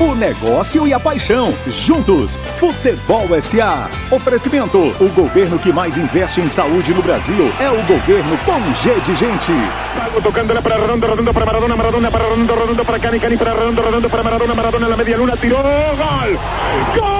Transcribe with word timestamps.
o 0.00 0.14
negócio 0.14 0.86
e 0.86 0.94
a 0.94 0.98
paixão. 0.98 1.54
Juntos, 1.66 2.36
Futebol 2.56 3.28
SA. 3.40 3.90
Oferecimento: 4.10 4.78
o 4.98 5.08
governo 5.10 5.58
que 5.58 5.72
mais 5.72 5.96
investe 5.96 6.40
em 6.40 6.48
saúde 6.48 6.94
no 6.94 7.02
Brasil 7.02 7.52
é 7.60 7.70
o 7.70 7.82
governo 7.82 8.36
com 8.38 8.60
G 8.82 8.94
de 9.00 9.14
gente. 9.14 9.52
Tocándola 10.22 10.62
para 10.62 10.76
Redondo, 10.76 11.06
Redondo 11.06 11.34
para 11.34 11.46
Maradona, 11.46 11.76
Maradona 11.76 12.10
para 12.10 12.24
Redondo, 12.24 12.54
Redondo 12.54 12.84
para 12.84 12.98
Cani, 12.98 13.20
Cani 13.20 13.36
para 13.36 13.52
Redondo, 13.52 13.82
Redondo 13.82 14.10
para 14.10 14.22
Maradona, 14.22 14.54
Maradona 14.54 14.86
en 14.86 14.90
la 14.90 14.96
media 14.96 15.16
luna, 15.16 15.36
tiró, 15.36 15.58
gol. 15.58 16.38
¡Gol! 16.96 17.19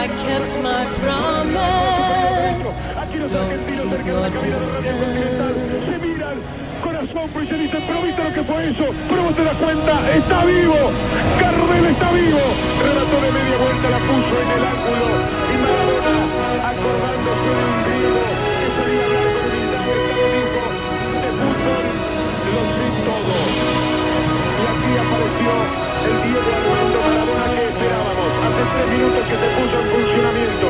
I 0.00 0.08
kept 0.08 0.56
my 0.64 0.86
promise. 1.04 2.64
Don't 3.28 3.60
keep 3.68 4.06
your 4.06 4.30
distance. 4.40 5.60
Corazón, 6.82 7.28
pues 7.34 7.48
se 7.50 7.56
dicen, 7.58 7.82
pero 7.86 8.00
viste 8.00 8.24
lo 8.24 8.32
que 8.32 8.42
fue 8.42 8.70
eso, 8.70 8.86
pero 9.10 9.24
vos 9.24 9.34
te 9.36 9.44
das 9.44 9.56
cuenta, 9.58 10.16
está 10.16 10.44
vivo, 10.46 10.90
Gardel 11.38 11.84
está 11.84 12.12
vivo, 12.12 12.40
relató 12.80 13.16
de 13.20 13.30
media 13.36 13.56
vuelta, 13.60 13.90
la 13.90 13.98
puso 14.08 14.34
en 14.40 14.48
el 14.56 14.64
ángulo, 14.72 15.06
y 15.52 15.54
Maradona, 15.60 16.16
acordándose 16.70 17.50
de 17.52 17.64
un 17.68 17.76
griego 17.84 18.39
tres 28.70 28.86
minutos 28.90 29.22
que 29.26 29.36
se 29.36 29.48
puso 29.58 29.74
en 29.80 29.86
funcionamiento, 29.90 30.66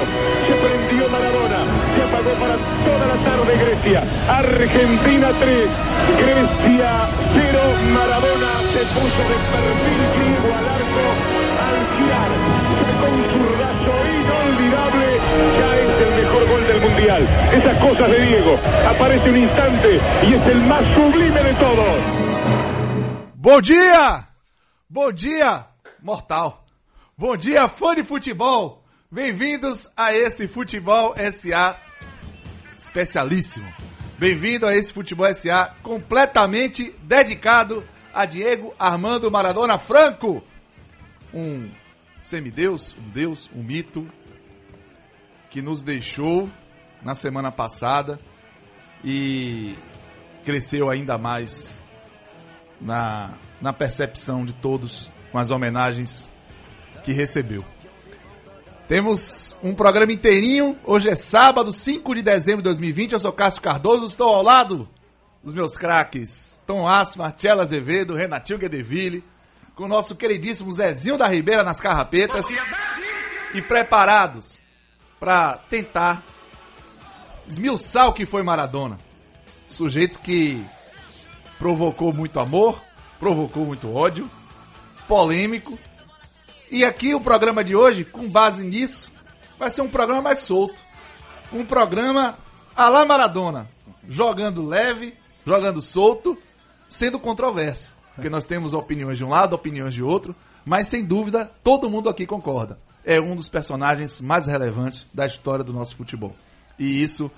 se 0.46 0.54
prendió 0.60 1.08
Maradona, 1.10 1.60
se 1.94 2.00
apagó 2.02 2.32
para 2.40 2.56
toda 2.56 3.04
la 3.12 3.18
tarde 3.24 3.52
Grecia, 3.60 4.00
Argentina 4.28 5.28
3, 5.38 5.68
Grecia 6.20 6.90
0, 7.34 7.60
Maradona 7.92 8.52
se 8.72 8.82
puso 8.96 9.22
de 9.28 9.36
perfil 9.52 10.00
griego 10.16 10.48
al 10.56 10.66
arco, 10.80 11.04
al 11.60 11.78
girar, 11.94 12.30
sacó 12.80 13.06
un 13.10 13.24
zurdazo 13.32 13.94
inolvidable, 14.20 15.06
ya 15.58 15.70
es 15.80 15.96
el 16.00 16.12
mejor 16.22 16.42
gol 16.48 16.62
del 16.66 16.80
mundial, 16.80 17.22
esas 17.52 17.76
cosas 17.78 18.10
de 18.10 18.20
Diego, 18.26 18.58
aparece 18.88 19.30
un 19.30 19.36
instante 19.36 20.00
y 20.24 20.34
es 20.34 20.46
el 20.46 20.60
más 20.64 20.84
sublime 20.94 21.42
de 21.42 21.54
todos. 21.54 21.94
Bom 23.36 23.60
dia! 23.62 24.28
Bom 24.88 25.14
dia, 25.14 25.66
mortal! 26.02 26.59
Bom 27.20 27.36
dia, 27.36 27.68
fã 27.68 27.94
de 27.94 28.02
futebol! 28.02 28.82
Bem-vindos 29.10 29.92
a 29.94 30.14
esse 30.14 30.48
Futebol 30.48 31.14
SA 31.30 31.78
especialíssimo. 32.74 33.70
Bem-vindo 34.16 34.66
a 34.66 34.74
esse 34.74 34.90
Futebol 34.90 35.30
SA 35.34 35.76
completamente 35.82 36.94
dedicado 37.02 37.84
a 38.14 38.24
Diego 38.24 38.74
Armando 38.78 39.30
Maradona 39.30 39.76
Franco, 39.76 40.42
um 41.34 41.70
semideus, 42.18 42.96
um 42.98 43.10
deus, 43.10 43.50
um 43.54 43.62
mito 43.62 44.08
que 45.50 45.60
nos 45.60 45.82
deixou 45.82 46.48
na 47.02 47.14
semana 47.14 47.52
passada 47.52 48.18
e 49.04 49.76
cresceu 50.42 50.88
ainda 50.88 51.18
mais 51.18 51.78
na, 52.80 53.34
na 53.60 53.74
percepção 53.74 54.42
de 54.42 54.54
todos 54.54 55.10
com 55.30 55.36
as 55.36 55.50
homenagens 55.50 56.30
que 57.02 57.12
recebeu. 57.12 57.64
Temos 58.88 59.56
um 59.62 59.74
programa 59.74 60.12
inteirinho. 60.12 60.76
Hoje 60.84 61.08
é 61.08 61.16
sábado, 61.16 61.72
5 61.72 62.14
de 62.14 62.22
dezembro 62.22 62.58
de 62.58 62.64
2020. 62.64 63.12
Eu 63.12 63.18
sou 63.18 63.32
Cássio 63.32 63.62
Cardoso, 63.62 64.04
estou 64.04 64.34
ao 64.34 64.42
lado 64.42 64.88
dos 65.42 65.54
meus 65.54 65.76
craques 65.76 66.60
Tom 66.66 66.86
Asma, 66.86 67.24
Marcelo 67.24 67.60
Azevedo, 67.60 68.14
Renatinho 68.14 68.58
Guedeville, 68.58 69.24
com 69.74 69.84
o 69.84 69.88
nosso 69.88 70.14
queridíssimo 70.14 70.70
Zezinho 70.72 71.16
da 71.16 71.26
Ribeira 71.26 71.62
nas 71.62 71.80
carrapetas 71.80 72.46
e 73.54 73.62
preparados 73.62 74.60
para 75.18 75.56
tentar 75.68 76.22
esmiuçar 77.48 78.08
o 78.08 78.12
que 78.12 78.26
foi 78.26 78.42
Maradona. 78.42 78.98
Sujeito 79.68 80.18
que 80.18 80.64
provocou 81.58 82.12
muito 82.12 82.38
amor, 82.40 82.80
provocou 83.18 83.64
muito 83.64 83.92
ódio, 83.92 84.30
polêmico. 85.06 85.78
E 86.70 86.84
aqui 86.84 87.14
o 87.14 87.20
programa 87.20 87.64
de 87.64 87.74
hoje, 87.74 88.04
com 88.04 88.28
base 88.28 88.62
nisso, 88.62 89.10
vai 89.58 89.68
ser 89.70 89.82
um 89.82 89.88
programa 89.88 90.22
mais 90.22 90.38
solto. 90.38 90.76
Um 91.52 91.66
programa 91.66 92.38
à 92.76 92.88
la 92.88 93.04
Maradona, 93.04 93.68
jogando 94.08 94.64
leve, 94.64 95.14
jogando 95.44 95.80
solto, 95.80 96.38
sendo 96.88 97.18
controverso. 97.18 97.92
Porque 98.14 98.30
nós 98.30 98.44
temos 98.44 98.72
opiniões 98.72 99.18
de 99.18 99.24
um 99.24 99.28
lado, 99.30 99.54
opiniões 99.54 99.94
de 99.94 100.02
outro, 100.02 100.32
mas 100.64 100.86
sem 100.86 101.04
dúvida 101.04 101.50
todo 101.64 101.90
mundo 101.90 102.08
aqui 102.08 102.24
concorda. 102.24 102.78
É 103.04 103.20
um 103.20 103.34
dos 103.34 103.48
personagens 103.48 104.20
mais 104.20 104.46
relevantes 104.46 105.06
da 105.12 105.26
história 105.26 105.64
do 105.64 105.72
nosso 105.72 105.96
futebol. 105.96 106.36
E 106.78 107.02
isso 107.02 107.28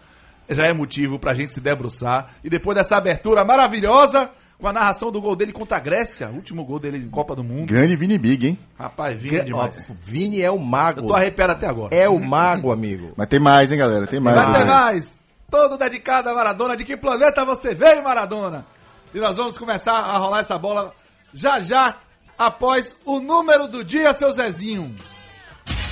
já 0.51 0.67
é 0.67 0.75
motivo 0.75 1.19
pra 1.19 1.33
gente 1.33 1.55
se 1.55 1.61
debruçar. 1.61 2.35
E 2.45 2.51
depois 2.51 2.77
dessa 2.77 2.99
abertura 2.99 3.45
maravilhosa, 3.45 4.31
com 4.63 4.69
a 4.69 4.73
narração 4.73 5.11
do 5.11 5.21
gol 5.21 5.35
dele 5.35 5.53
contra 5.53 5.77
a 5.77 5.81
Grécia, 5.81 6.29
último 6.29 6.65
gol 6.65 6.79
dele 6.79 6.99
em 6.99 7.09
Copa 7.11 7.35
do 7.35 7.43
Mundo. 7.43 7.67
Grande 7.67 7.97
Vini 7.97 8.17
Big, 8.17 8.47
hein? 8.47 8.59
Rapaz, 8.79 9.21
Vini 9.21 9.43
demais. 9.43 9.89
Ó, 9.91 9.95
Vini 10.01 10.41
é 10.41 10.53
o 10.53 10.59
mago. 10.59 11.01
Eu 11.01 11.07
tô 11.09 11.15
arrepiado 11.15 11.53
até 11.53 11.67
agora. 11.67 11.93
É 11.93 12.09
o 12.09 12.17
mago, 12.21 12.71
amigo. 12.71 13.13
Mas 13.17 13.27
tem 13.27 13.41
mais, 13.41 13.73
hein, 13.73 13.79
galera? 13.79 14.07
Tem 14.07 14.21
mais. 14.21 14.37
Vai 14.37 14.53
ter 14.53 14.61
hein? 14.61 14.67
mais! 14.67 15.19
Todo 15.51 15.77
dedicado 15.77 16.31
a 16.31 16.35
Maradona. 16.35 16.77
De 16.77 16.85
que 16.85 16.97
planeta 16.97 17.45
você 17.45 17.75
veio, 17.75 18.05
Maradona? 18.05 18.65
E 19.13 19.19
nós 19.19 19.37
vamos 19.37 19.59
começar 19.59 19.95
a 19.95 20.17
rolar 20.17 20.39
essa 20.39 20.57
bola 20.57 20.95
já 21.35 21.59
já, 21.59 21.97
após 22.39 22.97
o 23.05 23.19
número 23.19 23.67
do 23.67 23.83
dia, 23.83 24.13
seu 24.13 24.31
Zezinho. 24.31 24.95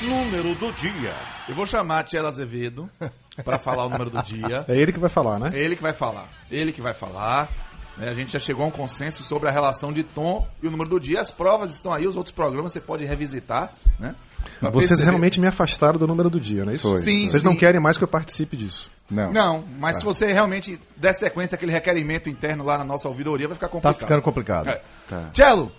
Número 0.01 0.55
do 0.55 0.73
dia. 0.73 1.15
Eu 1.49 1.57
vou 1.57 1.67
chamar 1.67 1.99
a 1.99 2.05
Tia 2.05 2.23
Azevedo 2.23 2.89
pra 3.45 3.59
falar 3.59 3.85
o 3.85 3.89
número 3.89 4.11
do 4.11 4.23
dia. 4.23 4.65
É 4.71 4.77
ele 4.77 4.93
que 4.93 5.01
vai 5.01 5.11
falar, 5.11 5.41
né? 5.41 5.51
É 5.55 5.59
ele 5.59 5.75
que 5.75 5.83
vai 5.83 5.93
falar. 5.93 6.29
Ele 6.49 6.73
que 6.73 6.81
vai 6.81 6.95
falar. 6.95 7.49
Né? 8.01 8.09
A 8.11 8.15
gente 8.15 8.33
já 8.33 8.39
chegou 8.39 8.65
a 8.65 8.69
um 8.69 8.71
consenso 8.71 9.23
sobre 9.23 9.49
a 9.49 9.53
relação 9.53 9.93
de 9.93 10.03
tom 10.03 10.47
e 10.63 10.67
o 10.67 10.71
número 10.71 10.89
do 10.91 10.99
dia. 10.99 11.21
As 11.21 11.31
provas 11.31 11.73
estão 11.75 11.93
aí, 11.93 12.07
os 12.07 12.17
outros 12.17 12.35
programas 12.35 12.73
você 12.73 12.81
pode 12.81 13.05
revisitar, 13.05 13.73
né? 13.99 14.15
Pra 14.59 14.71
Vocês 14.71 14.89
perceber. 14.89 15.11
realmente 15.11 15.39
me 15.39 15.47
afastaram 15.47 15.99
do 15.99 16.07
número 16.07 16.31
do 16.31 16.41
dia, 16.41 16.65
não 16.65 16.73
é 16.73 16.77
isso? 16.77 16.89
Foi. 16.89 16.99
Sim, 17.01 17.29
Vocês 17.29 17.43
sim. 17.43 17.49
não 17.49 17.55
querem 17.55 17.79
mais 17.81 17.99
que 17.99 18.05
eu 18.05 18.09
participe 18.09 18.57
disso. 18.57 18.91
Não. 19.11 19.31
Não, 19.33 19.65
mas 19.79 19.99
se 19.99 20.05
você 20.05 20.33
realmente 20.33 20.81
der 20.97 21.13
sequência 21.13 21.57
àquele 21.57 21.73
requerimento 21.73 22.29
interno 22.31 22.65
lá 22.65 22.79
na 22.79 22.85
nossa 22.85 23.07
ouvidoria, 23.07 23.47
vai 23.49 23.55
ficar 23.55 23.67
Tá 23.69 23.73
complicado. 23.73 23.99
ficando 24.01 24.23
complicado. 24.23 24.69
É. 24.69 24.81
Tá. 25.09 25.31
Cello, 25.35 25.71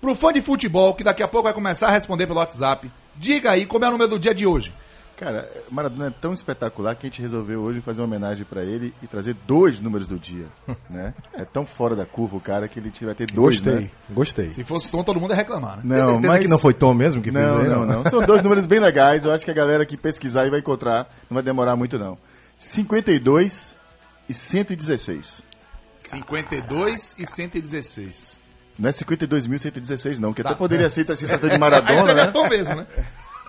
pro 0.00 0.14
fã 0.16 0.32
de 0.32 0.40
futebol, 0.40 0.94
que 0.94 1.04
daqui 1.04 1.22
a 1.22 1.28
pouco 1.28 1.44
vai 1.44 1.52
começar 1.54 1.88
a 1.88 1.90
responder 1.92 2.26
pelo 2.26 2.38
WhatsApp, 2.40 2.90
diga 3.14 3.52
aí 3.52 3.64
como 3.66 3.84
é 3.84 3.88
o 3.88 3.92
número 3.92 4.10
do 4.10 4.18
dia 4.18 4.34
de 4.34 4.46
hoje. 4.46 4.72
Cara, 5.18 5.50
Maradona 5.70 6.06
é 6.06 6.10
tão 6.10 6.32
espetacular 6.32 6.94
que 6.94 7.06
a 7.06 7.10
gente 7.10 7.20
resolveu 7.20 7.60
hoje 7.60 7.80
fazer 7.80 8.00
uma 8.00 8.06
homenagem 8.06 8.44
pra 8.44 8.62
ele 8.62 8.94
e 9.02 9.06
trazer 9.08 9.34
dois 9.46 9.80
números 9.80 10.06
do 10.06 10.16
dia, 10.18 10.46
né? 10.88 11.12
É 11.34 11.44
tão 11.44 11.66
fora 11.66 11.96
da 11.96 12.06
curva 12.06 12.36
o 12.36 12.40
cara 12.40 12.68
que 12.68 12.78
ele 12.78 12.92
vai 13.02 13.14
ter 13.14 13.26
dois, 13.26 13.56
Gostei, 13.56 13.80
né? 13.80 13.90
gostei. 14.10 14.52
Se 14.52 14.62
fosse 14.62 14.92
tom, 14.92 15.02
todo 15.02 15.18
mundo 15.20 15.30
ia 15.30 15.36
reclamar, 15.36 15.84
né? 15.84 15.96
Tem 15.96 16.04
certeza 16.04 16.38
que 16.38 16.48
não 16.48 16.58
foi 16.58 16.72
Tom 16.72 16.94
mesmo 16.94 17.20
que 17.20 17.32
fez 17.32 17.44
Não, 17.44 17.58
aí, 17.58 17.68
não, 17.68 17.84
não. 17.84 18.04
São 18.04 18.20
dois 18.24 18.42
números 18.42 18.64
bem 18.64 18.78
legais. 18.78 19.24
Eu 19.24 19.32
acho 19.32 19.44
que 19.44 19.50
a 19.50 19.54
galera 19.54 19.84
que 19.84 19.96
pesquisar 19.96 20.42
aí 20.42 20.50
vai 20.50 20.60
encontrar. 20.60 21.12
Não 21.28 21.34
vai 21.34 21.42
demorar 21.42 21.74
muito, 21.74 21.98
não. 21.98 22.16
52 22.58 23.74
e 24.28 24.34
116. 24.34 25.42
52 26.00 27.16
e 27.18 27.26
116. 27.26 28.40
Não 28.78 28.88
é 28.88 28.92
52.116, 28.92 30.18
não, 30.20 30.32
que 30.32 30.42
Tá. 30.42 30.50
até 30.50 30.58
poderia 30.58 30.88
ser 30.88 31.04
se 31.16 31.26
tratando 31.26 31.50
de 31.50 31.58
Maradona, 31.58 32.14
né? 32.14 32.26
tom 32.28 32.48
mesmo, 32.48 32.76
né? 32.76 32.86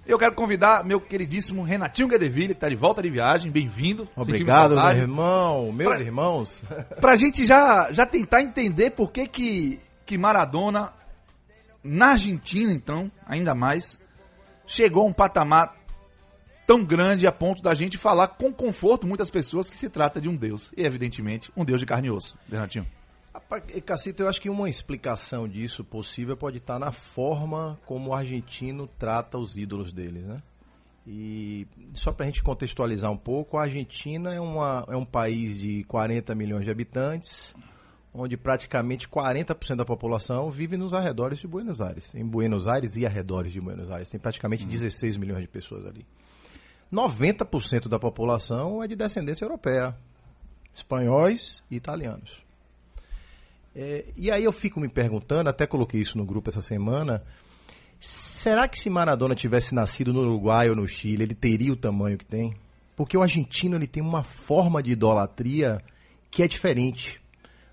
Eu 0.06 0.18
quero 0.18 0.34
convidar 0.34 0.84
meu 0.84 1.00
queridíssimo 1.00 1.62
Renatinho 1.62 2.08
Guedeville, 2.08 2.48
que 2.48 2.52
está 2.54 2.68
de 2.68 2.76
volta 2.76 3.02
de 3.02 3.10
viagem. 3.10 3.50
Bem-vindo. 3.50 4.08
Obrigado, 4.16 4.74
meu 4.76 4.88
irmão, 4.88 5.72
meus 5.72 5.90
Pra- 5.96 6.00
irmãos. 6.00 6.62
Pra 7.00 7.16
gente 7.16 7.44
já, 7.44 7.92
já 7.92 8.06
tentar 8.06 8.40
entender 8.42 8.90
por 8.92 9.10
que, 9.10 9.26
que, 9.26 9.80
que 10.06 10.16
Maradona, 10.16 10.92
na 11.82 12.12
Argentina 12.12 12.72
então, 12.72 13.10
ainda 13.26 13.54
mais, 13.54 14.00
chegou 14.66 15.02
a 15.02 15.06
um 15.06 15.12
patamar 15.12 15.74
tão 16.66 16.84
grande 16.84 17.26
a 17.26 17.32
ponto 17.32 17.62
da 17.62 17.72
gente 17.74 17.96
falar 17.96 18.28
com 18.28 18.52
conforto 18.52 19.06
muitas 19.06 19.30
pessoas 19.30 19.70
que 19.70 19.76
se 19.76 19.88
trata 19.88 20.20
de 20.20 20.28
um 20.28 20.36
Deus. 20.36 20.72
E, 20.76 20.82
evidentemente, 20.82 21.50
um 21.56 21.64
Deus 21.64 21.80
de 21.80 21.86
carne 21.86 22.08
e 22.08 22.10
osso. 22.10 22.36
Renatinho. 22.50 22.86
Cacito, 23.84 24.22
eu 24.22 24.28
acho 24.28 24.40
que 24.40 24.50
uma 24.50 24.68
explicação 24.68 25.46
disso 25.46 25.84
possível 25.84 26.36
pode 26.36 26.56
estar 26.56 26.78
na 26.78 26.90
forma 26.90 27.78
como 27.86 28.10
o 28.10 28.14
argentino 28.14 28.88
trata 28.98 29.38
os 29.38 29.56
ídolos 29.56 29.92
dele, 29.92 30.20
né? 30.20 30.42
E 31.06 31.68
só 31.94 32.12
para 32.12 32.24
a 32.24 32.26
gente 32.26 32.42
contextualizar 32.42 33.12
um 33.12 33.16
pouco, 33.16 33.56
a 33.56 33.62
Argentina 33.62 34.34
é, 34.34 34.40
uma, 34.40 34.84
é 34.88 34.96
um 34.96 35.04
país 35.04 35.56
de 35.60 35.84
40 35.84 36.34
milhões 36.34 36.64
de 36.64 36.70
habitantes, 36.70 37.54
onde 38.12 38.36
praticamente 38.36 39.06
40% 39.08 39.76
da 39.76 39.84
população 39.84 40.50
vive 40.50 40.76
nos 40.76 40.92
arredores 40.92 41.38
de 41.38 41.46
Buenos 41.46 41.80
Aires. 41.80 42.12
Em 42.14 42.26
Buenos 42.26 42.66
Aires 42.66 42.96
e 42.96 43.06
arredores 43.06 43.52
de 43.52 43.60
Buenos 43.60 43.88
Aires. 43.88 44.08
Tem 44.08 44.18
praticamente 44.18 44.66
16 44.66 45.16
milhões 45.16 45.42
de 45.42 45.48
pessoas 45.48 45.86
ali. 45.86 46.04
90% 46.92 47.88
da 47.88 47.98
população 47.98 48.82
é 48.82 48.86
de 48.86 48.94
descendência 48.94 49.44
europeia, 49.44 49.96
espanhóis 50.74 51.62
e 51.70 51.76
italianos. 51.76 52.44
É, 53.74 54.06
e 54.16 54.30
aí 54.30 54.44
eu 54.44 54.52
fico 54.52 54.80
me 54.80 54.88
perguntando, 54.88 55.50
até 55.50 55.66
coloquei 55.66 56.00
isso 56.00 56.16
no 56.16 56.24
grupo 56.24 56.48
essa 56.48 56.62
semana, 56.62 57.22
será 58.00 58.66
que 58.68 58.78
se 58.78 58.88
Maradona 58.88 59.34
tivesse 59.34 59.74
nascido 59.74 60.12
no 60.12 60.20
Uruguai 60.20 60.70
ou 60.70 60.76
no 60.76 60.88
Chile, 60.88 61.24
ele 61.24 61.34
teria 61.34 61.72
o 61.72 61.76
tamanho 61.76 62.16
que 62.16 62.24
tem? 62.24 62.54
Porque 62.94 63.16
o 63.16 63.22
argentino 63.22 63.76
ele 63.76 63.86
tem 63.86 64.02
uma 64.02 64.22
forma 64.22 64.82
de 64.82 64.92
idolatria 64.92 65.82
que 66.30 66.42
é 66.42 66.48
diferente. 66.48 67.20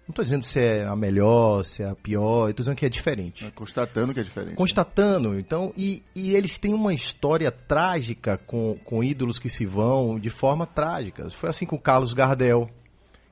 Não 0.05 0.11
estou 0.11 0.23
dizendo 0.25 0.45
se 0.45 0.59
é 0.59 0.85
a 0.85 0.95
melhor, 0.97 1.63
se 1.63 1.81
é 1.81 1.89
a 1.89 1.95
pior, 1.95 2.49
estou 2.49 2.63
dizendo 2.63 2.75
que 2.75 2.85
é 2.85 2.89
diferente 2.89 3.49
Constatando 3.55 4.13
que 4.13 4.19
é 4.19 4.23
diferente. 4.23 4.55
constatando. 4.55 5.39
Então, 5.39 5.71
e, 5.77 6.03
e 6.13 6.35
eles 6.35 6.57
têm 6.57 6.73
uma 6.73 6.93
história 6.93 7.49
trágica 7.49 8.37
com, 8.37 8.77
com 8.83 9.01
ídolos 9.03 9.39
que 9.39 9.49
se 9.49 9.65
vão 9.65 10.19
de 10.19 10.29
forma 10.29 10.65
trágica. 10.65 11.29
Foi 11.29 11.49
assim 11.49 11.65
com 11.65 11.77
o 11.77 11.79
Carlos 11.79 12.13
Gardel, 12.13 12.69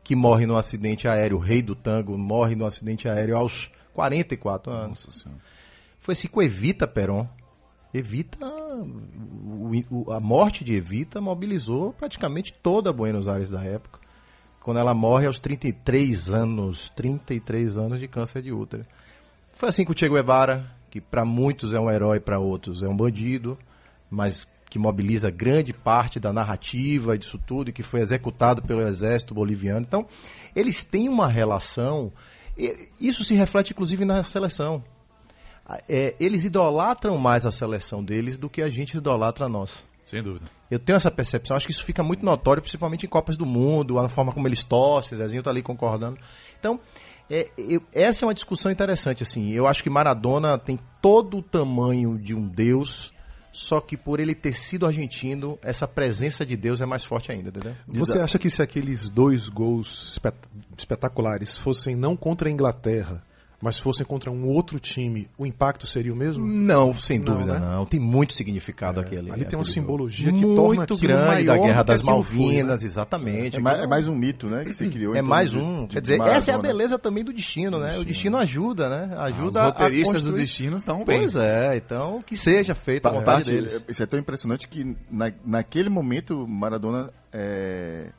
que 0.03 0.15
morre 0.15 0.45
no 0.45 0.55
acidente 0.57 1.07
aéreo, 1.09 1.37
o 1.37 1.41
rei 1.41 1.61
do 1.61 1.75
tango, 1.75 2.17
morre 2.17 2.55
no 2.55 2.65
acidente 2.65 3.07
aéreo 3.07 3.35
aos 3.35 3.69
44 3.93 4.71
anos. 4.71 5.05
Nossa 5.05 5.11
Senhora. 5.23 5.41
Foi 5.99 6.13
assim 6.13 6.27
com 6.29 6.41
Evita 6.41 6.87
Peron. 6.87 7.27
Evita, 7.93 8.37
o- 8.45 9.71
o- 9.89 10.11
a 10.11 10.19
morte 10.21 10.63
de 10.63 10.73
Evita 10.73 11.19
mobilizou 11.19 11.91
praticamente 11.93 12.53
toda 12.63 12.93
Buenos 12.93 13.27
Aires 13.27 13.49
da 13.49 13.61
época. 13.63 13.99
Quando 14.61 14.77
ela 14.77 14.93
morre 14.93 15.25
aos 15.25 15.39
33 15.39 16.29
anos, 16.29 16.91
33 16.95 17.77
anos 17.77 17.99
de 17.99 18.07
câncer 18.07 18.41
de 18.41 18.51
útero. 18.51 18.83
Foi 19.53 19.69
assim 19.69 19.83
com 19.83 19.91
o 19.91 19.97
Che 19.97 20.07
Guevara, 20.07 20.69
que 20.89 21.01
para 21.01 21.25
muitos 21.25 21.73
é 21.73 21.79
um 21.79 21.89
herói, 21.89 22.19
para 22.19 22.39
outros 22.39 22.83
é 22.83 22.87
um 22.87 22.95
bandido, 22.95 23.57
mas 24.09 24.47
que 24.69 24.79
mobiliza 24.79 25.29
grande 25.29 25.73
parte 25.73 26.19
da 26.19 26.31
narrativa 26.31 27.17
disso 27.17 27.39
tudo 27.45 27.69
e 27.69 27.73
que 27.73 27.83
foi 27.83 28.01
executado 28.01 28.61
pelo 28.61 28.81
exército 28.81 29.33
boliviano. 29.33 29.81
Então, 29.81 30.05
eles 30.55 30.83
têm 30.83 31.09
uma 31.09 31.27
relação, 31.27 32.11
e 32.57 32.87
isso 32.99 33.23
se 33.23 33.33
reflete 33.33 33.73
inclusive 33.73 34.05
na 34.05 34.23
seleção. 34.23 34.83
É, 35.89 36.15
eles 36.19 36.43
idolatram 36.45 37.17
mais 37.17 37.45
a 37.45 37.51
seleção 37.51 38.03
deles 38.03 38.37
do 38.37 38.49
que 38.49 38.61
a 38.61 38.69
gente 38.69 38.97
idolatra 38.97 39.45
a 39.45 39.49
nossa. 39.49 39.90
Sem 40.05 40.21
dúvida. 40.21 40.45
Eu 40.69 40.79
tenho 40.79 40.95
essa 40.97 41.11
percepção, 41.11 41.55
acho 41.55 41.65
que 41.65 41.71
isso 41.71 41.83
fica 41.83 42.03
muito 42.03 42.25
notório, 42.25 42.61
principalmente 42.61 43.05
em 43.05 43.09
Copas 43.09 43.37
do 43.37 43.45
Mundo, 43.45 43.97
a 43.99 44.09
forma 44.09 44.33
como 44.33 44.47
eles 44.47 44.63
torcem, 44.63 45.17
Zezinho 45.17 45.43
tá 45.43 45.49
ali 45.49 45.61
concordando. 45.61 46.17
Então, 46.59 46.79
é, 47.29 47.49
eu- 47.57 47.81
essa 47.93 48.25
é 48.25 48.27
uma 48.27 48.33
discussão 48.33 48.71
interessante, 48.71 49.23
assim. 49.23 49.51
Eu 49.51 49.67
acho 49.67 49.81
que 49.83 49.89
Maradona 49.89 50.57
tem 50.57 50.77
todo 51.01 51.37
o 51.37 51.41
tamanho 51.43 52.17
de 52.17 52.33
um 52.35 52.45
deus, 52.47 53.13
só 53.53 53.79
que 53.81 53.95
por 53.97 54.19
ele 54.19 54.33
ter 54.35 54.53
sido 54.53 54.85
argentino, 54.85 55.57
essa 55.61 55.87
presença 55.87 56.45
de 56.45 56.55
Deus 56.57 56.81
é 56.81 56.85
mais 56.85 57.03
forte 57.05 57.31
ainda, 57.31 57.49
entendeu? 57.49 57.75
Você 57.87 58.19
acha 58.19 58.39
que 58.39 58.49
se 58.49 58.61
aqueles 58.61 59.09
dois 59.09 59.49
gols 59.49 60.11
espet- 60.13 60.35
espetaculares 60.77 61.57
fossem 61.57 61.95
não 61.95 62.15
contra 62.17 62.49
a 62.49 62.51
Inglaterra, 62.51 63.23
mas 63.61 63.77
fossem 63.77 64.05
contra 64.05 64.31
um 64.31 64.47
outro 64.47 64.79
time, 64.79 65.29
o 65.37 65.45
impacto 65.45 65.85
seria 65.85 66.11
o 66.11 66.15
mesmo? 66.15 66.45
Não, 66.45 66.93
sem 66.93 67.19
Não, 67.19 67.25
dúvida 67.25 67.59
né? 67.59 67.65
não. 67.75 67.85
Tem 67.85 67.99
muito 67.99 68.33
significado 68.33 68.99
É, 68.99 69.03
aquele. 69.03 69.31
ali 69.31 69.45
tem 69.45 69.57
uma 69.57 69.63
simbologia 69.65 70.31
que 70.31 70.41
torna 70.41 70.75
muito 70.77 70.97
grande 70.97 71.45
da 71.45 71.57
Guerra 71.57 71.83
das 71.83 71.99
aquilo 72.01 72.23
foi, 72.23 72.35
Malvinas, 72.37 72.81
né? 72.81 72.87
exatamente. 72.87 73.57
É 73.57 73.59
mais, 73.59 73.79
é 73.81 73.87
mais 73.87 74.07
um 74.07 74.15
mito, 74.15 74.47
né? 74.47 74.65
Que 74.65 74.73
você 74.73 74.87
criou. 74.89 75.15
É 75.15 75.21
mais 75.21 75.53
um. 75.55 75.83
de 75.85 75.93
Quer 75.93 76.01
dizer, 76.01 76.19
essa 76.21 76.51
é 76.51 76.53
a 76.53 76.57
Maradona. 76.57 76.61
beleza 76.61 76.97
também 76.99 77.23
do 77.23 77.31
destino, 77.31 77.79
né? 77.79 77.97
O 77.99 78.03
destino 78.03 78.37
ajuda, 78.37 78.89
né? 78.89 79.15
Ajuda 79.17 79.49
Os 79.49 79.55
a 79.57 79.65
roteiristas 79.65 80.23
dos 80.23 80.33
destinos 80.33 80.79
estão 80.79 81.05
bem. 81.05 81.19
Pois 81.19 81.35
é, 81.35 81.75
então 81.77 82.21
que 82.25 82.35
seja 82.35 82.73
feito 82.73 83.05
a 83.05 83.11
vontade 83.11 83.51
deles. 83.51 83.83
Isso 83.87 84.01
é 84.01 84.05
tão 84.05 84.19
impressionante 84.19 84.67
que 84.67 84.95
na, 85.09 85.31
naquele 85.45 85.89
momento 85.89 86.47
Maradona 86.47 87.11
é, 87.31 88.09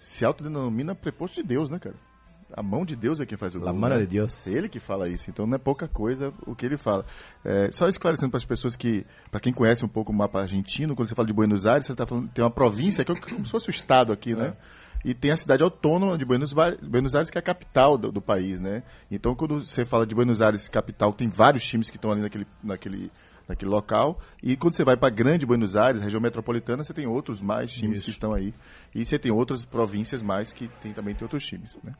se 0.00 0.24
autodenomina 0.24 0.94
preposto 0.94 1.36
de 1.36 1.42
Deus, 1.46 1.68
né, 1.70 1.78
cara? 1.78 1.94
A 2.56 2.62
mão 2.62 2.84
de 2.84 2.96
Deus 2.96 3.20
é 3.20 3.26
quem 3.26 3.36
faz 3.36 3.54
o 3.54 3.60
gol. 3.60 3.72
mano 3.74 3.94
né? 3.94 4.00
de 4.00 4.06
Deus. 4.06 4.46
É 4.46 4.50
ele 4.50 4.68
que 4.68 4.80
fala 4.80 5.08
isso, 5.08 5.28
então 5.28 5.46
não 5.46 5.54
é 5.54 5.58
pouca 5.58 5.86
coisa 5.86 6.32
o 6.46 6.54
que 6.54 6.64
ele 6.64 6.76
fala. 6.78 7.04
É, 7.44 7.70
só 7.70 7.88
esclarecendo 7.88 8.30
para 8.30 8.38
as 8.38 8.44
pessoas 8.44 8.74
que, 8.74 9.04
para 9.30 9.38
quem 9.40 9.52
conhece 9.52 9.84
um 9.84 9.88
pouco 9.88 10.10
o 10.10 10.14
mapa 10.14 10.40
argentino, 10.40 10.96
quando 10.96 11.08
você 11.08 11.14
fala 11.14 11.26
de 11.28 11.34
Buenos 11.34 11.66
Aires, 11.66 11.86
você 11.86 11.92
está 11.92 12.06
falando 12.06 12.28
tem 12.28 12.42
uma 12.42 12.50
província 12.50 13.04
que 13.04 13.12
é 13.12 13.14
como 13.20 13.44
se 13.44 13.50
fosse 13.52 13.68
o 13.68 13.70
estado 13.70 14.12
aqui, 14.12 14.34
né? 14.34 14.56
E 15.04 15.14
tem 15.14 15.30
a 15.30 15.36
cidade 15.36 15.62
autônoma 15.62 16.18
de 16.18 16.24
Buenos, 16.24 16.52
Va- 16.52 16.76
Buenos 16.82 17.14
Aires, 17.14 17.30
que 17.30 17.38
é 17.38 17.40
a 17.40 17.42
capital 17.42 17.96
do, 17.96 18.10
do 18.10 18.20
país, 18.20 18.60
né? 18.60 18.82
Então, 19.10 19.34
quando 19.34 19.64
você 19.64 19.86
fala 19.86 20.04
de 20.04 20.12
Buenos 20.14 20.42
Aires, 20.42 20.68
capital, 20.68 21.12
tem 21.12 21.28
vários 21.28 21.64
times 21.64 21.88
que 21.88 21.96
estão 21.96 22.10
ali 22.10 22.20
naquele, 22.20 22.46
naquele, 22.64 23.12
naquele 23.48 23.70
local. 23.70 24.18
E 24.42 24.56
quando 24.56 24.74
você 24.74 24.82
vai 24.82 24.96
para 24.96 25.08
Grande 25.10 25.46
Buenos 25.46 25.76
Aires, 25.76 26.00
região 26.02 26.20
metropolitana, 26.20 26.82
você 26.82 26.92
tem 26.92 27.06
outros 27.06 27.40
mais 27.40 27.70
times 27.70 28.02
que 28.02 28.10
estão 28.10 28.32
aí. 28.32 28.52
E 28.92 29.06
você 29.06 29.20
tem 29.20 29.30
outras 29.30 29.64
províncias 29.64 30.20
mais 30.20 30.52
que 30.52 30.66
tem, 30.82 30.92
também 30.92 31.14
tem 31.14 31.22
outros 31.24 31.46
times, 31.46 31.76
né? 31.84 31.94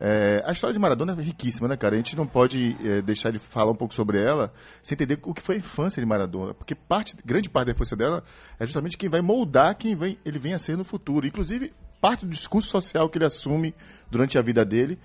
É, 0.00 0.42
a 0.44 0.52
história 0.52 0.74
de 0.74 0.78
Maradona 0.78 1.12
é 1.12 1.22
riquíssima, 1.22 1.68
né, 1.68 1.76
cara? 1.76 1.94
A 1.94 1.98
gente 1.98 2.16
não 2.16 2.26
pode 2.26 2.76
é, 2.84 3.00
deixar 3.02 3.30
de 3.30 3.38
falar 3.38 3.72
um 3.72 3.76
pouco 3.76 3.94
sobre 3.94 4.22
ela 4.22 4.52
sem 4.82 4.94
entender 4.94 5.18
o 5.22 5.32
que 5.32 5.42
foi 5.42 5.56
a 5.56 5.58
infância 5.58 6.00
de 6.00 6.06
Maradona. 6.06 6.54
Porque 6.54 6.74
parte, 6.74 7.16
grande 7.24 7.48
parte 7.48 7.66
da 7.66 7.72
infância 7.72 7.96
dela 7.96 8.22
é 8.58 8.66
justamente 8.66 8.98
quem 8.98 9.08
vai 9.08 9.20
moldar 9.20 9.76
quem 9.76 9.94
vem, 9.94 10.18
ele 10.24 10.38
vem 10.38 10.54
a 10.54 10.58
ser 10.58 10.76
no 10.76 10.84
futuro. 10.84 11.26
Inclusive, 11.26 11.72
parte 12.00 12.26
do 12.26 12.30
discurso 12.30 12.68
social 12.68 13.08
que 13.08 13.18
ele 13.18 13.24
assume 13.24 13.74
durante 14.10 14.38
a 14.38 14.42
vida 14.42 14.64
dele 14.64 14.98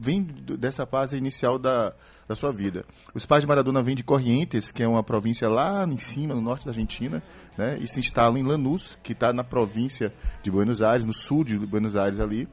vem 0.00 0.22
dessa 0.22 0.86
fase 0.86 1.18
inicial 1.18 1.58
da, 1.58 1.94
da 2.26 2.34
sua 2.34 2.50
vida. 2.50 2.86
Os 3.12 3.26
pais 3.26 3.42
de 3.42 3.46
Maradona 3.46 3.82
vêm 3.82 3.94
de 3.94 4.02
Corrientes, 4.02 4.70
que 4.70 4.82
é 4.82 4.88
uma 4.88 5.02
província 5.02 5.46
lá 5.46 5.84
em 5.84 5.98
cima, 5.98 6.34
no 6.34 6.40
norte 6.40 6.64
da 6.64 6.70
Argentina, 6.70 7.22
né? 7.58 7.78
E 7.78 7.86
se 7.86 8.00
instalam 8.00 8.38
em 8.38 8.42
Lanús, 8.42 8.96
que 9.02 9.12
está 9.12 9.30
na 9.30 9.44
província 9.44 10.10
de 10.42 10.50
Buenos 10.50 10.80
Aires, 10.80 11.04
no 11.04 11.12
sul 11.12 11.44
de 11.44 11.58
Buenos 11.58 11.96
Aires 11.96 12.18
ali, 12.18 12.48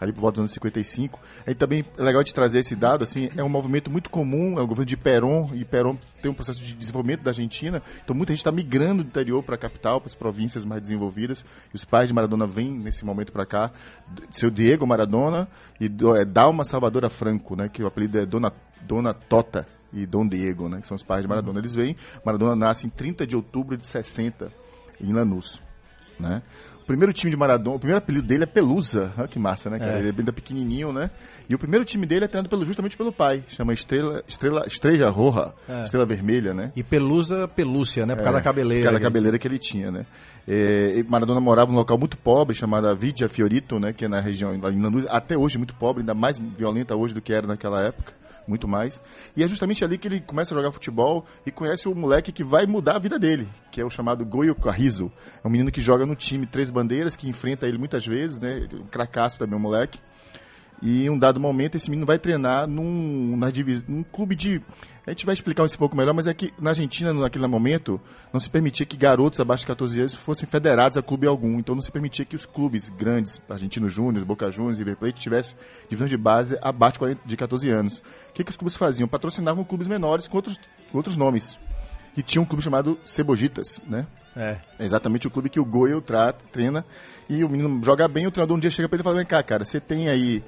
ali 0.00 0.12
por 0.12 0.22
volta 0.22 0.36
dos 0.36 0.40
anos 0.40 0.52
55. 0.52 1.20
E 1.46 1.54
também 1.54 1.84
é 1.98 2.02
legal 2.02 2.22
de 2.22 2.32
trazer 2.32 2.60
esse 2.60 2.74
dado, 2.74 3.02
assim, 3.02 3.28
é 3.36 3.44
um 3.44 3.48
movimento 3.48 3.90
muito 3.90 4.08
comum, 4.08 4.58
é 4.58 4.62
o 4.62 4.66
governo 4.66 4.86
de 4.86 4.96
Perón, 4.96 5.50
e 5.54 5.64
Perón 5.64 5.96
tem 6.22 6.30
um 6.30 6.34
processo 6.34 6.62
de 6.62 6.74
desenvolvimento 6.74 7.22
da 7.22 7.30
Argentina, 7.30 7.82
então 8.02 8.16
muita 8.16 8.32
gente 8.32 8.40
está 8.40 8.52
migrando 8.52 9.02
do 9.02 9.08
interior 9.08 9.42
para 9.42 9.54
a 9.54 9.58
capital, 9.58 10.00
para 10.00 10.08
as 10.08 10.14
províncias 10.14 10.64
mais 10.64 10.80
desenvolvidas, 10.80 11.44
e 11.72 11.76
os 11.76 11.84
pais 11.84 12.08
de 12.08 12.14
Maradona 12.14 12.46
vêm 12.46 12.70
nesse 12.70 13.04
momento 13.04 13.32
para 13.32 13.44
cá, 13.44 13.70
seu 14.30 14.50
Diego 14.50 14.86
Maradona 14.86 15.48
e 15.80 15.86
é, 16.16 16.24
Dalma 16.24 16.64
Salvadora 16.64 17.10
Franco, 17.10 17.54
né, 17.54 17.68
que 17.68 17.82
o 17.82 17.86
apelido 17.86 18.18
é 18.18 18.24
Dona, 18.24 18.52
Dona 18.82 19.12
Tota 19.12 19.66
e 19.92 20.06
Dom 20.06 20.26
Diego, 20.26 20.68
né, 20.68 20.80
que 20.80 20.86
são 20.86 20.94
os 20.94 21.02
pais 21.02 21.22
de 21.22 21.28
Maradona. 21.28 21.58
Eles 21.58 21.74
vêm, 21.74 21.96
Maradona 22.24 22.54
nasce 22.54 22.86
em 22.86 22.90
30 22.90 23.26
de 23.26 23.36
outubro 23.36 23.76
de 23.76 23.86
60, 23.86 24.50
em 25.00 25.12
Lanús. 25.12 25.60
né? 26.18 26.42
O 26.90 26.92
primeiro 26.92 27.12
time 27.12 27.30
de 27.30 27.36
Maradona, 27.36 27.76
o 27.76 27.78
primeiro 27.78 27.98
apelido 27.98 28.26
dele 28.26 28.42
é 28.42 28.46
Pelusa. 28.46 29.12
Olha 29.16 29.28
que 29.28 29.38
massa, 29.38 29.70
né, 29.70 29.78
cara? 29.78 29.92
É. 29.92 29.98
Ele 30.00 30.08
é 30.08 30.12
bem 30.12 30.24
da 30.24 30.32
pequenininho, 30.32 30.92
né? 30.92 31.08
E 31.48 31.54
o 31.54 31.58
primeiro 31.58 31.84
time 31.84 32.04
dele 32.04 32.24
é 32.24 32.28
treinado 32.28 32.48
pelo, 32.48 32.64
justamente 32.64 32.96
pelo 32.96 33.12
pai. 33.12 33.44
Chama 33.46 33.72
Estrela, 33.72 34.24
Estrela, 34.26 34.64
Estrela 34.66 35.08
Roja, 35.08 35.54
É. 35.68 35.84
Estrela 35.84 36.04
Vermelha, 36.04 36.52
né? 36.52 36.72
E 36.74 36.82
Pelusa, 36.82 37.46
pelúcia, 37.46 38.04
né? 38.04 38.16
Por 38.16 38.24
causa 38.24 38.38
da 38.38 38.42
cabeleira. 38.42 38.88
Aquela 38.88 39.00
cabeleira 39.00 39.38
que 39.38 39.46
ele 39.46 39.58
tinha, 39.58 39.92
né? 39.92 40.04
É, 40.48 41.00
Maradona 41.08 41.40
morava 41.40 41.70
num 41.70 41.78
local 41.78 41.96
muito 41.96 42.16
pobre, 42.16 42.56
chamado 42.56 42.92
Vidia 42.96 43.28
Fiorito, 43.28 43.78
né? 43.78 43.92
Que 43.92 44.06
é 44.06 44.08
na 44.08 44.20
região, 44.20 44.58
lá 44.60 44.72
em 44.72 44.82
Lanús, 44.82 45.06
até 45.08 45.38
hoje 45.38 45.58
muito 45.58 45.76
pobre, 45.76 46.00
ainda 46.00 46.12
mais 46.12 46.40
violenta 46.40 46.96
hoje 46.96 47.14
do 47.14 47.22
que 47.22 47.32
era 47.32 47.46
naquela 47.46 47.80
época. 47.82 48.19
Muito 48.50 48.66
mais. 48.66 49.00
E 49.36 49.44
é 49.44 49.48
justamente 49.48 49.84
ali 49.84 49.96
que 49.96 50.08
ele 50.08 50.20
começa 50.20 50.52
a 50.52 50.58
jogar 50.58 50.72
futebol 50.72 51.24
e 51.46 51.52
conhece 51.52 51.88
o 51.88 51.94
moleque 51.94 52.32
que 52.32 52.42
vai 52.42 52.66
mudar 52.66 52.96
a 52.96 52.98
vida 52.98 53.16
dele, 53.16 53.46
que 53.70 53.80
é 53.80 53.84
o 53.84 53.88
chamado 53.88 54.26
Goyo 54.26 54.56
Carrizo. 54.56 55.08
É 55.42 55.46
um 55.46 55.50
menino 55.52 55.70
que 55.70 55.80
joga 55.80 56.04
no 56.04 56.16
time 56.16 56.48
Três 56.48 56.68
Bandeiras, 56.68 57.14
que 57.14 57.28
enfrenta 57.28 57.68
ele 57.68 57.78
muitas 57.78 58.04
vezes, 58.04 58.40
né? 58.40 58.66
Um 58.72 58.88
cracaço 58.88 59.38
também, 59.38 59.56
o 59.56 59.62
moleque. 59.62 60.00
E 60.82 61.04
em 61.04 61.10
um 61.10 61.18
dado 61.18 61.38
momento 61.38 61.74
esse 61.74 61.90
menino 61.90 62.06
vai 62.06 62.18
treinar 62.18 62.66
num, 62.66 63.38
num 63.86 64.02
clube 64.02 64.34
de. 64.34 64.62
A 65.06 65.10
gente 65.10 65.26
vai 65.26 65.32
explicar 65.32 65.64
isso 65.66 65.74
um 65.74 65.78
pouco 65.78 65.96
melhor, 65.96 66.14
mas 66.14 66.26
é 66.26 66.32
que 66.32 66.52
na 66.58 66.70
Argentina, 66.70 67.12
naquele 67.12 67.46
momento, 67.46 68.00
não 68.32 68.40
se 68.40 68.48
permitia 68.48 68.86
que 68.86 68.96
garotos 68.96 69.40
abaixo 69.40 69.62
de 69.62 69.66
14 69.66 70.00
anos 70.00 70.14
fossem 70.14 70.48
federados 70.48 70.96
a 70.96 71.02
clube 71.02 71.26
algum. 71.26 71.58
Então 71.58 71.74
não 71.74 71.82
se 71.82 71.90
permitia 71.90 72.24
que 72.24 72.36
os 72.36 72.46
clubes 72.46 72.88
grandes, 72.88 73.40
Argentino 73.48 73.88
Júnior, 73.88 74.24
Boca 74.24 74.50
Juniors, 74.50 74.78
River 74.78 74.96
Plate, 74.96 75.20
tivessem 75.20 75.56
divisão 75.88 76.08
de 76.08 76.16
base 76.16 76.56
abaixo 76.62 76.94
de 76.94 76.98
40 77.00 77.20
de 77.26 77.36
14 77.36 77.70
anos. 77.70 77.98
O 78.30 78.32
que, 78.32 78.44
que 78.44 78.50
os 78.50 78.56
clubes 78.56 78.76
faziam? 78.76 79.08
Patrocinavam 79.08 79.64
clubes 79.64 79.88
menores 79.88 80.26
com 80.26 80.36
outros, 80.36 80.58
com 80.90 80.96
outros 80.96 81.16
nomes. 81.16 81.58
E 82.16 82.22
tinha 82.22 82.40
um 82.40 82.46
clube 82.46 82.62
chamado 82.62 82.98
Cebojitas, 83.04 83.80
né? 83.86 84.06
É. 84.36 84.58
É 84.78 84.84
exatamente 84.84 85.26
o 85.26 85.30
clube 85.30 85.48
que 85.48 85.58
o 85.58 85.64
Goio 85.64 86.00
trata, 86.00 86.44
treina. 86.52 86.84
E 87.28 87.44
o 87.44 87.48
menino 87.48 87.82
joga 87.82 88.06
bem, 88.06 88.26
o 88.26 88.30
treinador 88.30 88.56
um 88.56 88.60
dia 88.60 88.70
chega 88.70 88.88
pra 88.88 88.96
ele 88.96 89.02
e 89.02 89.04
fala, 89.04 89.16
vem 89.16 89.26
cá, 89.26 89.42
cara, 89.42 89.64
você 89.64 89.80
tem 89.80 90.08
aí 90.08 90.42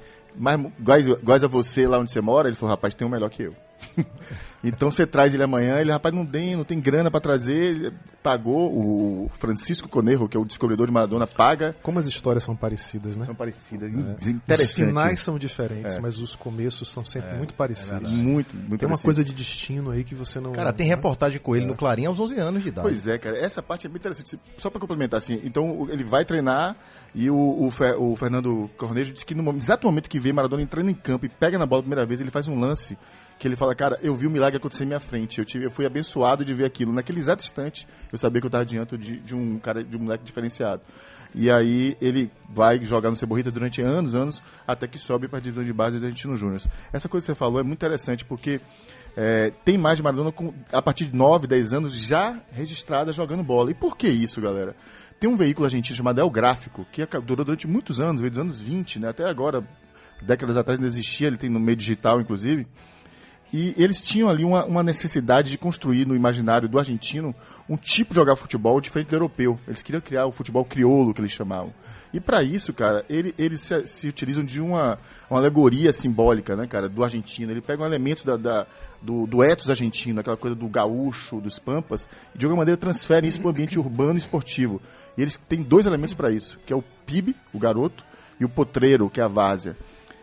iguais, 0.79 1.07
iguais 1.07 1.43
a 1.43 1.47
você 1.47 1.87
lá 1.87 1.99
onde 1.99 2.11
você 2.11 2.21
mora? 2.21 2.47
Ele 2.47 2.55
falou, 2.55 2.71
rapaz, 2.75 2.93
tem 2.93 3.07
um 3.07 3.11
melhor 3.11 3.29
que 3.29 3.43
eu. 3.43 3.55
então 4.63 4.89
você 4.91 5.05
traz 5.05 5.33
ele 5.33 5.43
amanhã, 5.43 5.79
ele, 5.79 5.91
rapaz, 5.91 6.13
não 6.13 6.25
tem, 6.25 6.55
não 6.55 6.63
tem 6.63 6.79
grana 6.79 7.11
pra 7.11 7.19
trazer, 7.19 7.75
ele 7.75 7.93
pagou, 8.21 8.71
o 8.71 9.29
Francisco 9.33 9.89
Conerro, 9.89 10.29
que 10.29 10.37
é 10.37 10.39
o 10.39 10.45
descobridor 10.45 10.87
de 10.87 10.93
Maradona, 10.93 11.27
paga. 11.27 11.75
Como 11.83 11.99
as 11.99 12.05
histórias 12.05 12.43
são 12.43 12.55
parecidas, 12.55 13.17
né? 13.17 13.25
São 13.25 13.35
parecidas, 13.35 13.91
Os 13.91 14.27
interessante. 14.27 14.87
finais 14.87 15.19
são 15.19 15.37
diferentes, 15.37 15.97
É. 15.97 15.99
mas 15.99 16.17
os 16.17 16.33
começos 16.35 16.89
são 16.91 17.03
sempre 17.03 17.35
muito 17.37 17.53
parecidos. 17.53 18.09
Muito, 18.09 18.55
muito 18.55 18.79
Tem 18.79 18.87
uma 18.87 18.95
parecidos. 18.97 19.01
coisa 19.03 19.25
de 19.25 19.33
destino 19.33 19.91
aí 19.91 20.03
que 20.05 20.15
você 20.15 20.39
não. 20.39 20.53
Cara, 20.53 20.71
tem 20.71 20.87
né? 20.87 20.95
reportagem 20.95 21.39
com 21.41 21.53
ele 21.55 21.65
no 21.65 21.75
Clarim 21.75 22.05
aos 22.05 22.17
11 22.19 22.39
anos 22.39 22.63
de 22.63 22.69
idade. 22.69 22.87
Pois 22.87 23.05
é, 23.07 23.17
cara, 23.17 23.37
essa 23.37 23.61
parte 23.61 23.85
é 23.87 23.89
bem 23.89 23.97
interessante. 23.97 24.39
Só 24.57 24.69
para 24.69 24.79
complementar, 24.79 25.17
assim, 25.17 25.41
então 25.43 25.81
o- 25.81 25.91
ele 25.91 26.03
vai 26.05 26.23
treinar 26.23 26.77
e 27.13 27.29
o, 27.29 27.35
o, 27.35 27.67
o 27.99 28.15
Fernando 28.15 28.69
Cornejo 28.77 29.11
disse 29.11 29.25
que 29.25 29.35
no 29.35 29.43
momento- 29.43 29.61
exato 29.63 29.85
momento 29.85 30.09
que 30.09 30.17
vê 30.19 30.31
Maradona 30.31 30.61
entrando 30.63 30.89
em 30.89 30.93
campo 30.95 31.25
e 31.25 31.29
pega 31.29 31.57
na 31.57 31.65
bola 31.65 31.81
a 31.81 31.83
primeira 31.83 32.05
vez, 32.05 32.21
ele 32.21 32.31
faz 32.31 32.47
um 32.47 32.57
lance 32.57 32.97
que 33.43 33.47
ele 33.49 33.57
fala, 33.57 33.75
cara, 33.75 33.99
eu 34.01 34.15
vi 34.15 34.25
o 34.25 34.31
milagre 34.31 34.55
acontecer 34.55 34.85
em 34.85 34.87
minha 34.87 35.01
frente, 35.01 35.37
eu, 35.37 35.43
tive, 35.43 35.65
eu 35.65 35.69
fui 35.69 35.85
abençoado 35.85 36.45
de 36.45 36.53
ver 36.53 36.63
aquilo. 36.63 36.93
Naquele 36.93 37.19
exato 37.19 37.43
instante, 37.43 37.85
eu 38.09 38.17
sabia 38.17 38.39
que 38.39 38.45
eu 38.45 38.47
estava 38.47 38.65
diante 38.65 38.97
de, 38.97 39.19
de 39.19 39.35
um 39.35 39.59
cara, 39.59 39.83
de 39.83 39.97
um 39.97 39.99
moleque 39.99 40.23
diferenciado. 40.23 40.81
E 41.35 41.51
aí 41.51 41.97
ele 41.99 42.31
vai 42.49 42.81
jogar 42.85 43.09
no 43.09 43.17
Ceborrita 43.17 43.51
durante 43.51 43.81
anos, 43.81 44.15
anos, 44.15 44.41
até 44.65 44.87
que 44.87 44.97
sobe 44.97 45.27
para 45.27 45.39
a 45.39 45.41
divisão 45.41 45.65
de 45.65 45.73
base 45.73 45.99
do 45.99 46.05
Argentino 46.05 46.37
Júnior. 46.37 46.61
Essa 46.93 47.09
coisa 47.09 47.25
que 47.25 47.33
você 47.33 47.35
falou 47.35 47.59
é 47.59 47.63
muito 47.63 47.79
interessante, 47.79 48.23
porque 48.23 48.61
é, 49.17 49.51
tem 49.65 49.77
mais 49.77 49.97
de 49.97 50.03
Maradona 50.03 50.31
com, 50.31 50.53
a 50.71 50.81
partir 50.81 51.07
de 51.07 51.17
9, 51.17 51.45
10 51.45 51.73
anos 51.73 51.91
já 51.91 52.39
registrada 52.49 53.11
jogando 53.11 53.43
bola. 53.43 53.71
E 53.71 53.73
por 53.73 53.97
que 53.97 54.07
isso, 54.07 54.39
galera? 54.39 54.73
Tem 55.19 55.29
um 55.29 55.35
veículo 55.35 55.65
argentino 55.65 55.97
chamado 55.97 56.21
El 56.21 56.29
Gráfico, 56.29 56.87
que 56.93 57.05
durou 57.19 57.43
durante 57.43 57.67
muitos 57.67 57.99
anos, 57.99 58.21
veio 58.21 58.31
dos 58.31 58.39
anos 58.39 58.57
20, 58.57 58.99
né? 58.99 59.09
até 59.09 59.27
agora, 59.27 59.67
décadas 60.21 60.55
atrás 60.55 60.79
não 60.79 60.87
existia, 60.87 61.27
ele 61.27 61.37
tem 61.37 61.49
no 61.49 61.59
meio 61.59 61.75
digital, 61.75 62.21
inclusive. 62.21 62.65
E 63.55 63.75
eles 63.77 64.01
tinham 64.01 64.29
ali 64.29 64.43
uma, 64.43 64.65
uma 64.65 64.81
necessidade 64.81 65.51
de 65.51 65.59
construir 65.59 66.07
no 66.07 66.15
imaginário 66.15 66.67
do 66.67 66.79
argentino 66.79 67.35
um 67.69 67.77
tipo 67.77 68.09
de 68.11 68.15
jogar 68.19 68.35
futebol 68.35 68.81
diferente 68.81 69.09
do 69.09 69.15
europeu. 69.15 69.59
Eles 69.67 69.83
queriam 69.83 70.01
criar 70.01 70.25
o 70.25 70.31
futebol 70.31 70.65
crioulo, 70.65 71.13
que 71.13 71.21
eles 71.21 71.31
chamavam. 71.31 71.71
E 72.11 72.19
para 72.19 72.41
isso, 72.43 72.73
cara, 72.73 73.05
ele- 73.07 73.33
eles 73.37 73.61
se, 73.61 73.85
se 73.85 74.07
utilizam 74.07 74.43
de 74.43 74.59
uma, 74.59 74.97
uma 75.29 75.39
alegoria 75.39 75.93
simbólica, 75.93 76.55
né, 76.55 76.65
cara, 76.65 76.89
do 76.89 77.03
argentino. 77.03 77.51
Ele 77.51 77.61
pega 77.61 77.85
elementos 77.85 78.23
da, 78.25 78.35
da- 78.37 78.65
do, 78.99 79.27
do 79.27 79.43
ethos 79.43 79.69
argentino, 79.69 80.19
aquela 80.19 80.35
coisa 80.37 80.55
do 80.55 80.67
gaúcho, 80.67 81.39
dos 81.39 81.59
pampas, 81.59 82.07
e 82.33 82.37
de 82.39 82.45
alguma 82.45 82.61
maneira 82.61 82.75
transferem 82.77 83.29
isso 83.29 83.39
para 83.39 83.49
o 83.49 83.51
ambiente 83.51 83.77
urbano 83.77 84.15
e 84.15 84.17
esportivo. 84.17 84.81
E 85.15 85.21
eles 85.21 85.37
têm 85.47 85.61
dois 85.61 85.85
elementos 85.85 86.15
para 86.15 86.31
isso, 86.31 86.57
que 86.65 86.73
é 86.73 86.75
o 86.75 86.83
PIB, 87.05 87.35
o 87.53 87.59
garoto, 87.59 88.03
e 88.39 88.45
o 88.45 88.49
potreiro, 88.49 89.11
que 89.11 89.21
é 89.21 89.23
a 89.23 89.27
várzea. 89.27 89.77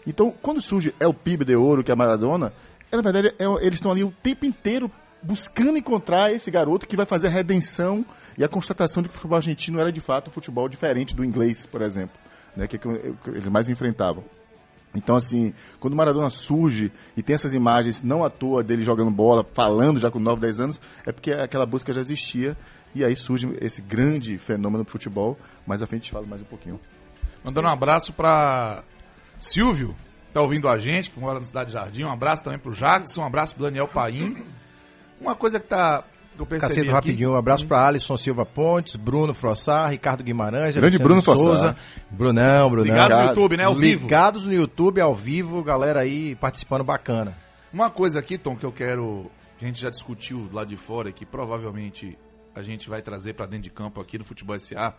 Então, 0.07 0.33
quando 0.43 0.61
surge 0.63 0.93
é 0.99 1.07
o 1.07 1.15
PIB 1.15 1.45
de 1.45 1.55
ouro, 1.55 1.85
que 1.85 1.91
é 1.91 1.95
a 1.95 1.97
Maradona, 1.97 2.53
é, 2.91 2.97
na 2.97 3.03
verdade, 3.03 3.35
é- 3.39 3.45
eles 3.67 3.75
estão 3.75 3.91
ali 3.91 4.05
o 4.05 4.13
tempo 4.23 4.45
inteiro 4.45 4.91
buscando 5.23 5.77
encontrar 5.77 6.33
esse 6.33 6.51
garoto 6.51 6.87
que 6.87 6.97
vai 6.97 7.05
fazer 7.07 7.27
a 7.27 7.31
redenção 7.31 8.05
e 8.39 8.45
a 8.45 8.49
constatação 8.49 9.03
de 9.03 9.09
que 9.09 9.15
o 9.15 9.19
futebol 9.19 9.37
argentino 9.37 9.79
era 9.79 9.93
de 9.93 10.01
fato 10.01 10.29
um 10.29 10.33
futebol 10.33 10.69
diferente 10.69 11.15
do 11.15 11.25
inglês, 11.25 11.67
por 11.67 11.83
exemplo, 11.83 12.17
né, 12.57 12.67
que, 12.67 12.77
é 12.77 12.79
que 12.79 12.89
que 12.89 13.31
eles 13.31 13.47
mais 13.49 13.69
enfrentavam. 13.69 14.25
Então, 14.95 15.15
assim, 15.15 15.55
quando 15.79 15.95
o 15.95 15.97
Maradona 15.97 16.31
surge 16.31 16.91
e 17.17 17.23
tem 17.23 17.35
essas 17.35 17.55
imagens, 17.55 18.03
não 18.03 18.25
à 18.25 18.31
toa 18.31 18.63
dele 18.63 18.83
jogando 18.83 19.11
bola, 19.11 19.47
falando 19.55 20.01
já 20.01 20.11
com 20.11 20.19
9, 20.19 20.41
10 20.41 20.61
anos, 20.61 20.81
é 21.07 21.13
porque 21.13 21.33
aquela 21.33 21.65
busca 21.65 21.93
já 21.93 22.01
existia 22.01 22.57
e 22.95 23.05
aí 23.05 23.15
surge 23.15 23.57
esse 23.61 23.81
grande 23.81 24.37
fenômeno 24.37 24.83
do 24.83 24.91
futebol. 24.91 25.39
Mais 25.65 25.81
à 25.81 25.87
frente 25.87 26.11
fala 26.11 26.27
mais 26.27 26.43
um 26.43 26.47
pouquinho. 26.47 26.81
Mandando 27.45 27.69
um 27.69 27.71
abraço 27.71 28.13
pra 28.13 28.83
Silvio, 29.39 29.95
que 30.31 30.35
tá 30.35 30.41
ouvindo 30.41 30.69
a 30.69 30.79
gente, 30.79 31.11
que 31.11 31.19
mora 31.19 31.41
na 31.41 31.45
Cidade 31.45 31.73
Jardim. 31.73 32.05
Um 32.05 32.11
abraço 32.11 32.43
também 32.45 32.59
pro 32.59 32.73
Jackson, 32.73 33.21
um 33.21 33.27
abraço 33.27 33.55
pro 33.55 33.65
Daniel 33.65 33.89
Paim. 33.89 34.37
Uma 35.21 35.35
coisa 35.35 35.59
que 35.59 35.67
tá. 35.67 36.05
Que 36.37 36.41
eu 36.41 36.47
percebi 36.47 36.75
Cacete 36.75 36.91
rapidinho, 36.91 37.33
um 37.33 37.37
abraço 37.37 37.67
pra 37.67 37.87
Alisson 37.87 38.17
Silva 38.17 38.47
Pontes, 38.47 38.95
Bruno 38.95 39.35
Frossar, 39.35 39.91
Ricardo 39.91 40.23
Guimarães, 40.23 40.75
Grande 40.77 40.97
Alexandre 40.97 41.03
Bruno 41.03 41.21
Souza, 41.21 41.43
Frossar. 41.43 41.77
Brunão, 42.11 42.71
Brunão. 42.71 42.85
Ligado 42.85 43.17
no. 43.17 43.29
YouTube, 43.29 43.57
né? 43.57 43.65
Ao 43.65 43.75
vivo. 43.75 44.05
Ligados 44.05 44.47
no 44.47 44.53
YouTube, 44.53 45.01
ao 45.01 45.15
vivo, 45.15 45.63
galera 45.63 46.01
aí 46.01 46.37
participando 46.37 46.85
bacana. 46.85 47.37
Uma 47.73 47.91
coisa 47.91 48.21
aqui, 48.21 48.39
Tom, 48.39 48.57
que 48.57 48.65
eu 48.65 48.73
quero. 48.73 49.31
que 49.59 49.65
a 49.65 49.69
gente 49.69 49.83
já 49.83 49.91
discutiu 49.91 50.49
lá 50.53 50.65
de 50.65 50.77
fora 50.77 51.11
e 51.11 51.13
que 51.13 51.27
provavelmente 51.27 52.17
a 52.55 52.63
gente 52.63 52.89
vai 52.89 53.03
trazer 53.03 53.35
pra 53.35 53.47
dentro 53.47 53.65
de 53.65 53.71
campo 53.71 54.01
aqui 54.01 54.17
no 54.17 54.25
Futebol 54.25 54.59
SA 54.59 54.95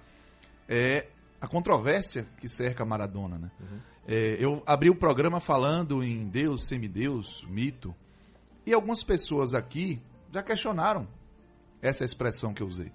é 0.67 1.07
a 1.39 1.47
controvérsia 1.47 2.27
que 2.39 2.47
cerca 2.47 2.83
a 2.83 2.85
Maradona, 2.85 3.38
né? 3.38 3.51
É, 4.08 4.38
eu 4.39 4.63
abri 4.65 4.89
o 4.89 4.96
programa 4.96 5.39
falando 5.39 6.03
em 6.03 6.27
Deus, 6.27 6.67
semideus, 6.67 7.46
mito, 7.48 7.93
e 8.65 8.74
algumas 8.74 9.03
pessoas 9.03 9.53
aqui 9.53 10.01
já 10.31 10.41
questionaram 10.41 11.08
essa 11.81 12.05
expressão 12.05 12.53
que 12.53 12.62
eu 12.62 12.67
usei, 12.67 12.91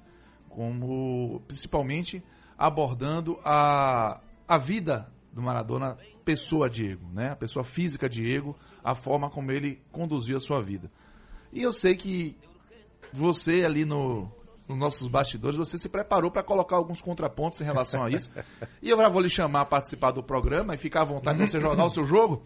como 0.48 1.40
principalmente 1.46 2.22
abordando 2.56 3.38
a, 3.44 4.20
a 4.46 4.58
vida 4.58 5.10
do 5.32 5.42
Maradona, 5.42 5.98
pessoa 6.24 6.68
Diego, 6.68 7.06
né? 7.12 7.30
A 7.30 7.36
pessoa 7.36 7.64
física 7.64 8.08
Diego, 8.08 8.56
a 8.82 8.94
forma 8.94 9.30
como 9.30 9.52
ele 9.52 9.82
conduziu 9.92 10.36
a 10.36 10.40
sua 10.40 10.60
vida. 10.62 10.90
E 11.52 11.62
eu 11.62 11.72
sei 11.72 11.94
que 11.94 12.36
você 13.12 13.64
ali 13.64 13.84
no 13.84 14.30
nos 14.68 14.78
nossos 14.78 15.08
bastidores, 15.08 15.56
você 15.56 15.78
se 15.78 15.88
preparou 15.88 16.30
para 16.30 16.42
colocar 16.42 16.76
alguns 16.76 17.00
contrapontos 17.00 17.60
em 17.60 17.64
relação 17.64 18.04
a 18.04 18.10
isso. 18.10 18.30
E 18.82 18.90
eu 18.90 18.96
já 18.96 19.08
vou 19.08 19.20
lhe 19.20 19.30
chamar 19.30 19.62
a 19.62 19.64
participar 19.64 20.12
do 20.12 20.22
programa 20.22 20.74
e 20.74 20.78
ficar 20.78 21.02
à 21.02 21.04
vontade 21.04 21.38
para 21.38 21.46
você 21.46 21.60
jogar 21.60 21.84
o 21.84 21.90
seu 21.90 22.04
jogo. 22.04 22.42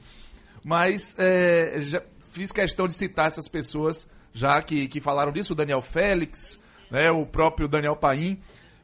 Mas 0.64 1.14
é, 1.18 1.80
já 1.80 2.02
fiz 2.28 2.52
questão 2.52 2.86
de 2.86 2.94
citar 2.94 3.26
essas 3.26 3.48
pessoas 3.48 4.06
já 4.32 4.60
que, 4.62 4.88
que 4.88 5.00
falaram 5.00 5.32
disso, 5.32 5.52
o 5.52 5.56
Daniel 5.56 5.82
Félix, 5.82 6.60
né, 6.90 7.10
o 7.10 7.26
próprio 7.26 7.68
Daniel 7.68 7.96
Paim, 7.96 8.40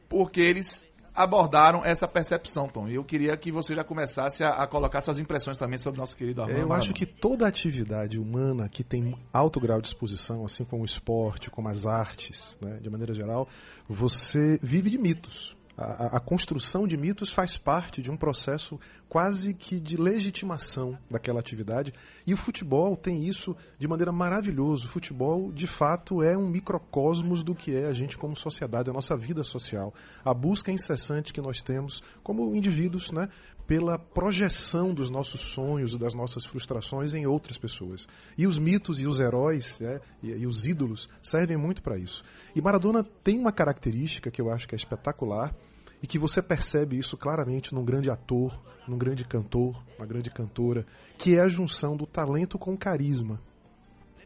porque 0.09 0.41
eles 0.41 0.86
abordaram 1.17 1.83
essa 1.83 2.07
percepção, 2.07 2.67
Tom. 2.67 2.87
E 2.87 2.93
eu 2.93 3.03
queria 3.03 3.35
que 3.35 3.51
você 3.51 3.73
já 3.73 3.83
começasse 3.83 4.43
a, 4.43 4.49
a 4.49 4.67
colocar 4.67 5.01
suas 5.01 5.17
impressões 5.17 5.57
também 5.57 5.79
sobre 5.79 5.99
o 5.99 6.01
nosso 6.01 6.15
querido 6.15 6.43
Armando. 6.43 6.59
Eu 6.59 6.71
acho 6.71 6.93
que 6.93 7.07
toda 7.07 7.47
atividade 7.47 8.19
humana 8.19 8.69
que 8.69 8.83
tem 8.83 9.17
alto 9.33 9.59
grau 9.59 9.81
de 9.81 9.87
exposição, 9.87 10.45
assim 10.45 10.63
como 10.63 10.83
o 10.83 10.85
esporte, 10.85 11.49
como 11.49 11.67
as 11.69 11.87
artes, 11.87 12.55
né, 12.61 12.77
de 12.79 12.87
maneira 12.87 13.15
geral, 13.15 13.47
você 13.89 14.59
vive 14.61 14.91
de 14.91 14.99
mitos. 14.99 15.56
A, 15.77 16.17
a- 16.17 16.19
construção 16.19 16.87
de 16.87 16.97
mitos 16.97 17.31
faz 17.31 17.55
parte 17.55 18.01
de 18.01 18.09
um 18.09 18.17
processo 18.17 18.79
quase 19.07 19.53
que 19.53 19.79
de 19.79 19.95
legitimação 19.95 20.97
daquela 21.09 21.39
atividade. 21.39 21.93
E 22.25 22.33
o 22.33 22.37
futebol 22.37 22.97
tem 22.97 23.25
isso 23.27 23.55
de 23.77 23.87
maneira 23.87 24.11
maravilhosa. 24.11 24.85
O 24.85 24.89
futebol, 24.89 25.51
de 25.51 25.67
fato, 25.67 26.23
é 26.23 26.35
um 26.35 26.49
microcosmos 26.49 27.43
do 27.43 27.53
que 27.53 27.75
é 27.75 27.85
a 27.85 27.93
gente 27.93 28.17
como 28.17 28.35
sociedade, 28.35 28.89
a 28.89 28.93
nossa 28.93 29.15
vida 29.15 29.43
social. 29.43 29.93
A 30.25 30.33
busca 30.33 30.71
incessante 30.71 31.31
que 31.31 31.41
nós 31.41 31.61
temos 31.61 32.01
como 32.23 32.55
indivíduos, 32.55 33.11
né, 33.11 33.29
pela 33.67 33.99
projeção 33.99 34.93
dos 34.93 35.09
nossos 35.09 35.41
sonhos 35.41 35.93
e 35.93 35.97
das 35.99 36.13
nossas 36.15 36.45
frustrações 36.45 37.13
em 37.13 37.27
outras 37.27 37.57
pessoas. 37.57 38.07
E 38.37 38.47
os 38.47 38.57
mitos 38.57 38.97
e 38.99 39.05
os 39.05 39.19
heróis 39.19 39.77
né, 39.79 39.99
e, 40.23 40.29
e 40.31 40.47
os 40.47 40.65
ídolos 40.65 41.09
servem 41.21 41.57
muito 41.57 41.81
para 41.83 41.97
isso. 41.97 42.23
E 42.55 42.61
Maradona 42.61 43.03
tem 43.23 43.37
uma 43.37 43.51
característica 43.51 44.31
que 44.31 44.41
eu 44.41 44.49
acho 44.49 44.67
que 44.67 44.73
é 44.73 44.77
espetacular, 44.77 45.53
e 46.01 46.07
que 46.07 46.19
você 46.19 46.41
percebe 46.41 46.97
isso 46.97 47.17
claramente 47.17 47.73
num 47.73 47.83
grande 47.83 48.09
ator, 48.09 48.59
num 48.87 48.97
grande 48.97 49.25
cantor, 49.25 49.81
uma 49.97 50.05
grande 50.05 50.29
cantora, 50.29 50.85
que 51.17 51.35
é 51.35 51.41
a 51.41 51.49
junção 51.49 51.97
do 51.97 52.05
talento 52.05 52.57
com 52.57 52.73
o 52.73 52.77
carisma. 52.77 53.39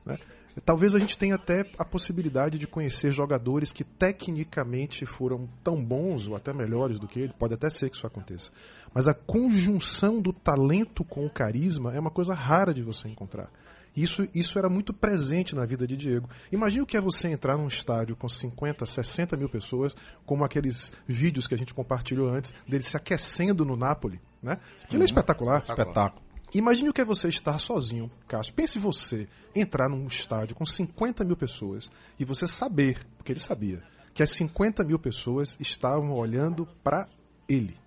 né? 0.06 0.18
Talvez 0.66 0.94
a 0.94 1.00
gente 1.00 1.18
tenha 1.18 1.36
até 1.36 1.66
a 1.78 1.86
possibilidade 1.86 2.60
de 2.60 2.68
conhecer 2.68 3.12
jogadores 3.12 3.72
que 3.72 3.86
tecnicamente 3.86 5.06
foram 5.06 5.48
tão 5.64 5.82
bons 5.84 6.28
ou 6.28 6.36
até 6.36 6.52
melhores 6.52 7.00
do 7.00 7.08
que 7.08 7.22
ele, 7.22 7.34
pode 7.40 7.54
até 7.54 7.70
ser 7.70 7.90
que 7.90 7.96
isso 7.96 8.06
aconteça. 8.06 8.52
Mas 8.94 9.08
a 9.08 9.14
conjunção 9.14 10.22
do 10.22 10.34
talento 10.34 11.06
com 11.06 11.26
o 11.26 11.30
carisma 11.30 11.94
é 11.96 12.00
uma 12.00 12.12
coisa 12.12 12.34
rara 12.34 12.74
de 12.74 12.84
você 12.84 13.08
encontrar. 13.08 13.50
Isso, 13.96 14.28
isso 14.34 14.58
era 14.58 14.70
muito 14.70 14.94
presente 14.94 15.54
na 15.56 15.66
vida 15.66 15.86
de 15.86 15.98
Diego. 15.98 16.30
Imagina 16.52 16.84
o 16.84 16.86
que 16.86 16.96
é 16.96 17.02
você 17.02 17.28
entrar 17.28 17.58
num 17.58 17.68
estádio 17.68 18.16
com 18.16 18.30
50, 18.30 18.86
60 18.86 19.36
mil 19.36 19.50
pessoas, 19.50 19.96
como 20.26 20.46
aqueles 20.46 20.94
vídeos 21.06 21.46
que 21.46 21.54
a 21.54 21.58
gente 21.58 21.74
compartilhou 21.74 22.30
antes, 22.30 22.54
dele 22.68 22.84
se 22.84 22.96
aquecendo 22.96 23.66
no 23.66 23.76
Napoli. 23.76 24.22
Né? 24.42 24.58
Aquilo 24.84 25.02
é 25.02 25.06
espetacular. 25.06 25.64
Espetáculo. 25.64 26.24
Imagine 26.54 26.90
o 26.90 26.94
que 26.94 27.02
é 27.02 27.06
você 27.06 27.30
estar 27.30 27.58
sozinho, 27.60 28.12
Cássio. 28.28 28.54
Pense 28.54 28.78
você 28.78 29.28
entrar 29.56 29.90
num 29.90 30.06
estádio 30.08 30.56
com 30.56 30.66
50 30.66 31.24
mil 31.24 31.38
pessoas 31.38 31.90
e 32.20 32.26
você 32.26 32.46
saber, 32.46 33.06
porque 33.18 33.32
ele 33.32 33.40
sabia, 33.40 33.82
que 34.14 34.22
as 34.22 34.32
50 34.32 34.84
mil 34.84 35.00
pessoas 35.00 35.58
estavam 35.62 36.12
olhando 36.12 36.68
para 36.84 37.08
ele. 37.48 37.78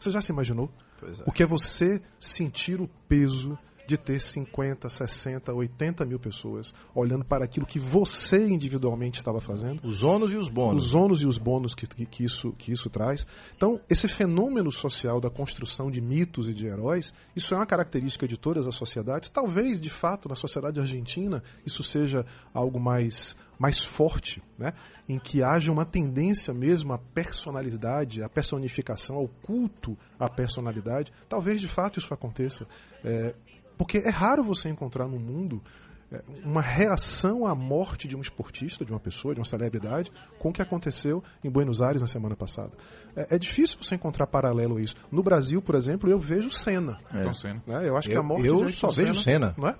Você 0.00 0.10
já 0.10 0.22
se 0.22 0.32
imaginou? 0.32 0.70
Pois 0.98 1.20
é. 1.20 1.24
O 1.26 1.32
que 1.32 1.42
é 1.42 1.46
você 1.46 2.00
sentir 2.18 2.80
o 2.80 2.88
peso 3.06 3.58
de 3.88 3.96
ter 3.96 4.20
50, 4.20 4.86
60, 4.86 5.50
80 5.50 6.04
mil 6.04 6.18
pessoas 6.18 6.74
olhando 6.94 7.24
para 7.24 7.46
aquilo 7.46 7.64
que 7.64 7.80
você 7.80 8.46
individualmente 8.46 9.16
estava 9.18 9.40
fazendo? 9.40 9.80
Os 9.82 10.02
ônus 10.02 10.30
e 10.30 10.36
os 10.36 10.50
bônus. 10.50 10.88
os 10.88 10.94
ônus 10.94 11.22
e 11.22 11.26
os 11.26 11.38
bônus 11.38 11.74
que, 11.74 11.86
que, 11.86 12.04
que 12.04 12.22
isso, 12.22 12.52
que 12.58 12.70
isso 12.70 12.90
traz. 12.90 13.26
Então, 13.56 13.80
esse 13.88 14.06
fenômeno 14.06 14.70
social 14.70 15.22
da 15.22 15.30
construção 15.30 15.90
de 15.90 16.02
mitos 16.02 16.50
e 16.50 16.52
de 16.52 16.66
heróis, 16.66 17.14
isso 17.34 17.54
é 17.54 17.56
uma 17.56 17.64
característica 17.64 18.28
de 18.28 18.36
todas 18.36 18.66
as 18.66 18.74
sociedades. 18.74 19.30
Talvez, 19.30 19.80
de 19.80 19.88
fato, 19.88 20.28
na 20.28 20.34
sociedade 20.34 20.78
argentina, 20.78 21.42
isso 21.64 21.82
seja 21.82 22.26
algo 22.52 22.78
mais, 22.78 23.34
mais 23.58 23.82
forte, 23.82 24.42
né? 24.58 24.74
em 25.08 25.18
que 25.18 25.42
haja 25.42 25.72
uma 25.72 25.86
tendência 25.86 26.52
mesmo 26.52 26.92
à 26.92 26.98
personalidade, 26.98 28.22
à 28.22 28.28
personificação, 28.28 29.16
ao 29.16 29.28
culto 29.28 29.96
à 30.18 30.28
personalidade. 30.28 31.10
Talvez, 31.26 31.58
de 31.58 31.68
fato, 31.68 31.98
isso 31.98 32.12
aconteça. 32.12 32.66
É, 33.02 33.34
porque 33.78 33.98
é 33.98 34.10
raro 34.10 34.42
você 34.44 34.68
encontrar 34.68 35.06
no 35.08 35.18
mundo 35.18 35.62
é, 36.12 36.22
uma 36.44 36.60
reação 36.62 37.46
à 37.46 37.54
morte 37.54 38.08
de 38.08 38.16
um 38.16 38.20
esportista, 38.20 38.84
de 38.84 38.92
uma 38.92 38.98
pessoa, 39.00 39.34
de 39.34 39.40
uma 39.40 39.46
celebridade, 39.46 40.10
com 40.38 40.48
o 40.48 40.52
que 40.52 40.60
aconteceu 40.62 41.22
em 41.44 41.50
Buenos 41.50 41.80
Aires 41.80 42.02
na 42.02 42.08
semana 42.08 42.34
passada. 42.34 42.72
É, 43.14 43.36
é 43.36 43.38
difícil 43.38 43.76
você 43.82 43.94
encontrar 43.94 44.26
paralelo 44.26 44.76
a 44.78 44.80
isso. 44.80 44.94
No 45.12 45.22
Brasil, 45.22 45.60
por 45.62 45.74
exemplo, 45.74 46.10
eu 46.10 46.18
vejo 46.18 46.50
Senna. 46.50 46.98
Ayrton 47.10 47.34
Senna. 47.34 47.62
né? 47.66 47.88
Eu 47.88 47.96
acho 47.96 48.08
que 48.08 48.14
Eu- 48.16 48.20
a 48.20 48.22
morte 48.22 48.46
eu 48.46 48.56
de 48.56 48.62
Ayrton 48.64 48.76
só 48.76 48.90
vejo 48.90 49.14
Senna. 49.14 49.54
Não 49.56 49.68
é? 49.68 49.76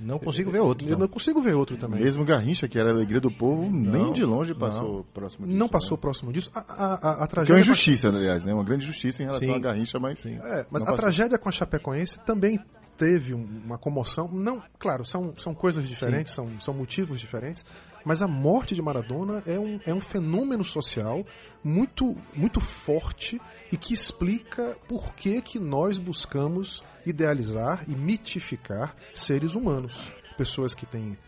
Não 0.00 0.18
consigo 0.18 0.50
ver 0.50 0.60
outro. 0.60 0.86
Eu 0.86 0.92
não. 0.92 1.00
não 1.00 1.08
consigo 1.08 1.38
ver 1.42 1.54
outro 1.54 1.76
também. 1.76 2.00
Mesmo 2.00 2.24
Garrincha, 2.24 2.66
que 2.66 2.78
era 2.78 2.88
a 2.90 2.94
alegria 2.94 3.20
do 3.20 3.30
povo, 3.30 3.68
nem 3.70 4.10
de 4.12 4.24
longe 4.24 4.54
passou 4.54 5.04
próximo 5.12 5.46
disso. 5.46 5.58
Não 5.58 5.68
passou 5.68 5.98
né? 5.98 6.00
próximo 6.00 6.32
disso. 6.32 6.50
A, 6.54 6.60
a, 6.60 6.64
a, 6.64 6.94
a 6.94 6.98
Que 6.98 7.06
é 7.06 7.18
uma 7.20 7.26
tragédia. 7.26 7.60
injustiça, 7.60 8.08
aliás, 8.08 8.42
né? 8.42 8.54
Uma 8.54 8.64
grande 8.64 8.84
injustiça 8.84 9.22
em 9.22 9.26
relação 9.26 9.48
Sim. 9.50 9.54
a 9.54 9.58
Garrincha, 9.58 9.98
mas. 10.00 10.24
É, 10.24 10.66
mas 10.70 10.82
não 10.82 10.88
a 10.88 10.92
passou. 10.92 10.96
tragédia 10.96 11.36
com 11.36 11.46
a 11.46 11.52
Chapecoense 11.52 12.20
também 12.20 12.58
teve 13.02 13.34
um- 13.34 13.62
uma 13.64 13.76
comoção. 13.76 14.28
Não, 14.32 14.62
claro, 14.78 15.04
são, 15.04 15.34
são 15.36 15.52
coisas 15.52 15.88
diferentes, 15.88 16.32
são, 16.32 16.60
são 16.60 16.72
motivos 16.72 17.18
diferentes, 17.18 17.66
mas 18.04 18.22
a 18.22 18.28
morte 18.28 18.76
de 18.76 18.80
Maradona 18.82 19.42
é 19.44 19.58
um, 19.58 19.80
é 19.84 19.92
um 19.92 20.00
fenômeno 20.00 20.62
social 20.62 21.26
muito, 21.64 22.16
muito 22.32 22.60
forte 22.60 23.40
e 23.72 23.76
que 23.76 23.92
explica 23.92 24.76
por 24.88 25.14
que, 25.14 25.42
que 25.42 25.58
nós 25.58 25.98
buscamos 25.98 26.84
idealizar 27.04 27.84
e 27.88 27.92
mitificar 27.96 28.94
seres 29.12 29.56
humanos. 29.56 30.12
Pessoas 30.38 30.72
que 30.72 30.86
têm 30.86 31.18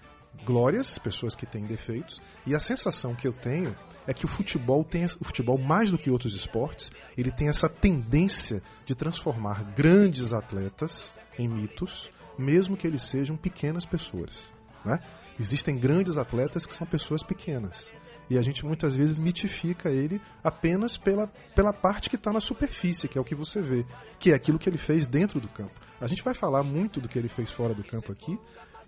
glórias, 0.45 0.97
pessoas 0.99 1.35
que 1.35 1.47
têm 1.47 1.65
defeitos, 1.65 2.21
e 2.47 2.55
a 2.55 2.61
sensação 2.61 3.17
que 3.17 3.27
eu 3.27 3.33
tenho 3.33 3.75
é 4.07 4.13
que 4.15 4.27
o 4.27 4.29
futebol 4.29 4.85
tem 4.85 5.05
o 5.07 5.25
futebol 5.25 5.59
mais 5.59 5.91
do 5.91 5.97
que 5.99 6.11
outros 6.11 6.35
esportes, 6.35 6.93
ele 7.17 7.31
tem 7.33 7.49
essa 7.49 7.69
tendência 7.69 8.63
de 8.87 8.95
transformar 8.95 9.65
grandes 9.75 10.33
atletas 10.33 11.15
em 11.38 11.49
mitos, 11.49 12.11
mesmo 12.38 12.77
que 12.77 12.87
eles 12.87 13.03
sejam 13.03 13.37
pequenas 13.37 13.85
pessoas, 13.85 14.49
né? 14.85 14.99
Existem 15.38 15.77
grandes 15.77 16.16
atletas 16.16 16.64
que 16.64 16.73
são 16.75 16.87
pessoas 16.87 17.23
pequenas. 17.23 17.92
E 18.31 18.38
a 18.38 18.42
gente 18.42 18.64
muitas 18.64 18.94
vezes 18.94 19.18
mitifica 19.18 19.90
ele 19.90 20.20
apenas 20.42 20.97
pela, 20.97 21.27
pela 21.55 21.73
parte 21.73 22.09
que 22.09 22.16
está 22.16 22.33
na 22.33 22.40
superfície, 22.40 23.07
que 23.09 23.18
é 23.18 23.20
o 23.20 23.25
que 23.25 23.35
você 23.35 23.61
vê, 23.61 23.85
que 24.18 24.31
é 24.31 24.35
aquilo 24.35 24.59
que 24.59 24.68
ele 24.68 24.79
fez 24.79 25.07
dentro 25.07 25.40
do 25.40 25.49
campo. 25.49 25.73
A 26.01 26.07
gente 26.07 26.23
vai 26.23 26.33
falar 26.35 26.62
muito 26.62 27.01
do 27.01 27.09
que 27.09 27.18
ele 27.18 27.29
fez 27.29 27.51
fora 27.51 27.75
do 27.75 27.85
campo 27.85 28.11
aqui, 28.12 28.38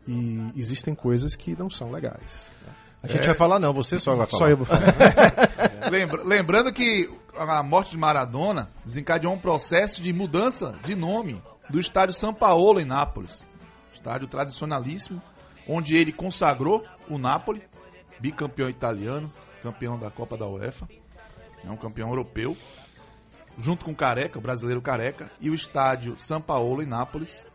e 0.09 0.53
existem 0.57 0.95
coisas 0.95 1.35
que 1.37 1.55
não 1.59 1.69
são 1.69 1.91
legais. 1.91 2.51
A 3.03 3.09
gente 3.09 3.27
vai 3.27 3.35
falar 3.35 3.59
não, 3.59 3.73
você 3.75 3.99
só 3.99 4.15
vai 4.17 4.27
falar. 4.27 4.39
Só 4.45 4.49
eu 4.49 4.57
vou 4.57 4.67
falar. 4.67 4.95
Lembra- 5.91 6.23
lembrando 6.25 6.73
que 6.73 7.11
a 7.37 7.63
morte 7.63 7.91
de 7.91 7.99
Maradona 7.99 8.71
desencadeou 8.85 9.35
um 9.35 9.39
processo 9.39 10.03
de 10.03 10.13
mudança 10.13 10.79
de 10.85 10.95
nome 10.95 11.43
do 11.69 11.81
estádio 11.81 12.15
São 12.15 12.33
Paulo 12.33 12.81
em 12.81 12.85
Nápoles. 12.85 13.47
Estádio 13.93 14.29
tradicionalíssimo, 14.29 15.23
onde 15.67 15.97
ele 15.97 16.13
consagrou 16.13 16.85
o 17.09 17.19
Nápoles, 17.19 17.63
bicampeão 18.21 18.69
italiano, 18.69 19.31
campeão 19.63 19.99
da 19.99 20.11
Copa 20.11 20.37
da 20.37 20.47
UEFA, 20.47 20.89
é 21.65 21.71
um 21.71 21.77
campeão 21.77 22.09
europeu, 22.09 22.57
junto 23.59 23.85
com 23.85 23.91
o 23.91 23.97
Careca, 23.97 24.39
o 24.39 24.43
brasileiro 24.43 24.81
Careca, 24.81 25.31
e 25.41 25.51
o 25.51 25.55
estádio 25.55 26.17
São 26.19 26.41
Paulo 26.41 26.83
em 26.83 26.87
Nápoles 26.87 27.47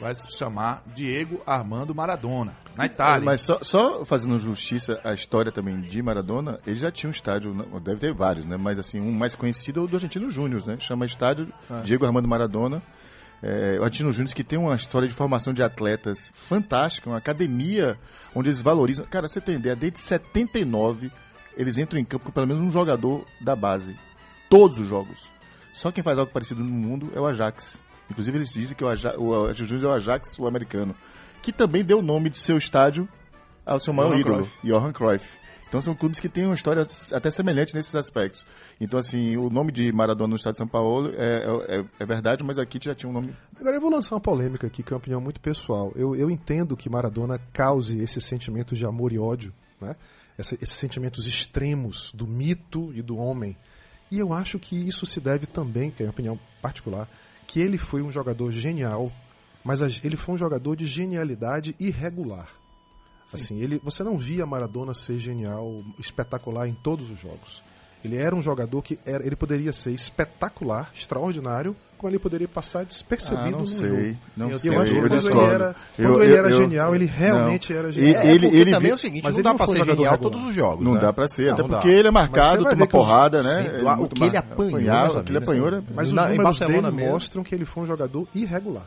vai 0.00 0.14
se 0.14 0.30
chamar 0.36 0.82
Diego 0.94 1.40
Armando 1.46 1.94
Maradona, 1.94 2.54
na 2.76 2.86
Itália. 2.86 3.24
Mas 3.24 3.42
só, 3.42 3.58
só 3.62 4.04
fazendo 4.04 4.36
justiça 4.38 5.00
à 5.04 5.14
história 5.14 5.52
também 5.52 5.80
de 5.80 6.02
Maradona, 6.02 6.58
ele 6.66 6.76
já 6.76 6.90
tinha 6.90 7.08
um 7.08 7.12
estádio, 7.12 7.54
deve 7.80 8.00
ter 8.00 8.12
vários, 8.12 8.44
né? 8.44 8.56
Mas 8.56 8.78
assim, 8.78 9.00
um 9.00 9.12
mais 9.12 9.34
conhecido 9.34 9.80
é 9.80 9.82
o 9.84 9.86
do 9.86 9.96
Argentino 9.96 10.28
Júnior, 10.28 10.66
né? 10.66 10.76
Chama 10.80 11.06
Estádio 11.06 11.52
Diego 11.84 12.04
Armando 12.04 12.26
Maradona. 12.26 12.82
É, 13.46 13.78
o 13.78 13.82
Argentino 13.82 14.10
Júnior 14.10 14.34
que 14.34 14.42
tem 14.42 14.58
uma 14.58 14.74
história 14.74 15.06
de 15.06 15.12
formação 15.12 15.52
de 15.52 15.62
atletas 15.62 16.30
fantástica, 16.32 17.10
uma 17.10 17.18
academia 17.18 17.98
onde 18.34 18.48
eles 18.48 18.62
valorizam. 18.62 19.04
Cara, 19.04 19.28
você 19.28 19.38
tem 19.38 19.56
ideia, 19.56 19.76
desde 19.76 20.00
79 20.00 21.12
eles 21.54 21.76
entram 21.76 22.00
em 22.00 22.04
campo 22.06 22.24
com 22.24 22.32
pelo 22.32 22.46
menos 22.46 22.62
um 22.62 22.70
jogador 22.70 23.26
da 23.38 23.54
base. 23.54 23.94
Todos 24.48 24.78
os 24.78 24.88
jogos. 24.88 25.28
Só 25.74 25.92
quem 25.92 26.02
faz 26.02 26.18
algo 26.18 26.32
parecido 26.32 26.64
no 26.64 26.70
mundo 26.70 27.12
é 27.14 27.20
o 27.20 27.26
Ajax. 27.26 27.78
Inclusive 28.10 28.38
eles 28.38 28.50
dizem 28.50 28.74
que 28.74 28.82
o, 28.82 28.88
Aja 28.88 29.14
o 29.18 29.52
Júnior 29.52 29.84
é 29.84 29.88
o 29.88 29.96
Ajax 29.96 30.34
sul-americano. 30.34 30.94
Que 31.42 31.52
também 31.52 31.84
deu 31.84 31.98
o 31.98 32.02
nome 32.02 32.30
de 32.30 32.38
seu 32.38 32.56
estádio 32.56 33.06
ao 33.66 33.78
seu 33.78 33.92
maior 33.92 34.12
Johan 34.12 34.20
ídolo, 34.20 34.36
Cruyff. 34.36 34.58
Johan 34.64 34.92
Cruyff. 34.92 35.38
Então 35.74 35.82
são 35.82 35.92
clubes 35.96 36.20
que 36.20 36.28
têm 36.28 36.44
uma 36.46 36.54
história 36.54 36.86
até 37.12 37.28
semelhante 37.30 37.74
nesses 37.74 37.96
aspectos. 37.96 38.46
Então, 38.80 38.96
assim, 38.96 39.36
o 39.36 39.50
nome 39.50 39.72
de 39.72 39.90
Maradona 39.92 40.28
no 40.28 40.36
estado 40.36 40.52
de 40.52 40.58
São 40.58 40.68
Paulo 40.68 41.12
é, 41.16 41.78
é, 41.80 41.84
é 41.98 42.06
verdade, 42.06 42.44
mas 42.44 42.60
aqui 42.60 42.78
já 42.80 42.94
tinha 42.94 43.10
um 43.10 43.12
nome. 43.12 43.34
Agora 43.58 43.74
eu 43.76 43.80
vou 43.80 43.90
lançar 43.90 44.14
uma 44.14 44.20
polêmica 44.20 44.68
aqui, 44.68 44.84
que 44.84 44.92
é 44.92 44.94
uma 44.94 44.98
opinião 45.00 45.20
muito 45.20 45.40
pessoal. 45.40 45.92
Eu, 45.96 46.14
eu 46.14 46.30
entendo 46.30 46.76
que 46.76 46.88
Maradona 46.88 47.40
cause 47.52 47.98
esses 48.00 48.22
sentimentos 48.24 48.78
de 48.78 48.86
amor 48.86 49.12
e 49.12 49.18
ódio, 49.18 49.52
né? 49.80 49.96
Essa- 50.38 50.54
esses 50.62 50.76
sentimentos 50.76 51.26
extremos 51.26 52.12
do 52.14 52.24
mito 52.24 52.92
e 52.94 53.02
do 53.02 53.16
homem. 53.16 53.56
E 54.12 54.20
eu 54.20 54.32
acho 54.32 54.60
que 54.60 54.76
isso 54.76 55.04
se 55.04 55.20
deve 55.20 55.44
também, 55.44 55.90
que 55.90 56.04
é 56.04 56.06
uma 56.06 56.12
opinião 56.12 56.38
particular, 56.62 57.08
que 57.48 57.58
ele 57.60 57.78
foi 57.78 58.00
um 58.00 58.12
jogador 58.12 58.52
genial, 58.52 59.10
mas 59.64 59.82
ele 60.04 60.16
foi 60.16 60.36
um 60.36 60.38
jogador 60.38 60.76
de 60.76 60.86
genialidade 60.86 61.74
irregular. 61.80 62.48
Assim, 63.32 63.60
ele, 63.60 63.80
você 63.82 64.02
não 64.04 64.16
via 64.18 64.46
Maradona 64.46 64.94
ser 64.94 65.18
genial, 65.18 65.82
espetacular 65.98 66.68
em 66.68 66.74
todos 66.74 67.10
os 67.10 67.18
jogos. 67.18 67.62
Ele 68.04 68.16
era 68.16 68.34
um 68.36 68.42
jogador 68.42 68.82
que 68.82 68.98
era, 69.06 69.24
ele 69.26 69.34
poderia 69.34 69.72
ser 69.72 69.90
espetacular, 69.92 70.90
extraordinário, 70.94 71.74
como 71.96 72.10
ele 72.10 72.18
poderia 72.18 72.46
passar 72.46 72.84
despercebido 72.84 73.46
Ah, 73.46 73.50
não 73.50 73.58
no 73.60 73.66
sei, 73.66 73.88
jogo. 73.88 74.16
não 74.36 74.50
eu 74.50 74.58
sei, 74.58 74.70
acho 74.70 74.90
que 74.90 74.96
eu 74.96 75.00
quando 75.00 75.06
ele 75.14 75.20
discordo. 75.22 75.50
era, 75.52 75.76
Eu- 75.98 76.10
quando 76.10 76.22
ele 76.22 76.32
eu- 76.32 76.36
era 76.38 76.50
eu- 76.50 76.56
genial, 76.58 76.94
ele 76.94 77.06
realmente 77.06 77.72
não. 77.72 77.78
era 77.80 77.92
genial. 77.92 78.22
É, 78.22 78.26
ele- 78.26 78.38
porque 78.46 78.56
ele 78.60 78.70
também 78.72 78.90
é 78.90 78.94
o 78.94 78.98
seguinte, 78.98 79.24
mas 79.24 79.34
não 79.36 79.40
ele 79.50 79.58
dá 79.58 79.66
foi 79.66 79.78
ser 79.78 79.84
genial 79.86 80.12
regular. 80.12 80.18
todos 80.18 80.42
os 80.44 80.54
jogos, 80.54 80.84
Não 80.84 80.94
né? 80.94 81.00
dá 81.00 81.12
pra 81.14 81.28
ser, 81.28 81.50
até 81.52 81.62
Não 81.62 81.68
dá. 81.70 81.76
porque 81.78 81.88
ele 81.94 82.08
é 82.08 82.10
marcado 82.10 82.62
os- 82.68 82.86
porrada, 82.90 83.42
né? 83.42 83.54
Sim, 83.54 83.60
Ele 83.60 83.82
o 83.84 83.88
é 83.88 83.96
muito 83.96 84.14
que 84.14 84.22
ele 84.22 84.30
mar- 84.32 84.38
apanhou, 84.38 84.68
apanhava, 84.76 85.18
o 85.20 85.24
que 85.24 85.30
ele 85.30 85.38
apanhou 85.38 85.66
era- 85.66 85.84
Mas 85.94 86.08
os 86.08 86.12
em 86.12 86.16
números 86.16 86.44
Barcelona 86.44 86.90
dele 86.92 87.08
mostram 87.08 87.42
que 87.42 87.54
ele 87.54 87.64
foi 87.64 87.82
um 87.84 87.86
jogador 87.86 88.28
irregular. 88.34 88.86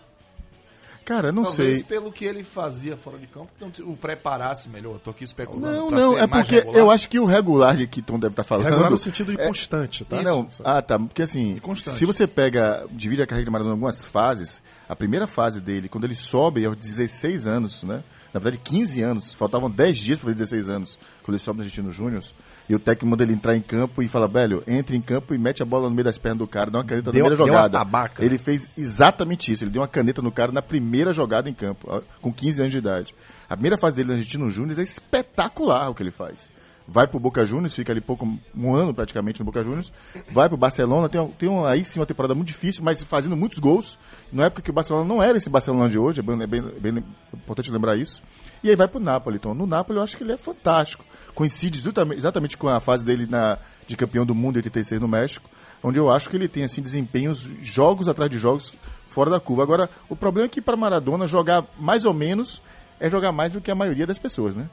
Cara, 1.08 1.32
não 1.32 1.44
Talvez 1.44 1.78
sei. 1.78 1.84
pelo 1.88 2.12
que 2.12 2.26
ele 2.26 2.44
fazia 2.44 2.98
fora 2.98 3.18
de 3.18 3.28
campo, 3.28 3.48
não 3.62 3.72
o 3.90 3.96
preparasse 3.96 4.68
melhor. 4.68 4.96
Eu 4.96 5.00
tô 5.00 5.12
aqui 5.12 5.24
especulando. 5.24 5.90
Não, 5.90 5.90
não, 5.90 6.18
é 6.18 6.28
porque 6.28 6.56
regular. 6.56 6.78
eu 6.78 6.92
acho 6.92 7.08
que 7.08 7.18
o 7.18 7.24
regular 7.24 7.78
de 7.78 7.88
que 7.88 8.02
Tom 8.02 8.20
deve 8.20 8.34
estar 8.34 8.44
falando. 8.44 8.66
Regular 8.66 8.92
no 8.92 8.98
sentido 8.98 9.32
de 9.32 9.40
é- 9.40 9.48
constante, 9.48 10.04
tá? 10.04 10.20
Ah, 10.20 10.22
não. 10.22 10.50
Ah, 10.66 10.82
tá. 10.82 11.00
Porque 11.00 11.22
assim, 11.22 11.62
se 11.78 12.06
você 12.06 12.28
pega, 12.28 12.86
divide 12.92 13.22
a 13.22 13.26
carreira 13.26 13.46
de 13.46 13.52
Maradona 13.52 13.72
em 13.72 13.78
algumas 13.78 14.04
fases, 14.04 14.62
a 14.90 14.98
primeira 14.98 15.26
fase 15.26 15.62
dele, 15.62 15.88
quando 15.88 16.04
ele 16.04 16.16
sobe 16.16 16.66
aos 16.66 16.76
16 16.76 17.48
anos, 17.48 17.84
né? 17.84 18.04
Na 18.34 18.42
verdade, 18.42 18.62
15 18.62 19.02
anos, 19.02 19.34
faltavam 19.34 19.72
10 19.72 19.98
dias 19.98 20.20
para 20.20 20.26
fazer 20.26 20.36
16 20.36 20.68
anos, 20.68 21.00
quando 21.24 21.36
ele 21.36 21.44
sobe 21.44 21.60
no 21.60 21.64
Argentino 21.64 21.94
Júnior, 21.94 22.22
E 22.70 22.76
o 22.76 22.80
técnico 22.80 23.08
manda 23.08 23.24
ele 23.24 23.32
entrar 23.34 23.56
em 23.56 23.62
campo 23.62 24.02
e 24.04 24.08
fala, 24.10 24.28
velho, 24.28 24.62
entre 24.68 24.98
em 24.98 25.02
campo 25.02 25.34
e 25.34 25.38
mete 25.38 25.64
a 25.64 25.66
bola 25.66 25.88
no 25.90 25.96
meio 25.96 26.04
das 26.04 26.18
pernas 26.18 26.40
do 26.40 26.48
cara, 26.48 26.70
dá 26.70 26.80
uma 26.80 26.84
caneta 26.86 27.12
Deu- 27.14 27.24
na 27.24 27.30
primeira 27.30 27.54
jogada. 27.54 27.78
tabaca. 27.78 28.26
Ele 28.26 28.38
fez 28.38 28.70
exatamente 28.78 29.52
isso, 29.52 29.64
ele 29.64 29.72
deu 29.72 29.82
uma 29.82 29.88
caneta 29.88 30.22
no 30.22 30.32
cara 30.32 30.52
na 30.52 30.62
primeira 30.62 31.14
jogada 31.14 31.50
em 31.50 31.54
campo, 31.54 32.04
com 32.22 32.32
15 32.34 32.62
anos 32.62 32.72
de 32.74 32.78
idade. 32.80 33.16
A 33.50 33.56
primeira 33.56 33.78
fase 33.78 33.96
dele 33.96 34.10
no 34.10 34.14
Argentino 34.16 34.50
Júnior 34.50 34.78
é 34.78 34.84
espetacular 34.84 35.90
o 35.90 35.96
que 35.96 36.04
ele 36.04 36.12
faz. 36.12 36.52
Vai 36.90 37.06
pro 37.06 37.20
Boca 37.20 37.44
Juniors, 37.46 37.74
fica 37.74 37.92
ali 37.92 38.00
pouco, 38.00 38.26
um 38.56 38.74
ano 38.74 38.94
praticamente 38.94 39.40
no 39.42 39.46
Boca 39.46 39.62
Juniors. 39.64 39.92
Vai 40.32 40.48
pro 40.48 40.58
Barcelona, 40.58 41.10
tem, 41.10 41.20
um- 41.20 41.28
tem 41.32 41.50
uma, 41.50 41.70
aí 41.70 41.84
sim 41.84 42.00
uma 42.00 42.06
temporada 42.06 42.34
muito 42.34 42.48
difícil, 42.48 42.82
mas 42.84 43.04
fazendo 43.04 43.36
muitos 43.36 43.60
gols. 43.60 44.00
Na 44.32 44.46
época 44.46 44.62
que 44.62 44.70
o 44.70 44.74
Barcelona 44.74 45.06
não 45.06 45.22
era 45.22 45.38
esse 45.38 45.50
Barcelona 45.50 45.90
de 45.90 45.98
hoje, 46.00 46.20
é 46.22 46.24
bem, 46.24 46.42
é 46.42 46.48
bem- 46.48 46.66
é 46.66 46.80
bem 46.80 47.04
importante 47.34 47.72
lembrar 47.72 47.98
isso. 47.98 48.22
E 48.64 48.70
aí 48.70 48.76
vai 48.76 48.88
pro 48.88 49.00
Napoli. 49.00 49.38
Então, 49.38 49.54
no 49.54 49.66
Napoli 49.66 50.00
eu 50.00 50.04
acho 50.04 50.18
que 50.18 50.24
ele 50.24 50.34
é 50.34 50.38
fantástico. 50.38 51.04
Coincide 51.34 51.82
exatamente, 52.16 52.58
com 52.58 52.68
a 52.68 52.80
fase 52.80 53.04
dele 53.04 53.28
na, 53.28 53.58
de 53.88 53.96
campeão 53.96 54.26
do 54.26 54.34
mundo 54.34 54.56
em 54.56 54.60
86 54.60 55.00
no 55.00 55.08
México, 55.08 55.50
onde 55.84 56.00
eu 56.00 56.12
acho 56.12 56.30
que 56.30 56.36
ele 56.36 56.48
tem 56.48 56.64
assim 56.64 56.82
desempenhos, 56.82 57.40
jogos 57.62 58.10
atrás 58.10 58.30
de 58.30 58.38
jogos, 58.38 58.74
fora 59.06 59.30
da 59.30 59.40
curva. 59.40 59.64
Agora, 59.64 59.90
o 60.10 60.16
problema 60.16 60.46
é 60.46 60.50
que 60.50 60.62
para 60.62 60.76
Maradona 60.76 61.28
jogar 61.28 61.64
mais 61.78 62.06
ou 62.06 62.14
menos 62.14 62.62
é 63.00 63.10
jogar 63.10 63.32
mais 63.32 63.54
do 63.54 63.62
que 63.62 63.72
a 63.72 63.76
maioria 63.76 64.08
das 64.08 64.18
pessoas, 64.18 64.56
né? 64.56 64.68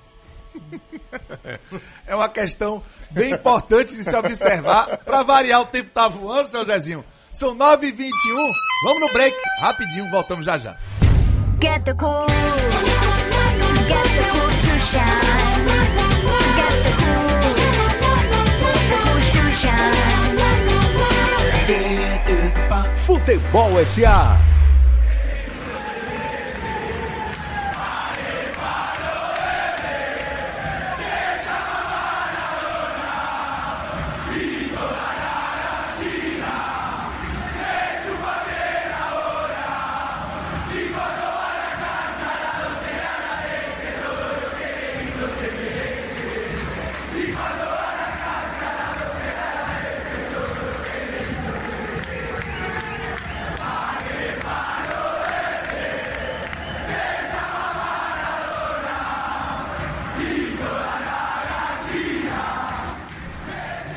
É 2.07 2.14
uma 2.14 2.29
questão 2.29 2.83
bem 3.11 3.33
importante 3.33 3.94
de 3.97 4.05
se 4.05 4.14
observar. 4.14 4.99
Pra 4.99 5.23
variar, 5.23 5.61
o 5.62 5.66
tempo 5.66 5.90
tá 5.90 6.07
voando, 6.07 6.49
seu 6.49 6.64
Zezinho. 6.64 7.05
São 7.33 7.57
9h21. 7.57 8.12
Vamos 8.85 9.01
no 9.01 9.12
break. 9.12 9.37
Rapidinho, 9.61 10.11
voltamos 10.11 10.44
já 10.44 10.59
já. 10.59 10.77
Get 11.61 11.85
the 11.85 11.94
cool. 11.94 12.27
Futebol 23.05 23.85
SA. 23.85 24.53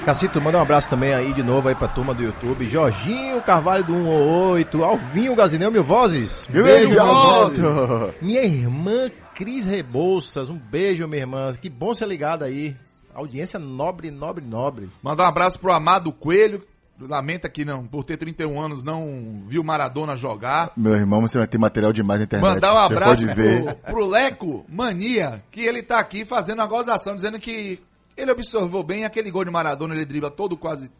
Cacito, 0.08 0.42
manda 0.42 0.58
um 0.58 0.62
abraço 0.62 0.90
também 0.90 1.14
aí 1.14 1.34
de 1.34 1.44
novo 1.44 1.68
aí 1.68 1.76
pra 1.76 1.86
turma 1.86 2.14
do 2.14 2.24
YouTube. 2.24 2.66
Jorginho 2.70 3.42
Carvalho 3.42 3.84
do 3.84 3.92
188, 3.92 4.82
Alvinho 4.82 5.36
Gazineu 5.36 5.70
Mil 5.70 5.84
Vozes. 5.84 6.48
Mil 6.48 6.66
Alberto! 6.66 7.62
Vozes. 7.62 8.16
Minha 8.22 8.42
irmã 8.42 9.12
Cris 9.36 9.66
Rebouças, 9.66 10.50
um 10.50 10.58
beijo, 10.58 11.06
minha 11.10 11.24
irmã. 11.24 11.54
Que 11.62 11.70
bom 11.70 11.94
ser 11.94 12.08
ligada 12.08 12.46
aí. 12.46 12.74
Audiência 13.14 13.60
nobre, 13.60 14.10
nobre, 14.10 14.46
nobre. 14.46 14.90
Mandar 15.04 15.26
um 15.26 15.28
abraço 15.28 15.60
pro 15.60 15.74
Amado 15.74 16.10
Coelho. 16.14 16.64
Lamenta 17.02 17.50
que 17.50 17.66
não, 17.66 17.86
por 17.86 18.06
ter 18.06 18.16
31 18.16 18.62
anos, 18.62 18.86
não 18.86 19.44
viu 19.46 19.62
Maradona 19.62 20.16
jogar. 20.16 20.72
Meu 20.78 20.96
irmão, 20.96 21.20
você 21.20 21.38
vai 21.38 21.48
ter 21.48 21.58
material 21.58 21.92
demais 21.92 22.22
na 22.22 22.24
internet. 22.24 22.50
Mandar 22.54 22.72
um 22.72 22.88
Você 22.88 22.94
abraço 22.94 23.26
pode 23.26 23.36
ver. 23.36 23.62
pro, 23.62 23.76
pro 23.92 24.06
Leco 24.06 24.66
Mania, 24.70 25.44
que 25.52 25.60
ele 25.60 25.84
tá 25.84 26.00
aqui 26.00 26.24
fazendo 26.24 26.60
uma 26.60 26.66
gozação, 26.66 27.14
dizendo 27.14 27.38
que 27.40 27.82
ele 28.18 28.32
observou 28.32 28.84
bem 28.84 29.06
aquele 29.06 29.30
gol 29.32 29.46
de 29.46 29.52
Maradona, 29.52 29.94
ele 29.96 30.06
dribla 30.06 30.30
todo 30.32 30.58
quase. 30.58 30.92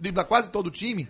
dribla 0.00 0.24
quase 0.24 0.50
todo 0.50 0.66
o 0.66 0.70
time. 0.70 1.08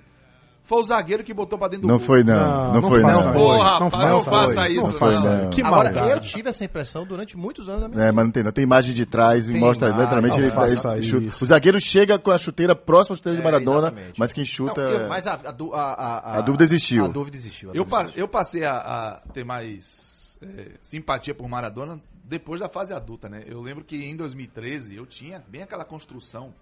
Foi 0.65 0.81
o 0.81 0.83
zagueiro 0.83 1.23
que 1.23 1.33
botou 1.33 1.57
pra 1.57 1.69
dentro 1.69 1.83
do 1.83 1.89
Não 1.89 1.99
gol. 1.99 2.07
foi 2.07 2.25
não, 2.25 2.35
Não, 2.35 2.73
não, 2.73 2.81
não 2.81 2.89
foi 2.91 3.01
não. 3.01 3.11
isso. 3.13 3.33
Pô, 3.33 3.53
Não 3.57 3.61
rapaz, 3.63 4.11
não 4.11 4.19
faça 4.25 4.31
faça 4.31 4.69
isso. 4.69 4.81
isso, 4.81 4.93
Não 4.93 4.99
foi 4.99 5.15
não. 5.15 5.43
não. 5.45 5.51
Que 5.51 5.63
Agora, 5.63 5.93
maldade. 5.93 6.11
eu 6.11 6.21
tive 6.21 6.49
essa 6.49 6.65
impressão 6.65 7.07
durante 7.07 7.37
muitos 7.37 7.69
anos 7.69 7.83
da 7.83 7.89
minha 7.89 8.03
É, 8.03 8.11
mas 8.11 8.25
não 8.25 8.33
tem, 8.33 8.43
não 8.43 8.51
tem 8.51 8.65
imagem 8.65 8.93
de 8.93 9.07
trás 9.07 9.49
e 9.49 9.53
Tem 9.53 9.61
mostra 9.61 9.87
imagem, 9.91 10.03
literalmente 10.05 10.39
não 10.39 10.45
ele, 10.45 10.53
faça 10.53 10.97
ele 10.97 11.07
chuta. 11.07 11.25
isso. 11.27 11.45
O 11.45 11.47
zagueiro 11.47 11.81
chega 11.81 12.19
com 12.19 12.33
a 12.33 12.39
chuteira 12.39 12.75
próxima 12.75 13.15
à 13.15 13.17
chuteira 13.17 13.37
de 13.37 13.43
É, 13.43 13.45
Maradona, 13.45 13.79
exatamente. 13.89 14.19
mas 14.19 14.33
quem 14.33 14.45
chuta. 14.45 14.83
Não, 14.83 14.91
eu- 15.03 15.09
mas 15.09 15.25
a, 15.29 15.35
a, 15.35 15.81
a, 15.81 16.33
a, 16.33 16.39
A 16.39 16.41
dúvida 16.41 16.65
existiu. 16.65 17.05
A 17.05 17.09
dúvida 17.09 17.37
existiu. 17.37 17.71
a 17.71 17.73
Eu, 17.77 17.87
pa- 17.87 18.11
eu 18.17 18.27
passei 18.27 18.65
a, 18.65 18.73
a 18.77 19.21
ter 19.33 19.45
mais 19.45 20.37
é, 20.43 20.73
simpatia 20.83 21.33
por 21.33 21.49
Maradona 21.49 22.01
depois 22.29 22.61
da 22.61 22.69
fase 22.69 22.93
adulta, 22.93 23.29
né? 23.29 23.45
Eu 23.47 23.61
lembro 23.63 23.85
que 23.85 23.97
em 23.97 24.17
2013 24.17 24.97
eu 24.97 25.07
tinha 25.07 25.43
bem 25.49 25.63
aquela 25.63 25.85
construção, 25.85 26.53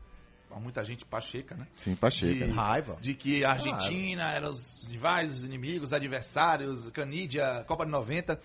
com 0.50 0.60
muita 0.60 0.84
gente 0.84 1.04
pacheca, 1.04 1.54
né? 1.56 1.66
Sim, 1.74 1.96
Pacheca. 1.96 2.46
De, 2.46 2.52
Raiva. 2.52 2.96
de 3.00 3.14
que 3.14 3.44
a 3.44 3.52
Argentina 3.52 4.30
era 4.30 4.48
os 4.50 4.86
rivais, 4.88 5.36
os 5.38 5.44
inimigos, 5.44 5.88
os 5.90 5.92
adversários, 5.94 6.88
Canídia, 6.90 7.64
Copa 7.66 7.84
de 7.84 7.90
90. 7.90 8.38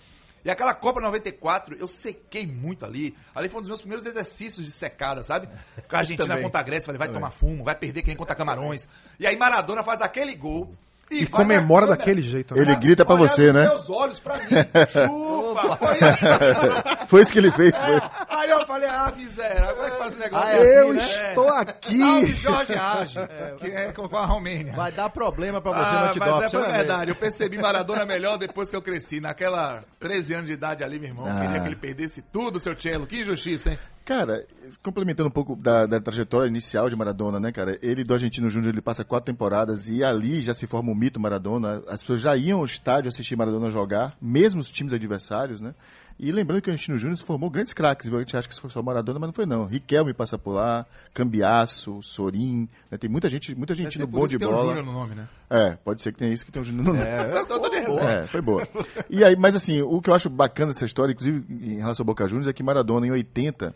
E 0.43 0.49
aquela 0.49 0.73
Copa 0.73 1.01
94, 1.01 1.75
eu 1.77 1.88
sequei 1.88 2.47
muito 2.47 2.86
ali. 2.86 3.13
Ali 3.36 3.49
foi 3.49 3.58
um 3.58 3.62
dos 3.62 3.67
meus 3.69 3.82
primeiros 3.82 4.05
exercícios 4.08 4.65
de 4.65 4.71
secada, 4.71 5.21
sabe? 5.21 5.47
Com 5.88 5.95
a 5.95 5.99
Argentina 5.99 6.27
Também. 6.29 6.43
contra 6.43 6.62
a 6.62 6.63
Grécia, 6.63 6.86
falei, 6.86 6.97
vai 6.97 7.10
tomar 7.10 7.32
fumo, 7.32 7.63
vai 7.63 7.75
perder 7.75 8.01
quem 8.01 8.15
contra 8.15 8.34
Camarões. 8.34 8.88
E 9.19 9.27
aí 9.27 9.36
Maradona 9.36 9.84
faz 9.84 10.01
aquele 10.01 10.36
gol. 10.36 10.73
E 11.12 11.25
vai 11.25 11.41
comemora 11.41 11.86
daquele 11.88 12.21
jeito. 12.21 12.55
né? 12.55 12.62
Ele 12.62 12.75
grita 12.75 13.03
pra 13.03 13.15
Olhando 13.15 13.29
você, 13.29 13.51
né? 13.51 13.67
meus 13.67 13.89
olhos 13.89 14.19
pra 14.19 14.38
mim. 14.38 14.49
Chupa! 14.91 15.48
Foi 15.55 15.95
isso. 15.95 17.05
Foi 17.07 17.21
isso 17.21 17.31
que 17.33 17.39
ele 17.39 17.51
fez. 17.51 17.75
Foi. 17.75 18.01
Aí 18.29 18.49
eu 18.49 18.65
falei, 18.67 18.88
ah, 18.89 19.12
miséria, 19.15 19.73
como 19.73 19.83
é 19.88 19.89
que 19.91 19.97
faz 19.97 20.13
esse 20.13 20.21
negócio 20.23 20.47
Ah, 20.47 20.57
é 20.57 20.79
Eu 20.79 20.89
assim, 20.91 20.93
né? 20.99 21.29
estou 21.29 21.49
Salve 21.49 21.69
aqui. 21.71 22.35
Jorge 22.35 22.73
Age, 22.73 23.19
que 23.59 23.67
é 23.67 23.91
com 23.91 24.15
a 24.17 24.25
Romênia. 24.25 24.73
Vai 24.73 24.91
dar 24.91 25.09
problema 25.09 25.59
pra 25.62 25.71
você 25.71 25.79
Ah, 25.95 26.13
no 26.13 26.19
mas 26.19 26.43
é, 26.43 26.49
foi 26.49 26.71
verdade. 26.71 27.12
Eu 27.12 27.15
percebi 27.15 27.57
Maradona 27.57 28.05
melhor 28.05 28.38
depois 28.38 28.69
que 28.69 28.75
eu 28.75 28.81
cresci. 28.81 29.19
Naquela 29.19 29.83
13 29.99 30.33
anos 30.35 30.47
de 30.47 30.53
idade 30.53 30.83
ali, 30.83 30.99
meu 30.99 31.09
irmão. 31.09 31.27
eu 31.27 31.33
Queria 31.35 31.57
Ah. 31.57 31.59
que 31.62 31.67
ele 31.67 31.75
perdesse 31.75 32.21
tudo, 32.21 32.59
seu 32.59 32.79
Cello. 32.79 33.07
Que 33.07 33.21
injustiça, 33.21 33.71
hein? 33.71 33.79
Cara, 34.05 34.43
complementando 34.81 35.29
um 35.29 35.31
pouco 35.31 35.55
da, 35.55 35.85
da 35.85 35.99
trajetória 35.99 36.47
inicial 36.47 36.89
de 36.89 36.95
Maradona, 36.95 37.39
né, 37.39 37.51
cara? 37.51 37.77
Ele 37.79 38.03
do 38.03 38.12
Argentino 38.15 38.49
Júnior, 38.49 38.73
ele 38.73 38.81
passa 38.81 39.03
quatro 39.03 39.31
temporadas 39.31 39.88
e 39.88 40.03
ali 40.03 40.41
já 40.41 40.51
se 40.51 40.65
forma 40.65 40.91
o 40.91 40.95
mito 40.95 41.19
Maradona. 41.19 41.83
As 41.88 42.01
pessoas 42.01 42.21
já 42.21 42.35
iam 42.35 42.57
ao 42.59 42.65
estádio 42.65 43.07
assistir 43.09 43.35
Maradona 43.35 43.69
jogar, 43.69 44.15
mesmo 44.19 44.62
os 44.62 44.69
times 44.71 44.93
adversários, 44.93 45.38
né? 45.62 45.73
E 46.19 46.32
lembrando 46.32 46.62
que 46.62 46.69
o 46.69 46.73
Argentino 46.73 46.97
Júnior 46.97 47.17
se 47.17 47.23
formou 47.23 47.49
grandes 47.49 47.71
craques, 47.71 48.08
viu? 48.08 48.17
A 48.17 48.19
gente 48.19 48.36
acha 48.36 48.47
que 48.47 48.54
se 48.54 48.60
foi 48.60 48.69
só 48.69 48.84
Maradona, 48.84 49.19
mas 49.19 49.28
não 49.28 49.34
foi 49.34 49.45
não. 49.45 49.65
Riquelme 49.65 50.13
passa 50.13 50.38
por 50.38 50.52
lá, 50.52 50.86
Cambiaço, 51.13 52.02
Sorin, 52.04 52.67
né? 52.91 52.97
tem 52.97 53.10
muita 53.10 53.30
gente, 53.30 53.56
muita 53.56 53.73
gente 53.73 53.93
ser 53.93 53.99
no 53.99 54.08
bom 54.08 54.25
isso 54.25 54.30
de 54.30 54.38
que 54.38 54.39
tem 54.39 54.47
um 54.47 54.52
bola. 54.52 54.67
Júnior 54.67 54.86
no 54.86 54.91
nome, 54.91 55.15
né? 55.15 55.28
É, 55.49 55.75
pode 55.78 56.02
ser 56.02 56.12
que 56.12 56.19
tenha 56.19 56.34
isso 56.34 56.45
que 56.45 56.52
tem 56.52 56.62
um 56.62 56.65
Júnior 56.65 56.86
no 56.86 56.93
nome. 56.93 57.06
Eu 57.06 57.45
tô, 57.45 57.60
tô. 57.60 57.69
É, 57.99 58.28
foi 58.28 58.41
boa. 58.41 58.67
E 59.10 59.23
aí, 59.23 59.36
mas 59.36 59.56
assim, 59.56 59.82
o 59.82 60.02
que 60.02 60.10
eu 60.10 60.13
acho 60.13 60.30
bacana 60.30 60.73
dessa 60.73 60.86
história, 60.86 61.13
inclusive 61.13 61.45
em 61.49 61.78
relação 61.78 62.04
ao 62.04 62.08
Boca 62.08 62.28
Juniors, 62.28 62.47
é 62.47 62.54
que 62.54 62.62
Maradona, 62.62 63.08
em 63.08 63.12
80, 63.12 63.73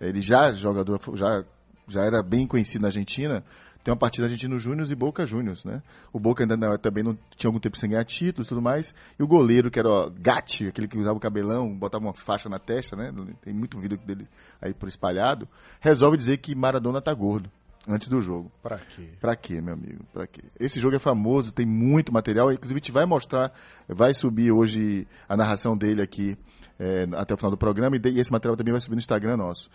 ele 0.00 0.20
já 0.20 0.52
jogador, 0.52 1.00
já, 1.14 1.44
já 1.88 2.04
era 2.04 2.22
bem 2.22 2.46
conhecido 2.46 2.82
na 2.82 2.88
Argentina, 2.88 3.44
tem 3.82 3.92
uma 3.92 3.96
partida 3.98 4.26
Argentino 4.26 4.58
Júnior 4.58 4.90
e 4.90 4.94
Boca 4.94 5.24
Juniors, 5.26 5.64
né? 5.64 5.82
O 6.12 6.18
Boca 6.20 6.44
ainda 6.44 6.56
não- 6.56 6.76
também 6.76 7.02
não 7.02 7.16
tinha 7.36 7.48
algum 7.48 7.58
tempo 7.60 7.78
sem 7.78 7.90
ganhar 7.90 8.04
títulos 8.04 8.46
e 8.46 8.48
tudo 8.50 8.60
mais. 8.60 8.94
E 9.18 9.22
o 9.22 9.26
goleiro, 9.26 9.70
que 9.70 9.78
era 9.78 9.88
o 9.88 10.10
Gatti, 10.10 10.66
aquele 10.68 10.86
que 10.86 10.98
usava 10.98 11.16
o 11.16 11.20
cabelão, 11.20 11.74
botava 11.74 12.04
uma 12.04 12.12
faixa 12.14 12.48
na 12.48 12.58
testa, 12.58 12.94
né? 12.96 13.12
Tem 13.42 13.52
muito 13.54 13.78
vídeo 13.78 13.96
dele 13.98 14.28
aí 14.60 14.74
por 14.74 14.88
espalhado, 14.88 15.48
resolve 15.80 16.16
dizer 16.16 16.36
que 16.38 16.54
Maradona 16.54 17.00
tá 17.00 17.12
gordo 17.14 17.50
antes 17.88 18.08
do 18.08 18.20
jogo. 18.20 18.52
Pra 18.62 18.78
quê? 18.78 19.08
Pra 19.18 19.34
quê, 19.34 19.60
meu 19.60 19.72
amigo? 19.74 20.04
Pra 20.12 20.26
quê? 20.26 20.42
Esse 20.58 20.78
jogo 20.78 20.94
é 20.96 20.98
famoso, 20.98 21.50
tem 21.50 21.64
muito 21.64 22.12
material. 22.12 22.52
Inclusive, 22.52 22.76
a 22.78 22.80
gente 22.82 22.92
vai 22.92 23.06
mostrar, 23.06 23.52
vai 23.88 24.12
subir 24.12 24.52
hoje 24.52 25.08
a 25.28 25.34
narração 25.36 25.74
dele 25.76 26.02
aqui 26.02 26.36
é, 26.78 27.08
até 27.16 27.32
o 27.34 27.36
final 27.38 27.50
do 27.50 27.56
programa. 27.56 27.96
E 27.96 28.18
esse 28.20 28.30
material 28.30 28.56
também 28.56 28.72
vai 28.72 28.80
subir 28.80 28.96
no 28.96 29.00
Instagram 29.00 29.36
nosso. 29.38 29.70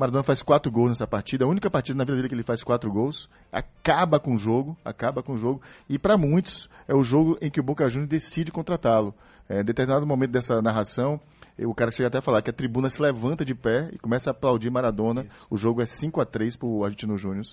Maradona 0.00 0.24
faz 0.24 0.42
quatro 0.42 0.72
gols 0.72 0.88
nessa 0.88 1.06
partida. 1.06 1.44
A 1.44 1.48
única 1.48 1.70
partida 1.70 1.98
na 1.98 2.04
vida 2.04 2.16
dele 2.16 2.28
que 2.30 2.34
ele 2.34 2.42
faz 2.42 2.64
quatro 2.64 2.90
gols. 2.90 3.28
Acaba 3.52 4.18
com 4.18 4.32
o 4.32 4.38
jogo. 4.38 4.74
Acaba 4.82 5.22
com 5.22 5.34
o 5.34 5.36
jogo. 5.36 5.60
E 5.90 5.98
para 5.98 6.16
muitos, 6.16 6.70
é 6.88 6.94
o 6.94 7.04
jogo 7.04 7.36
em 7.42 7.50
que 7.50 7.60
o 7.60 7.62
Boca 7.62 7.88
Juniors 7.90 8.08
decide 8.08 8.50
contratá-lo. 8.50 9.14
É, 9.46 9.60
em 9.60 9.64
determinado 9.64 10.06
momento 10.06 10.30
dessa 10.30 10.62
narração, 10.62 11.20
O 11.66 11.74
cara 11.74 11.90
chega 11.90 12.06
até 12.08 12.18
a 12.18 12.22
falar 12.22 12.42
que 12.42 12.50
a 12.50 12.52
tribuna 12.52 12.88
se 12.90 13.00
levanta 13.00 13.44
de 13.44 13.54
pé 13.54 13.90
e 13.92 13.98
começa 13.98 14.30
a 14.30 14.32
aplaudir 14.32 14.70
Maradona. 14.70 15.26
O 15.48 15.56
jogo 15.56 15.80
é 15.82 15.86
5 15.86 16.20
a 16.20 16.24
3 16.24 16.56
pro 16.56 16.84
Argentino 16.84 17.16
Júnior. 17.18 17.44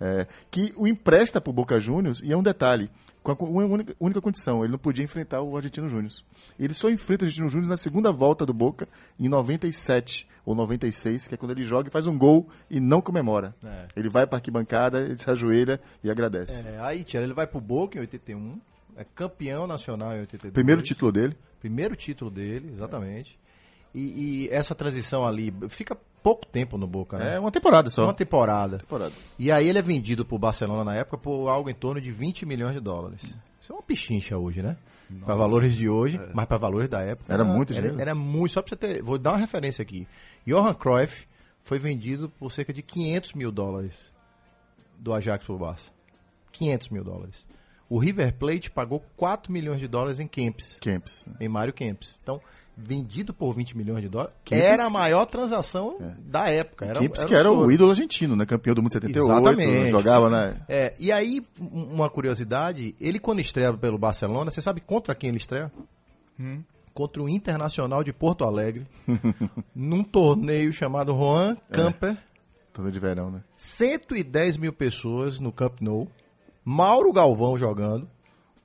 É, 0.00 0.26
que 0.50 0.72
o 0.76 0.86
empresta 0.86 1.40
pro 1.40 1.52
Boca 1.52 1.78
Juniors 1.80 2.20
e 2.22 2.32
é 2.32 2.36
um 2.36 2.42
detalhe. 2.42 2.90
Com 3.22 3.32
a 3.32 3.36
co- 3.36 3.46
uma 3.46 3.64
única, 3.64 3.96
única 3.98 4.20
condição, 4.20 4.62
ele 4.62 4.70
não 4.70 4.78
podia 4.78 5.02
enfrentar 5.02 5.42
o 5.42 5.56
Argentino 5.56 5.88
Júnior. 5.88 6.12
Ele 6.60 6.72
só 6.74 6.88
enfrenta 6.88 7.24
o 7.24 7.26
Argentino 7.26 7.48
Júnior 7.48 7.68
na 7.68 7.76
segunda 7.76 8.12
volta 8.12 8.46
do 8.46 8.54
Boca, 8.54 8.86
em 9.18 9.28
97 9.28 10.28
ou 10.44 10.54
96, 10.54 11.26
que 11.26 11.34
é 11.34 11.36
quando 11.36 11.50
ele 11.50 11.64
joga 11.64 11.88
e 11.88 11.90
faz 11.90 12.06
um 12.06 12.16
gol 12.16 12.48
e 12.70 12.78
não 12.78 13.00
comemora. 13.00 13.52
É. 13.64 13.86
Ele 13.96 14.08
vai 14.08 14.26
pra 14.28 14.36
arquibancada, 14.38 15.00
ele 15.00 15.18
se 15.18 15.28
ajoelha 15.28 15.80
e 16.04 16.10
agradece. 16.10 16.64
É, 16.66 16.78
aí, 16.80 17.02
Tia, 17.02 17.20
ele 17.20 17.32
vai 17.34 17.48
pro 17.48 17.60
Boca 17.60 17.98
em 17.98 18.00
81, 18.02 18.60
é 18.96 19.02
campeão 19.04 19.66
nacional 19.66 20.12
em 20.14 20.20
82. 20.20 20.52
Primeiro 20.54 20.80
título 20.82 21.10
dele. 21.10 21.36
Primeiro 21.58 21.96
título 21.96 22.30
dele, 22.30 22.70
exatamente. 22.74 23.36
E, 23.94 24.46
e 24.46 24.48
essa 24.50 24.74
transição 24.74 25.26
ali 25.26 25.52
fica 25.68 25.96
pouco 26.22 26.44
tempo 26.44 26.76
no 26.76 26.86
Boca, 26.86 27.18
né? 27.18 27.36
É 27.36 27.40
uma 27.40 27.52
temporada 27.52 27.88
só. 27.88 28.04
Uma 28.04 28.14
temporada. 28.14 28.78
temporada. 28.78 29.12
E 29.38 29.50
aí 29.52 29.68
ele 29.68 29.78
é 29.78 29.82
vendido 29.82 30.24
pro 30.24 30.38
Barcelona 30.38 30.84
na 30.84 30.94
época 30.96 31.18
por 31.18 31.48
algo 31.48 31.70
em 31.70 31.74
torno 31.74 32.00
de 32.00 32.10
20 32.10 32.44
milhões 32.44 32.74
de 32.74 32.80
dólares. 32.80 33.20
Isso 33.60 33.72
é 33.72 33.74
uma 33.76 33.82
pichincha 33.82 34.36
hoje, 34.36 34.62
né? 34.62 34.76
Para 35.24 35.34
valores 35.34 35.74
de 35.74 35.88
hoje, 35.88 36.20
mas 36.34 36.46
para 36.46 36.56
valores 36.56 36.88
da 36.88 37.00
época. 37.00 37.32
Era 37.32 37.44
muito 37.44 37.72
era, 37.72 37.82
dinheiro. 37.82 38.00
era 38.02 38.14
muito. 38.14 38.52
Só 38.52 38.62
pra 38.62 38.70
você 38.70 38.76
ter. 38.76 39.02
Vou 39.02 39.18
dar 39.18 39.32
uma 39.32 39.38
referência 39.38 39.82
aqui. 39.82 40.06
Johan 40.44 40.74
Cruyff 40.74 41.26
foi 41.64 41.78
vendido 41.78 42.28
por 42.28 42.50
cerca 42.50 42.72
de 42.72 42.82
500 42.82 43.32
mil 43.34 43.52
dólares 43.52 44.12
do 44.98 45.12
Ajax 45.12 45.44
pro 45.44 45.58
Barça. 45.58 45.90
500 46.52 46.88
mil 46.90 47.04
dólares. 47.04 47.36
O 47.88 47.98
River 47.98 48.34
Plate 48.34 48.70
pagou 48.70 49.04
4 49.16 49.52
milhões 49.52 49.78
de 49.78 49.86
dólares 49.86 50.18
em 50.18 50.26
Kempis, 50.26 50.76
Kempis. 50.80 51.24
em 51.40 51.48
Mário 51.48 51.72
Kempis. 51.72 52.18
Então, 52.20 52.40
vendido 52.76 53.32
por 53.32 53.54
20 53.54 53.76
milhões 53.76 54.02
de 54.02 54.08
dólares, 54.08 54.34
Kempis- 54.44 54.64
era 54.64 54.84
a 54.84 54.90
maior 54.90 55.24
transação 55.24 55.96
da 56.18 56.50
época. 56.50 56.84
Era, 56.84 57.00
Kempis 57.00 57.20
era 57.20 57.28
que 57.28 57.34
era 57.34 57.50
o 57.50 57.70
ídolo 57.72 57.90
argentino, 57.90 58.36
né? 58.36 58.44
Campeão 58.44 58.74
do 58.74 58.82
mundo 58.82 58.92
78, 58.92 59.24
Exatamente. 59.24 59.88
jogava, 59.90 60.28
né? 60.28 60.60
É, 60.68 60.94
e 60.98 61.10
aí, 61.10 61.42
um- 61.58 61.94
uma 61.94 62.10
curiosidade, 62.10 62.94
ele 63.00 63.18
quando 63.18 63.40
estreia 63.40 63.72
pelo 63.72 63.96
Barcelona, 63.96 64.50
você 64.50 64.60
sabe 64.60 64.80
contra 64.82 65.14
quem 65.14 65.28
ele 65.28 65.38
estreia? 65.38 65.72
Contra 66.92 67.22
o 67.22 67.28
Internacional 67.28 68.04
de 68.04 68.12
Porto 68.12 68.44
Alegre, 68.44 68.86
num 69.74 70.02
torneio 70.04 70.72
chamado 70.72 71.12
Juan 71.14 71.56
Camper, 71.70 72.16
Torneio 72.72 72.92
de 72.92 73.00
verão, 73.00 73.30
né? 73.30 73.40
110 73.56 74.58
mil 74.58 74.72
pessoas 74.72 75.40
no 75.40 75.50
Camp 75.50 75.80
Nou, 75.80 76.08
Mauro 76.62 77.10
Galvão 77.12 77.56
jogando, 77.56 78.06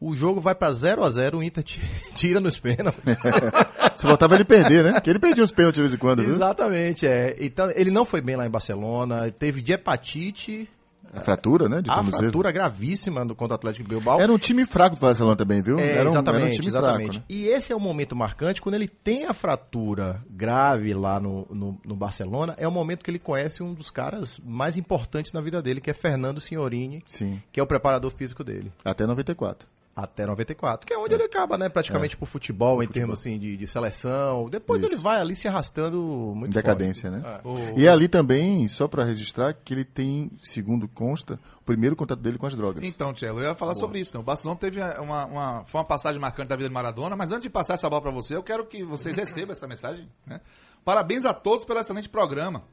o 0.02 0.13
jogo 0.15 0.41
vai 0.41 0.54
pra 0.56 0.74
0 0.74 1.04
a 1.04 1.10
0 1.10 1.38
o 1.38 1.43
Inter 1.43 1.63
ti- 1.63 1.80
tira 2.15 2.39
nos 2.41 2.60
pênaltis. 2.60 3.02
Se 3.95 4.06
voltava 4.06 4.36
ele 4.36 4.45
perder, 4.45 4.84
né? 4.84 4.93
Porque 4.93 5.10
ele 5.10 5.19
perdia 5.19 5.43
uns 5.43 5.51
pênaltis 5.51 5.75
de 5.75 5.82
vez 5.82 5.93
em 5.93 5.97
quando, 5.97 6.23
viu? 6.23 6.34
Exatamente, 6.34 7.06
é. 7.08 7.36
Então, 7.39 7.71
ele 7.75 7.91
não 7.91 8.06
foi 8.06 8.21
bem 8.21 8.36
lá 8.36 8.45
em 8.45 8.49
Barcelona, 8.49 9.32
teve 9.32 9.62
de 9.62 9.73
hepatite, 9.73 10.67
A 11.13 11.19
fratura, 11.21 11.67
né? 11.67 11.82
De 11.82 11.89
a 11.89 12.04
fratura 12.04 12.51
gravíssima 12.51 13.25
contra 13.36 13.54
o 13.54 13.56
Atlético 13.56 13.88
Bilbao. 13.89 14.21
Era 14.21 14.32
um 14.32 14.38
time 14.38 14.65
fraco 14.65 14.95
do 14.95 15.01
Barcelona 15.01 15.36
também, 15.36 15.62
viu? 15.62 15.77
É, 15.77 15.97
era, 15.97 16.10
um, 16.10 16.12
exatamente, 16.13 16.41
era 16.41 16.49
um 16.49 16.56
time 16.56 16.67
exatamente. 16.67 17.12
fraco, 17.12 17.19
né? 17.19 17.23
E 17.30 17.47
esse 17.47 17.73
é 17.73 17.75
o 17.75 17.80
momento 17.80 18.15
marcante, 18.15 18.62
quando 18.62 18.75
ele 18.75 18.88
tem 18.88 19.25
a 19.25 19.34
fratura 19.34 20.23
grave 20.30 20.93
lá 20.93 21.19
no, 21.19 21.45
no, 21.51 21.77
no 21.86 21.95
Barcelona, 21.95 22.56
é 22.58 22.67
o 22.67 22.71
momento 22.71 23.04
que 23.04 23.12
ele 23.12 23.19
conhece 23.19 23.62
um 23.62 23.73
dos 23.73 23.89
caras 23.89 24.39
mais 24.45 24.77
importantes 24.77 25.34
na 25.34 25.41
vida 25.41 25.62
dele, 25.62 25.82
que 25.82 25.89
é 25.89 25.93
Fernando 25.93 26.39
Signorini, 26.39 27.04
Sim, 27.06 27.41
que 27.51 27.60
é 27.60 27.63
o 27.63 27.67
preparador 27.67 28.12
físico 28.12 28.43
dele. 28.43 28.71
até 28.86 29.06
94. 29.06 29.67
Até 29.93 30.25
94, 30.25 30.88
que 30.88 30.93
é 30.93 30.97
onde 30.97 31.13
ele 31.15 31.23
acaba, 31.23 31.58
né? 31.58 31.67
Praticamente 31.67 32.15
pro 32.15 32.25
futebol, 32.25 32.82
em 32.82 32.88
termos 32.88 33.19
assim, 33.19 33.38
de, 33.38 33.58
de 33.58 33.67
seleção. 33.67 34.49
Depois 34.49 34.82
Isso. 34.82 34.93
ele 34.93 35.01
vai 35.01 35.19
ali 35.19 35.36
se 35.36 35.49
arrastando 35.49 36.01
muito 36.34 36.49
Em 36.49 36.54
decadência, 36.54 37.12
né? 37.12 37.21
É. 37.25 37.80
E 37.80 37.89
ali 37.89 38.08
também, 38.08 38.69
só 38.69 38.88
pra 38.88 39.04
registrar, 39.04 39.54
que 39.54 39.73
ele 39.73 39.84
tem, 39.84 40.32
segundo 40.41 40.88
consta, 40.88 41.38
o 41.60 41.63
primeiro 41.63 41.93
contato 41.97 42.19
dele 42.21 42.38
com 42.38 42.45
as 42.45 42.56
drogas. 42.56 42.86
Então, 42.86 43.12
Tchelo, 43.13 43.41
eu 43.41 43.49
ia 43.49 43.54
falar 43.56 43.75
sobre 43.75 43.99
isso. 43.99 44.15
né? 44.15 44.21
O 44.21 44.23
Barcelona 44.23 44.58
teve 44.58 44.80
uma, 44.82 45.25
uma- 45.25 45.63
foi 45.65 45.80
uma 45.82 45.86
passagem 45.88 46.21
marcante 46.21 46.47
da 46.47 46.56
vida 46.56 46.69
de 46.69 46.73
Maradona, 46.73 47.15
mas 47.17 47.32
antes 47.34 47.43
de 47.43 47.49
passar 47.49 47.73
essa 47.73 47.89
bola 47.89 48.01
pra 48.01 48.12
você, 48.12 48.34
eu 48.34 48.43
quero 48.43 48.65
que 48.65 48.86
vocês 48.86 49.15
recebam 49.17 49.51
essa 49.51 49.67
mensagem. 49.67 50.08
né? 50.25 50.39
Parabéns 50.86 51.25
a 51.25 51.34
todos 51.34 51.65
pelo 51.65 51.80
excelente 51.80 52.08
programa. 52.08 52.63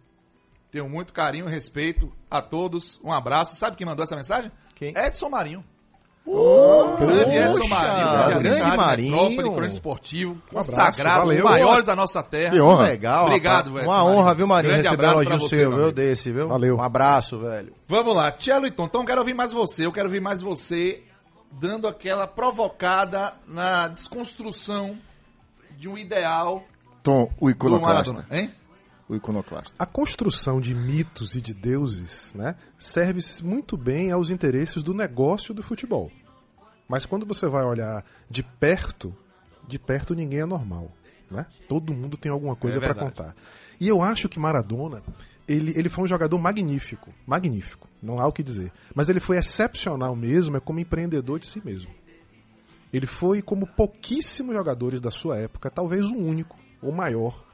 Tenho 0.70 0.88
muito 0.88 1.12
carinho 1.12 1.48
e 1.48 1.50
respeito 1.50 2.12
a 2.31 2.40
todos. 2.40 3.00
Um 3.02 3.12
abraço. 3.12 3.57
Sabe 3.57 3.76
quem 3.76 3.87
mandou 3.87 4.04
essa 4.04 4.14
mensagem? 4.14 4.52
Quem? 4.76 4.94
Edson 4.96 5.28
Marinho. 5.28 5.64
Grande 6.98 7.36
Edson 7.36 7.68
Marinho. 7.68 8.42
grande 8.42 8.76
Marinho. 8.76 9.10
Metrópole, 9.10 9.50
crônico 9.50 9.72
esportivo, 9.72 10.42
abraço, 10.48 10.70
consagrado, 10.70 11.18
valeu. 11.20 11.38
os 11.38 11.50
maiores 11.50 11.86
da 11.86 11.96
nossa 11.96 12.22
terra. 12.22 12.52
Que 12.52 12.60
honra. 12.60 12.88
Legal, 12.88 13.26
Obrigado, 13.26 13.72
velho, 13.72 13.86
Uma 13.86 14.04
honra, 14.04 14.34
viu, 14.34 14.46
Marinho? 14.46 14.74
Grande 14.74 14.88
Receber 14.88 15.06
um 15.06 15.10
elogio 15.10 15.40
você, 15.40 15.56
seu, 15.56 15.70
meu 15.70 15.78
viu? 15.78 15.92
Desse, 15.92 16.32
viu? 16.32 16.48
Valeu. 16.48 16.76
Um 16.76 16.82
abraço, 16.82 17.38
velho. 17.38 17.72
Vamos 17.86 18.14
lá, 18.14 18.30
Tchelo 18.32 18.66
e 18.66 18.70
Tom. 18.70 18.84
Então, 18.84 19.04
quero 19.04 19.20
ouvir 19.20 19.34
mais 19.34 19.52
você. 19.52 19.86
Eu 19.86 19.92
quero 19.92 20.06
ouvir 20.06 20.20
mais 20.20 20.42
você 20.42 21.02
dando 21.50 21.88
aquela 21.88 22.26
provocada 22.26 23.32
na 23.46 23.88
desconstrução 23.88 24.96
de 25.76 25.88
um 25.88 25.96
ideal 25.96 26.62
Tom, 27.02 27.30
o 27.40 27.48
iconoclasta. 27.48 28.26
Hein? 28.30 28.52
O 29.09 29.14
iconoclasta. 29.14 29.75
A 29.79 29.87
construção 29.87 30.61
de 30.61 30.75
mitos 30.75 31.35
e 31.35 31.40
de 31.40 31.55
deuses 31.55 32.33
né, 32.35 32.57
serve 32.79 33.21
muito 33.42 33.77
bem 33.77 34.11
aos 34.11 34.31
interesses 34.31 34.83
do 34.83 34.92
negócio 34.92 35.55
do 35.55 35.62
futebol. 35.62 36.11
Mas 36.87 37.07
quando 37.07 37.25
você 37.27 37.47
vai 37.47 37.64
olhar 37.64 38.05
de 38.29 38.42
perto, 38.42 39.14
de 39.66 39.79
perto 39.79 40.14
ninguém 40.14 40.40
é 40.40 40.47
normal. 40.47 40.92
Né? 41.31 41.47
Todo 41.68 41.92
mundo 41.92 42.16
tem 42.16 42.33
alguma 42.33 42.57
coisa 42.57 42.79
É 42.79 42.81
para 42.81 42.94
contar. 42.94 43.35
E 43.81 43.87
eu 43.87 44.03
acho 44.03 44.29
que 44.29 44.38
Maradona, 44.38 45.03
ele, 45.47 45.73
ele 45.77 45.88
foi 45.88 46.05
um 46.05 46.07
jogador 46.07 46.38
magnífico. 46.38 47.12
Magnífico, 47.27 47.88
não 48.03 48.18
há 48.18 48.27
o 48.27 48.33
que 48.33 48.42
dizer. 48.42 48.73
Mas 48.94 49.09
ele 49.09 49.21
foi 49.21 49.37
excepcional 49.37 50.16
mesmo, 50.16 50.57
é 50.57 50.61
como 50.61 50.81
empreendedor 50.81 51.38
de 51.38 51.47
si 51.47 51.62
mesmo. 51.64 51.90
Ele 52.92 53.07
foi 53.07 53.42
como 53.42 53.66
pouquíssimos 53.66 54.55
jogadores 54.55 55.01
da 55.01 55.11
sua 55.11 55.38
época, 55.38 55.71
talvez 55.71 56.07
o 56.07 56.16
único, 56.16 56.57
ou 56.81 56.90
maior. 56.90 57.44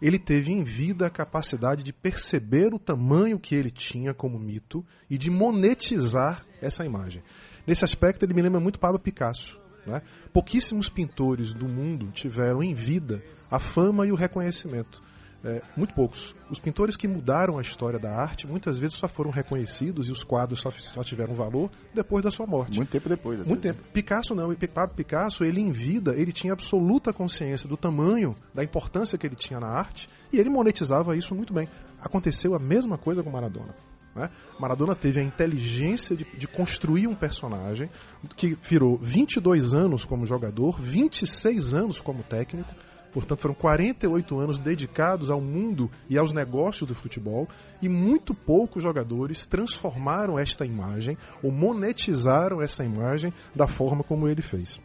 Ele 0.00 0.18
teve 0.18 0.50
em 0.50 0.64
vida 0.64 1.06
a 1.06 1.10
capacidade 1.10 1.82
de 1.82 1.92
perceber 1.92 2.72
o 2.72 2.78
tamanho 2.78 3.38
que 3.38 3.54
ele 3.54 3.70
tinha 3.70 4.14
como 4.14 4.38
mito 4.38 4.84
e 5.08 5.18
de 5.18 5.30
monetizar 5.30 6.42
essa 6.60 6.84
imagem. 6.84 7.22
Nesse 7.66 7.84
aspecto, 7.84 8.24
ele 8.24 8.34
me 8.34 8.42
lembra 8.42 8.60
muito 8.60 8.78
Pablo 8.78 8.98
Picasso. 8.98 9.60
Né? 9.86 10.02
Pouquíssimos 10.32 10.88
pintores 10.88 11.52
do 11.52 11.68
mundo 11.68 12.10
tiveram 12.12 12.62
em 12.62 12.74
vida 12.74 13.22
a 13.50 13.58
fama 13.58 14.06
e 14.06 14.12
o 14.12 14.16
reconhecimento. 14.16 15.02
É, 15.42 15.62
muito 15.74 15.94
poucos. 15.94 16.34
Os 16.50 16.58
pintores 16.58 16.96
que 16.96 17.08
mudaram 17.08 17.58
a 17.58 17.62
história 17.62 17.98
da 17.98 18.14
arte 18.14 18.46
muitas 18.46 18.78
vezes 18.78 18.96
só 18.96 19.08
foram 19.08 19.30
reconhecidos 19.30 20.08
e 20.08 20.12
os 20.12 20.22
quadros 20.22 20.60
só, 20.60 20.70
só 20.70 21.02
tiveram 21.02 21.34
valor 21.34 21.70
depois 21.94 22.22
da 22.22 22.30
sua 22.30 22.46
morte. 22.46 22.76
Muito 22.76 22.90
tempo 22.90 23.08
depois. 23.08 23.38
Muito 23.38 23.62
vezes. 23.62 23.76
tempo. 23.78 23.88
Picasso 23.90 24.34
não, 24.34 24.52
e 24.52 24.56
Pablo 24.68 24.94
Picasso, 24.94 25.42
ele 25.42 25.60
em 25.60 25.72
vida, 25.72 26.14
ele 26.14 26.32
tinha 26.32 26.52
absoluta 26.52 27.12
consciência 27.12 27.66
do 27.66 27.76
tamanho, 27.76 28.36
da 28.54 28.62
importância 28.62 29.16
que 29.16 29.26
ele 29.26 29.34
tinha 29.34 29.58
na 29.58 29.68
arte, 29.68 30.08
e 30.30 30.38
ele 30.38 30.50
monetizava 30.50 31.16
isso 31.16 31.34
muito 31.34 31.54
bem. 31.54 31.68
Aconteceu 32.00 32.54
a 32.54 32.58
mesma 32.58 32.98
coisa 32.98 33.22
com 33.22 33.30
Maradona. 33.30 33.74
né? 34.14 34.30
Maradona 34.58 34.94
teve 34.94 35.20
a 35.20 35.24
inteligência 35.24 36.14
de, 36.14 36.24
de 36.36 36.46
construir 36.46 37.06
um 37.06 37.14
personagem 37.14 37.88
que 38.36 38.58
virou 38.68 38.98
22 38.98 39.72
anos 39.72 40.04
como 40.04 40.26
jogador, 40.26 40.78
26 40.78 41.72
anos 41.74 41.98
como 41.98 42.22
técnico, 42.22 42.74
Portanto, 43.12 43.40
foram 43.40 43.54
48 43.54 44.38
anos 44.38 44.58
dedicados 44.58 45.30
ao 45.30 45.40
mundo 45.40 45.90
e 46.08 46.16
aos 46.16 46.32
negócios 46.32 46.88
do 46.88 46.94
futebol 46.94 47.48
e 47.82 47.88
muito 47.88 48.34
poucos 48.34 48.82
jogadores 48.82 49.46
transformaram 49.46 50.38
esta 50.38 50.64
imagem 50.64 51.18
ou 51.42 51.50
monetizaram 51.50 52.62
essa 52.62 52.84
imagem 52.84 53.32
da 53.54 53.66
forma 53.66 54.04
como 54.04 54.28
ele 54.28 54.42
fez. 54.42 54.80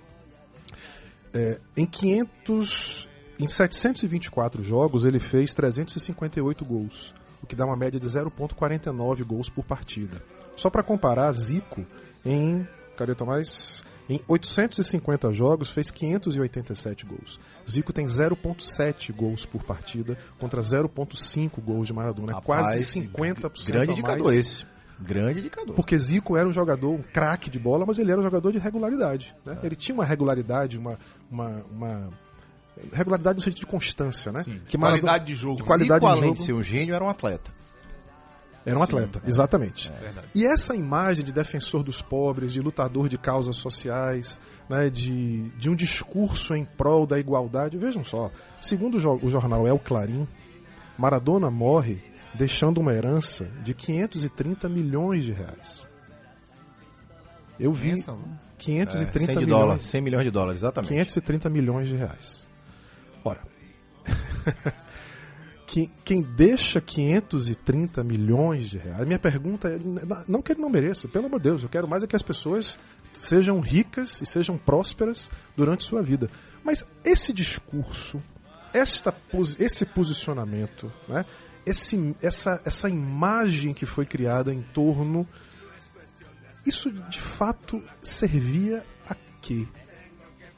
É, 1.34 1.60
em 1.78 1.86
500, 1.86 3.08
em 3.40 3.48
724 3.48 4.64
jogos, 4.64 5.06
ele 5.06 5.20
fez 5.20 5.54
358 5.54 6.66
gols, 6.66 7.14
o 7.44 7.46
que 7.46 7.56
dá 7.56 7.66
uma 7.66 7.78
média 7.78 8.00
de 8.00 8.08
0,49 8.08 9.24
gols 9.24 9.50
por 9.50 9.66
partida. 9.66 10.24
Só 10.56 10.70
para 10.70 10.82
comparar, 10.82 11.32
Zico 11.34 11.86
em 12.26 12.68
cadê 12.96 13.14
Tomás? 13.14 13.84
Em 14.08 14.22
850 14.28 15.34
jogos 15.34 15.70
fez 15.70 15.90
587 15.92 17.06
gols. 17.06 17.40
Zico 17.70 17.92
tem 17.92 18.06
0,7 18.06 19.12
gols 19.14 19.46
por 19.46 19.64
partida 19.64 20.18
contra 20.40 20.62
0,5 20.62 21.60
gols 21.62 21.88
de 21.88 21.94
Maradona. 21.94 22.32
É 22.32 22.36
Rapaz, 22.36 22.46
quase 22.68 23.02
50% 23.02 23.66
Grande 23.68 23.92
indicador 23.94 24.26
mais. 24.28 24.38
esse. 24.40 24.66
Grande 25.00 25.40
indicador. 25.40 25.76
Porque 25.76 25.98
Zico 25.98 26.38
era 26.38 26.48
um 26.48 26.54
jogador, 26.54 26.92
um 26.92 27.02
craque 27.02 27.50
de 27.50 27.60
bola, 27.60 27.84
mas 27.86 27.98
ele 28.00 28.12
era 28.12 28.20
um 28.22 28.24
jogador 28.24 28.52
de 28.52 28.60
regularidade. 28.60 29.36
Né? 29.46 29.58
Ele 29.64 29.76
tinha 29.76 29.94
uma 29.96 30.06
regularidade, 30.06 30.78
uma, 30.78 30.98
uma, 31.30 31.66
uma- 31.72 32.10
regularidade 32.94 33.38
no 33.38 33.42
sentido 33.44 33.62
de 33.62 33.66
constância, 33.66 34.32
né? 34.32 34.44
Sim. 34.44 34.62
Que 34.68 34.78
Maradona- 34.78 35.02
Qualidade 35.02 35.26
de 35.26 35.36
jogo. 35.36 35.58
de 35.58 35.64
qualidade 35.64 36.00
Zico, 36.00 36.06
de 36.06 36.12
além 36.18 36.30
jogo. 36.30 36.40
de 36.40 36.46
ser 36.46 36.54
um 36.54 36.64
gênio, 36.64 36.96
era 36.96 37.04
um 37.04 37.10
atleta. 37.10 37.52
Era 38.66 38.80
um 38.80 38.82
atleta, 38.84 39.22
exatamente. 39.28 39.92
E 40.34 40.46
essa 40.46 40.76
imagem 40.76 41.24
de 41.24 41.32
defensor 41.32 41.84
dos 41.84 42.02
pobres, 42.02 42.52
de 42.52 42.60
lutador 42.62 43.08
de 43.08 43.18
causas 43.18 43.58
sociais, 43.58 44.40
né, 44.68 44.90
de, 44.90 45.50
de 45.52 45.70
um 45.70 45.76
discurso 45.76 46.56
em 46.56 46.66
prol 46.66 47.06
da 47.06 47.20
igualdade. 47.20 47.78
Vejam 47.78 48.04
só, 48.04 48.32
segundo 48.60 48.96
o, 48.96 49.00
jo- 49.00 49.20
o 49.22 49.30
jornal 49.30 49.68
El 49.68 49.78
Clarim, 49.78 50.28
Maradona 50.98 51.52
morre 51.52 52.02
deixando 52.34 52.80
uma 52.80 52.92
herança 52.94 53.46
de 53.64 53.74
530 53.74 54.68
milhões 54.68 55.24
de 55.24 55.32
reais. 55.32 55.86
Eu 57.60 57.72
vi 57.72 57.92
Pensa, 57.92 58.18
530 58.58 59.18
100 59.20 59.28
de 59.28 59.46
milhões. 59.46 59.62
dólares, 59.62 59.86
100 59.86 60.02
milhões 60.02 60.26
de 60.26 60.32
dólares, 60.32 60.60
exatamente. 60.62 60.90
530 60.90 61.50
milhões 61.50 61.88
de 61.88 61.96
reais. 61.96 62.46
Ora, 63.24 63.40
que- 65.66 65.90
quem 66.04 66.22
deixa 66.22 66.80
530 66.80 68.04
milhões 68.04 68.70
de 68.70 68.78
reais, 68.78 69.06
minha 69.06 69.20
pergunta 69.20 69.68
é, 69.70 69.78
não 70.28 70.42
que 70.42 70.52
ele 70.52 70.62
não 70.62 70.70
mereça, 70.70 71.08
pelo 71.08 71.26
amor 71.26 71.40
de 71.40 71.50
Deus, 71.50 71.64
eu 71.64 71.70
quero 71.70 71.88
mais 71.88 72.04
é 72.04 72.08
que 72.08 72.16
as 72.16 72.22
pessoas 72.22 72.78
sejam 73.14 73.60
ricas 73.60 74.22
e 74.22 74.26
sejam 74.26 74.58
prósperas 74.58 75.30
durante 75.56 75.84
sua 75.84 76.02
vida. 76.02 76.30
Mas 76.64 76.86
esse 77.04 77.32
discurso, 77.34 78.22
esta, 78.74 79.14
esse 79.60 79.86
posicionamento, 79.86 80.92
né, 81.08 81.26
esse, 81.66 82.16
essa, 82.22 82.62
essa 82.66 82.90
imagem 82.90 83.74
que 83.74 83.86
foi 83.86 84.06
criada 84.06 84.54
em 84.54 84.62
torno, 84.62 85.28
isso 86.66 86.92
de 86.92 87.22
fato 87.22 87.82
servia 88.04 88.84
a 89.08 89.16
quê? 89.42 89.68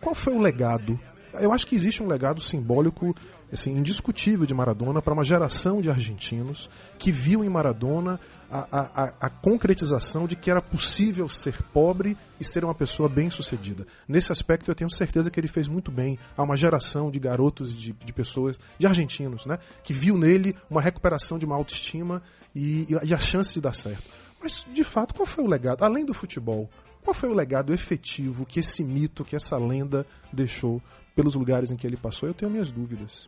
Qual 0.02 0.16
foi 0.16 0.34
o 0.34 0.40
legado? 0.40 1.00
Eu 1.34 1.52
acho 1.54 1.68
que 1.68 1.76
existe 1.76 2.02
um 2.02 2.08
legado 2.08 2.42
simbólico 2.42 3.14
assim, 3.52 3.72
indiscutível 3.78 4.46
de 4.46 4.54
Maradona 4.54 5.02
para 5.02 5.14
uma 5.14 5.24
geração 5.24 5.82
de 5.82 5.90
argentinos 5.90 6.70
que 7.00 7.12
viu 7.12 7.44
em 7.44 7.50
Maradona 7.50 8.20
a, 8.52 8.80
a- 8.80 9.14
a- 9.22 9.30
concretização 9.30 10.28
de 10.28 10.36
que 10.36 10.50
era 10.52 10.62
possível 10.62 11.28
ser 11.28 11.62
pobre 11.74 12.18
e 12.40 12.46
ser 12.46 12.64
uma 12.66 12.76
pessoa 12.76 13.08
bem-sucedida. 13.08 13.86
Nesse 14.08 14.32
aspecto, 14.32 14.70
eu 14.70 14.76
tenho 14.76 14.90
certeza 14.90 15.30
que 15.32 15.40
ele 15.40 15.48
fez 15.48 15.68
muito 15.68 15.92
bem 15.92 16.18
a 16.36 16.44
uma 16.44 16.58
geração 16.58 17.10
de 17.10 17.20
garotos 17.20 17.74
de, 17.78 17.94
de 17.94 18.14
pessoas, 18.14 18.60
de 18.78 18.86
argentinos, 18.88 19.46
né, 19.46 19.60
que 19.84 19.94
viu 19.94 20.18
nele 20.18 20.56
uma 20.70 20.82
recuperação 20.82 21.40
de 21.40 21.46
uma 21.46 21.56
autoestima 21.56 22.22
e, 22.56 22.88
e 23.04 23.14
a 23.14 23.20
chance 23.20 23.54
de 23.54 23.62
dar 23.62 23.74
certo. 23.74 24.04
Mas, 24.42 24.66
de 24.74 24.84
fato, 24.84 25.14
qual 25.14 25.26
foi 25.26 25.44
o 25.44 25.48
legado? 25.48 25.84
Além 25.84 26.06
do 26.06 26.14
futebol, 26.14 26.70
qual 27.04 27.14
foi 27.14 27.30
o 27.30 27.34
legado 27.34 27.74
efetivo 27.74 28.46
que 28.46 28.60
esse 28.60 28.84
mito, 28.84 29.24
que 29.24 29.36
essa 29.36 29.58
lenda 29.58 30.06
deixou 30.32 30.82
pelos 31.18 31.36
lugares 31.36 31.72
em 31.72 31.76
que 31.76 31.86
ele 31.86 31.98
passou? 31.98 32.30
Eu 32.30 32.34
tenho 32.34 32.50
minhas 32.52 32.72
dúvidas. 32.72 33.28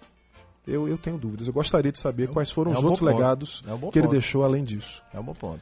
Eu, 0.67 0.87
eu 0.87 0.97
tenho 0.97 1.17
dúvidas. 1.17 1.47
Eu 1.47 1.53
gostaria 1.53 1.91
de 1.91 1.99
saber 1.99 2.29
quais 2.29 2.51
foram 2.51 2.71
é 2.71 2.77
os 2.77 2.83
outros 2.83 2.99
ponto. 3.01 3.11
legados 3.11 3.63
É 3.67 3.73
um 3.73 3.89
que 3.89 3.97
ele 3.99 4.07
deixou 4.07 4.43
além 4.43 4.63
disso. 4.63 5.01
É 5.13 5.19
um 5.19 5.23
bom 5.23 5.33
ponto. 5.33 5.61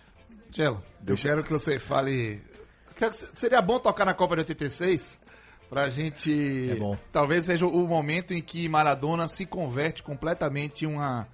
Gelo, 0.51 0.83
eu 1.05 1.15
quero 1.15 1.43
que 1.43 1.49
você 1.51 1.79
fale. 1.79 2.41
Seria 3.33 3.61
bom 3.61 3.79
tocar 3.79 4.05
na 4.05 4.13
Copa 4.13 4.35
de 4.35 4.41
86 4.41 5.23
pra 5.69 5.89
gente. 5.89 6.69
É 6.71 6.75
bom. 6.75 6.97
Talvez 7.11 7.45
seja 7.45 7.65
o 7.65 7.87
momento 7.87 8.33
em 8.33 8.41
que 8.41 8.67
Maradona 8.67 9.27
se 9.27 9.45
converte 9.45 10.03
completamente 10.03 10.83
em 10.85 10.87
uma, 10.87 11.27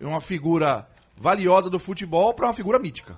em 0.00 0.04
uma 0.04 0.20
figura 0.20 0.86
valiosa 1.16 1.70
do 1.70 1.78
futebol 1.78 2.34
para 2.34 2.46
uma 2.46 2.52
figura 2.54 2.78
mítica. 2.78 3.16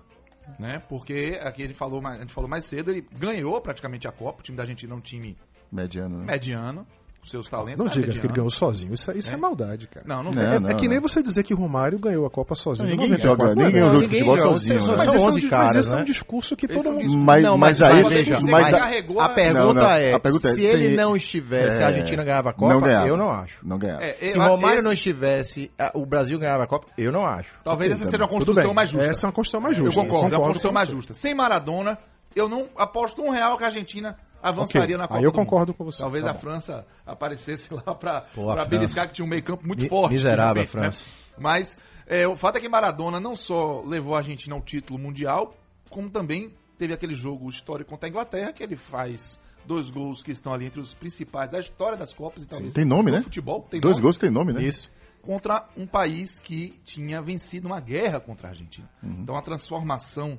Né? 0.61 0.81
Porque 0.89 1.39
aqui 1.43 1.63
ele 1.63 1.75
falou, 1.75 2.01
mais- 2.01 2.19
a 2.19 2.21
gente 2.21 2.33
falou 2.33 2.49
mais 2.49 2.65
cedo, 2.65 2.91
ele 2.93 3.05
ganhou 3.19 3.61
praticamente 3.61 4.07
a 4.07 4.13
Copa. 4.13 4.41
O 4.41 4.43
time 4.43 4.57
da 4.57 4.63
Argentina 4.63 4.93
é 4.93 4.97
um 4.97 5.01
time 5.01 5.37
Mediano, 5.73 6.19
né? 6.19 6.25
mediano, 6.27 6.87
seus 7.31 7.49
talentos. 7.49 7.79
Não 7.79 7.87
mas 7.87 7.95
digas 7.95 8.19
que 8.19 8.27
ele 8.27 8.33
ganhou 8.35 8.51
sozinho. 8.51 8.93
Isso, 8.95 9.11
é- 9.11 9.17
isso 9.19 9.31
é, 9.31 9.35
É? 9.35 9.37
maldade, 9.37 9.87
cara. 9.89 10.07
Não, 10.07 10.23
não, 10.23 10.31
Não, 10.33 10.43
é. 10.43 10.57
É, 10.57 10.59
não, 10.61 10.71
é 10.71 10.75
que 10.75 10.87
nem 10.89 11.01
você 11.01 11.23
dizer 11.23 11.43
que 11.43 11.53
Romário 11.55 11.99
ganhou 11.99 12.27
a 12.27 12.31
Copa 12.31 12.55
sozinho. 12.55 12.89
Não, 12.89 12.97
ninguém 12.97 13.11
94. 13.11 13.47
joga, 13.49 13.55
ninguém 13.67 13.81
não, 13.81 13.87
joga 13.89 14.01
ninguém 14.03 14.19
futebol 14.19 14.37
sozinho. 14.39 14.83
são- 14.83 14.91
né? 14.93 14.97
Mas 14.99 15.05
são 15.07 15.15
esse 15.15 15.23
é 15.23 15.27
um 15.27 15.29
11 15.31 15.41
di- 15.41 15.49
caras, 15.49 15.67
mas 15.77 15.87
esse 15.87 15.93
é 15.93 15.97
um 15.97 15.99
né? 16.01 16.05
discurso 16.05 16.57
que 16.57 16.67
Esse 16.67 16.75
todo 16.75 16.89
é 16.89 16.91
mundo... 17.05 17.19
Mas, 17.19 17.43
Não, 17.43 17.59
mas, 17.59 17.81
mas 17.81 17.91
aí, 17.91 18.09
veja, 18.09 18.41
mas, 18.41 18.75
a- 18.75 19.29
pergunta 19.29 19.53
Não, 19.55 19.75
não, 19.75 19.91
é, 19.91 20.13
a 20.13 20.21
pergunta 20.21 20.49
é, 20.49 20.55
se 20.55 20.61
se- 20.61 20.67
ele 20.67 20.97
não 20.97 21.17
estivesse, 21.17 21.79
a 21.83 21.87
É, 21.87 21.89
Argentina 21.89 22.25
ganhava 22.25 22.51
a 22.51 22.53
Copa? 22.53 22.73
não 22.75 22.81
ganhava. 22.81 23.07
Eu 23.09 23.17
não 23.17 23.31
acho. 23.31 23.59
não 23.67 23.79
ganhava. 23.79 24.03
É, 24.05 24.13
Se 24.15 24.37
eu- 24.39 24.43
Romário 24.43 24.77
esse- 24.77 24.85
não 24.85 24.93
estivesse, 24.93 25.71
o 25.95 26.07
Brasil 26.07 26.39
ganhava 26.39 26.65
a 26.65 26.67
Copa? 26.67 26.87
Eu 26.97 27.11
não 27.13 27.27
acho. 27.27 27.51
Talvez 27.65 27.93
essa 27.93 28.05
seja 28.07 28.23
uma 28.23 28.29
construção 28.29 28.73
mais 28.75 28.91
justa. 28.91 29.11
Essa 29.11 29.27
é 29.27 29.29
uma 29.29 29.33
construção 29.33 29.61
mais 29.61 29.79
Eu 29.79 29.85
justa. 29.87 30.01
concordo, 30.01 30.35
é 30.35 30.39
uma 30.39 30.47
construção 30.47 30.73
mais 30.73 30.89
justa. 30.89 31.15
Sem 31.15 31.35
Maradona, 31.35 31.99
eu 32.35 32.49
não 32.49 32.67
aposto 32.77 33.23
um 33.23 33.31
real 33.31 33.57
que 33.57 33.65
a 33.65 33.67
Argentina 33.69 34.17
avançaria 34.43 34.97
Ok, 34.97 34.97
na 34.97 35.09
Copa 35.09 35.19
aí 35.19 35.25
eu 35.25 35.33
concordo 35.33 35.75
com 35.75 35.85
você. 35.85 36.01
Talvez 36.03 36.23
Tá 36.25 36.31
a 36.31 36.33
bom. 36.33 36.39
França 36.41 36.87
aparecesse 37.05 37.73
lá 37.73 37.95
pra, 37.95 38.21
Pô, 38.23 38.51
a 38.51 38.55
pra 38.55 38.65
França. 38.65 38.69
beliscar, 38.69 39.09
que 39.09 39.15
tinha 39.15 39.25
um 39.25 39.29
meio 39.29 39.43
campo 39.43 39.67
muito 39.67 39.83
Mi- 39.83 39.89
forte. 39.89 40.13
miserável 40.13 40.63
a 40.63 40.67
realmente, 40.67 40.71
França. 40.71 41.03
né? 41.05 41.35
Mas 41.39 41.79
é, 42.07 42.27
o 42.29 42.37
fato 42.37 42.57
é 42.57 42.61
que 42.61 42.69
Maradona 42.69 43.19
não 43.21 43.35
só 43.37 43.81
levou 43.83 44.15
a 44.15 44.19
Argentina 44.19 44.55
ao 44.55 44.63
título 44.63 44.99
mundial, 44.99 45.55
como 45.91 46.09
também 46.11 46.53
teve 46.79 46.93
aquele 46.93 47.15
jogo 47.15 47.49
histórico 47.49 47.91
contra 47.91 48.07
a 48.09 48.11
Inglaterra, 48.11 48.53
que 48.53 48.63
ele 48.63 48.77
faz 48.77 49.41
dois 49.65 49.91
gols 49.91 50.23
que 50.23 50.31
estão 50.31 50.53
ali 50.53 50.67
entre 50.67 50.81
os 50.81 50.95
principais 50.95 51.51
da 51.51 51.59
história 51.59 51.97
das 51.97 52.13
Copas 52.13 52.43
e 52.45 52.47
talvez 52.47 52.73
Tem 52.73 52.85
nome, 52.85 53.11
do 53.11 53.17
né? 53.17 53.23
futebol. 53.23 53.67
Tem 53.71 53.81
Dois 53.81 53.95
nome 53.95 54.03
gols 54.03 54.19
tem 54.19 54.31
nome, 54.31 54.53
né? 54.53 54.63
Isso. 54.63 54.91
contra 55.23 55.67
um 55.77 55.87
país 55.89 56.39
que 56.39 56.69
tinha 56.85 57.21
vencido 57.21 57.67
uma 57.67 57.81
guerra 57.81 58.21
contra 58.21 58.47
a 58.47 58.51
Argentina. 58.51 58.89
Uhum. 59.03 59.19
Então 59.23 59.37
a 59.37 59.43
transformação 59.43 60.39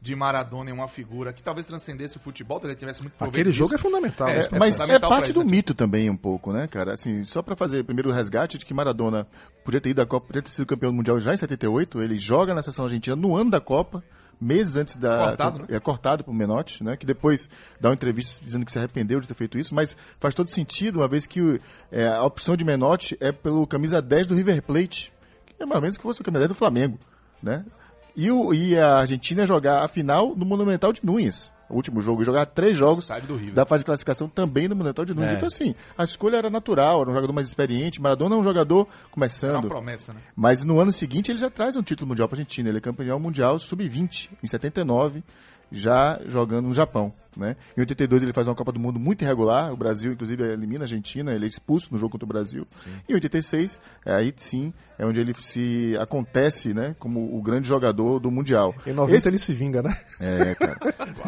de 0.00 0.14
Maradona 0.14 0.70
em 0.70 0.72
uma 0.72 0.86
figura 0.88 1.32
que 1.32 1.42
talvez 1.42 1.66
transcendesse 1.66 2.16
o 2.16 2.20
futebol, 2.20 2.60
talvez 2.60 2.78
tivesse 2.78 3.00
muito 3.02 3.14
proveito 3.14 3.34
Aquele 3.34 3.52
jogo 3.52 3.72
é 3.72 3.76
disso. 3.76 3.88
fundamental. 3.88 4.28
É, 4.28 4.38
né? 4.38 4.48
Mas 4.58 4.76
é 4.76 4.78
fundamental 4.80 5.10
parte 5.10 5.24
pra 5.26 5.34
do 5.34 5.40
aqui. 5.40 5.50
mito 5.50 5.74
também, 5.74 6.08
um 6.08 6.16
pouco, 6.16 6.52
né, 6.52 6.66
cara? 6.68 6.92
Assim, 6.94 7.24
só 7.24 7.42
pra 7.42 7.56
fazer 7.56 7.82
primeiro 7.84 8.10
o 8.10 8.12
resgate 8.12 8.58
de 8.58 8.64
que 8.64 8.72
Maradona 8.74 9.26
podia 9.64 9.80
ter 9.80 9.90
ido 9.90 10.00
à 10.02 10.06
Copa, 10.06 10.26
podia 10.26 10.42
ter 10.42 10.50
sido 10.50 10.66
campeão 10.66 10.92
mundial 10.92 11.18
já 11.18 11.32
em 11.32 11.36
78. 11.36 12.00
Ele 12.00 12.16
joga 12.18 12.54
na 12.54 12.62
seleção 12.62 12.84
argentina 12.84 13.16
no 13.16 13.34
ano 13.36 13.50
da 13.50 13.60
Copa, 13.60 14.04
meses 14.40 14.76
antes 14.76 14.96
da. 14.96 15.28
Cortado, 15.28 15.58
né? 15.60 15.66
É 15.70 15.80
cortado 15.80 16.22
por 16.24 16.32
Menotti, 16.32 16.84
né? 16.84 16.96
Que 16.96 17.06
depois 17.06 17.48
dá 17.80 17.88
uma 17.88 17.94
entrevista 17.94 18.44
dizendo 18.44 18.64
que 18.64 18.70
se 18.70 18.78
arrependeu 18.78 19.20
de 19.20 19.26
ter 19.26 19.34
feito 19.34 19.58
isso, 19.58 19.74
mas 19.74 19.96
faz 20.20 20.34
todo 20.34 20.50
sentido, 20.50 21.00
uma 21.00 21.08
vez 21.08 21.26
que 21.26 21.60
é, 21.90 22.06
a 22.06 22.22
opção 22.22 22.56
de 22.56 22.64
Menotti 22.64 23.16
é 23.20 23.32
pelo 23.32 23.66
camisa 23.66 24.00
10 24.00 24.28
do 24.28 24.34
River 24.34 24.62
Plate, 24.62 25.12
que 25.46 25.60
é 25.60 25.66
mais 25.66 25.76
ou 25.76 25.82
menos 25.82 25.96
que 25.96 26.02
fosse 26.02 26.20
o 26.20 26.24
camisa 26.24 26.40
10 26.40 26.50
do 26.50 26.54
Flamengo, 26.54 26.98
né? 27.42 27.64
E, 28.16 28.30
o, 28.30 28.54
e 28.54 28.78
a 28.78 28.98
Argentina 28.98 29.46
jogar 29.46 29.84
a 29.84 29.88
final 29.88 30.34
no 30.34 30.46
Monumental 30.46 30.92
de 30.92 31.00
Núñez. 31.02 31.52
O 31.68 31.74
último 31.74 32.00
jogo, 32.00 32.22
ia 32.22 32.26
jogar 32.26 32.46
três 32.46 32.78
jogos 32.78 33.08
da 33.52 33.66
fase 33.66 33.82
de 33.82 33.86
classificação 33.86 34.28
também 34.28 34.68
no 34.68 34.76
Monumental 34.76 35.04
de 35.04 35.12
Nunes. 35.12 35.32
É. 35.32 35.34
Então, 35.34 35.48
assim, 35.48 35.74
a 35.98 36.04
escolha 36.04 36.36
era 36.36 36.48
natural, 36.48 37.02
era 37.02 37.10
um 37.10 37.14
jogador 37.14 37.32
mais 37.32 37.48
experiente. 37.48 38.00
Maradona 38.00 38.36
é 38.36 38.38
um 38.38 38.44
jogador 38.44 38.82
Era 38.82 38.88
uma 38.88 39.10
começando. 39.10 39.68
promessa, 39.68 40.12
né? 40.12 40.20
Mas 40.34 40.62
no 40.62 40.78
ano 40.80 40.92
seguinte 40.92 41.32
ele 41.32 41.38
já 41.38 41.50
traz 41.50 41.74
um 41.76 41.82
título 41.82 42.08
mundial 42.08 42.28
para 42.28 42.36
a 42.36 42.40
Argentina. 42.40 42.68
Ele 42.68 42.78
é 42.78 42.80
campeão 42.80 43.18
mundial 43.18 43.58
sub-20, 43.58 44.30
em 44.42 44.46
79, 44.46 45.24
já 45.72 46.20
jogando 46.26 46.68
no 46.68 46.74
Japão. 46.74 47.12
Né? 47.36 47.54
Em 47.76 47.80
82 47.80 48.22
ele 48.22 48.32
faz 48.32 48.46
uma 48.48 48.54
Copa 48.54 48.72
do 48.72 48.80
Mundo 48.80 48.98
muito 48.98 49.22
irregular. 49.22 49.72
O 49.72 49.76
Brasil, 49.76 50.12
inclusive, 50.12 50.42
elimina 50.42 50.84
a 50.84 50.86
Argentina. 50.86 51.32
Ele 51.34 51.44
é 51.44 51.48
expulso 51.48 51.88
no 51.92 51.98
jogo 51.98 52.12
contra 52.12 52.24
o 52.24 52.28
Brasil. 52.28 52.66
Em 53.08 53.12
86, 53.14 53.78
é, 54.06 54.14
aí 54.14 54.32
sim, 54.36 54.72
é 54.98 55.04
onde 55.04 55.20
ele 55.20 55.34
se 55.34 55.94
acontece 56.00 56.72
né, 56.72 56.96
como 56.98 57.36
o 57.36 57.42
grande 57.42 57.68
jogador 57.68 58.18
do 58.18 58.30
Mundial. 58.30 58.74
Em 58.86 58.92
90 58.92 59.16
Esse- 59.18 59.28
ele 59.28 59.38
se 59.38 59.52
vinga, 59.52 59.82
né? 59.82 59.94
É, 60.18 60.54
cara. 60.56 60.76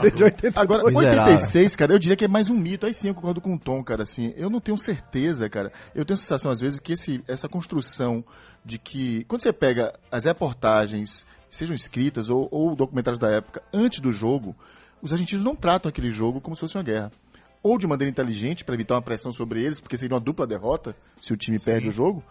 Desde 0.01 0.25
80 0.25 0.61
Agora, 0.61 0.85
Miserável. 0.85 1.33
86, 1.35 1.77
cara, 1.77 1.93
eu 1.93 1.99
diria 1.99 2.17
que 2.17 2.25
é 2.25 2.29
mais 2.29 2.49
um 2.49 2.55
mito. 2.57 2.87
Aí 2.87 2.95
sim 2.95 3.09
eu 3.09 3.15
concordo 3.15 3.41
com 3.41 3.55
o 3.55 3.59
Tom, 3.59 3.85
cara. 3.85 4.03
Assim, 4.05 4.33
eu 4.37 4.49
não 4.49 4.61
tenho 4.61 4.79
certeza, 4.79 5.49
cara. 5.51 5.71
Eu 5.95 6.05
tenho 6.05 6.15
a 6.15 6.21
sensação, 6.21 6.51
às 6.51 6.61
vezes, 6.61 6.81
que 6.81 6.95
esse, 6.95 7.23
essa 7.29 7.49
construção 7.49 8.25
de 8.65 8.79
que. 8.79 9.25
Quando 9.25 9.43
você 9.43 9.53
pega 9.53 9.93
as 10.11 10.25
reportagens, 10.25 11.27
sejam 11.51 11.75
escritas 11.77 12.29
ou, 12.31 12.49
ou 12.51 12.75
documentários 12.75 13.19
da 13.19 13.29
época, 13.29 13.63
antes 13.73 14.01
do 14.01 14.13
jogo, 14.13 14.57
os 15.03 15.13
argentinos 15.13 15.45
não 15.45 15.55
tratam 15.57 15.89
aquele 15.89 16.11
jogo 16.11 16.41
como 16.41 16.55
se 16.57 16.61
fosse 16.61 16.77
uma 16.77 16.83
guerra. 16.83 17.11
Ou 17.61 17.77
de 17.77 17.89
maneira 17.89 18.09
inteligente, 18.09 18.65
para 18.65 18.77
evitar 18.77 18.95
uma 18.95 19.03
pressão 19.03 19.33
sobre 19.33 19.61
eles, 19.61 19.81
porque 19.81 19.99
seria 19.99 20.15
uma 20.15 20.21
dupla 20.21 20.47
derrota 20.47 20.95
se 21.21 21.33
o 21.33 21.37
time 21.37 21.59
perde 21.59 21.89
o 21.89 21.91
jogo. 21.93 22.23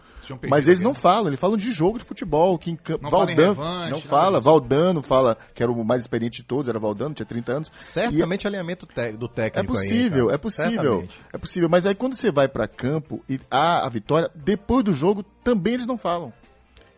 Mas 0.48 0.66
eles 0.66 0.80
não 0.80 0.94
falam, 0.94 1.26
eles 1.28 1.38
falam 1.38 1.54
de 1.58 1.70
jogo 1.70 1.98
de 1.98 2.04
futebol. 2.04 2.58
Que 2.58 2.70
em 2.70 2.76
campo, 2.76 3.02
Não 3.04 3.10
fala 3.10 3.30
em 3.30 3.36
Valdano, 3.36 3.52
revanche, 3.62 3.90
não 3.90 4.00
fala. 4.00 4.38
disso. 4.38 4.42
Valdano 4.44 5.02
fala 5.02 5.36
que 5.54 5.62
era 5.62 5.70
o 5.70 5.84
mais 5.84 6.02
experiente 6.02 6.38
de 6.38 6.44
todos, 6.44 6.66
era 6.66 6.78
Valdano, 6.78 7.14
tinha 7.14 7.26
30 7.26 7.52
anos. 7.52 7.70
Certamente 7.76 8.46
alinhamento 8.46 8.86
te- 8.86 9.12
do 9.12 9.26
É 9.26 9.28
técnico 9.28 9.76
aí, 9.76 9.86
possível, 9.86 10.24
cara. 10.26 10.34
é 10.34 10.38
possível. 10.38 10.72
Certamente. 10.82 11.18
É 11.34 11.38
possível. 11.38 11.68
Mas 11.68 11.84
aí 11.86 11.94
quando 11.94 12.14
você 12.14 12.32
vai 12.32 12.48
pra 12.48 12.66
campo 12.66 13.22
e 13.28 13.38
há 13.50 13.84
a 13.84 13.88
vitória, 13.90 14.30
depois 14.34 14.82
do 14.82 14.94
jogo 14.94 15.22
também 15.44 15.74
eles 15.74 15.86
não 15.86 15.98
falam. 15.98 16.32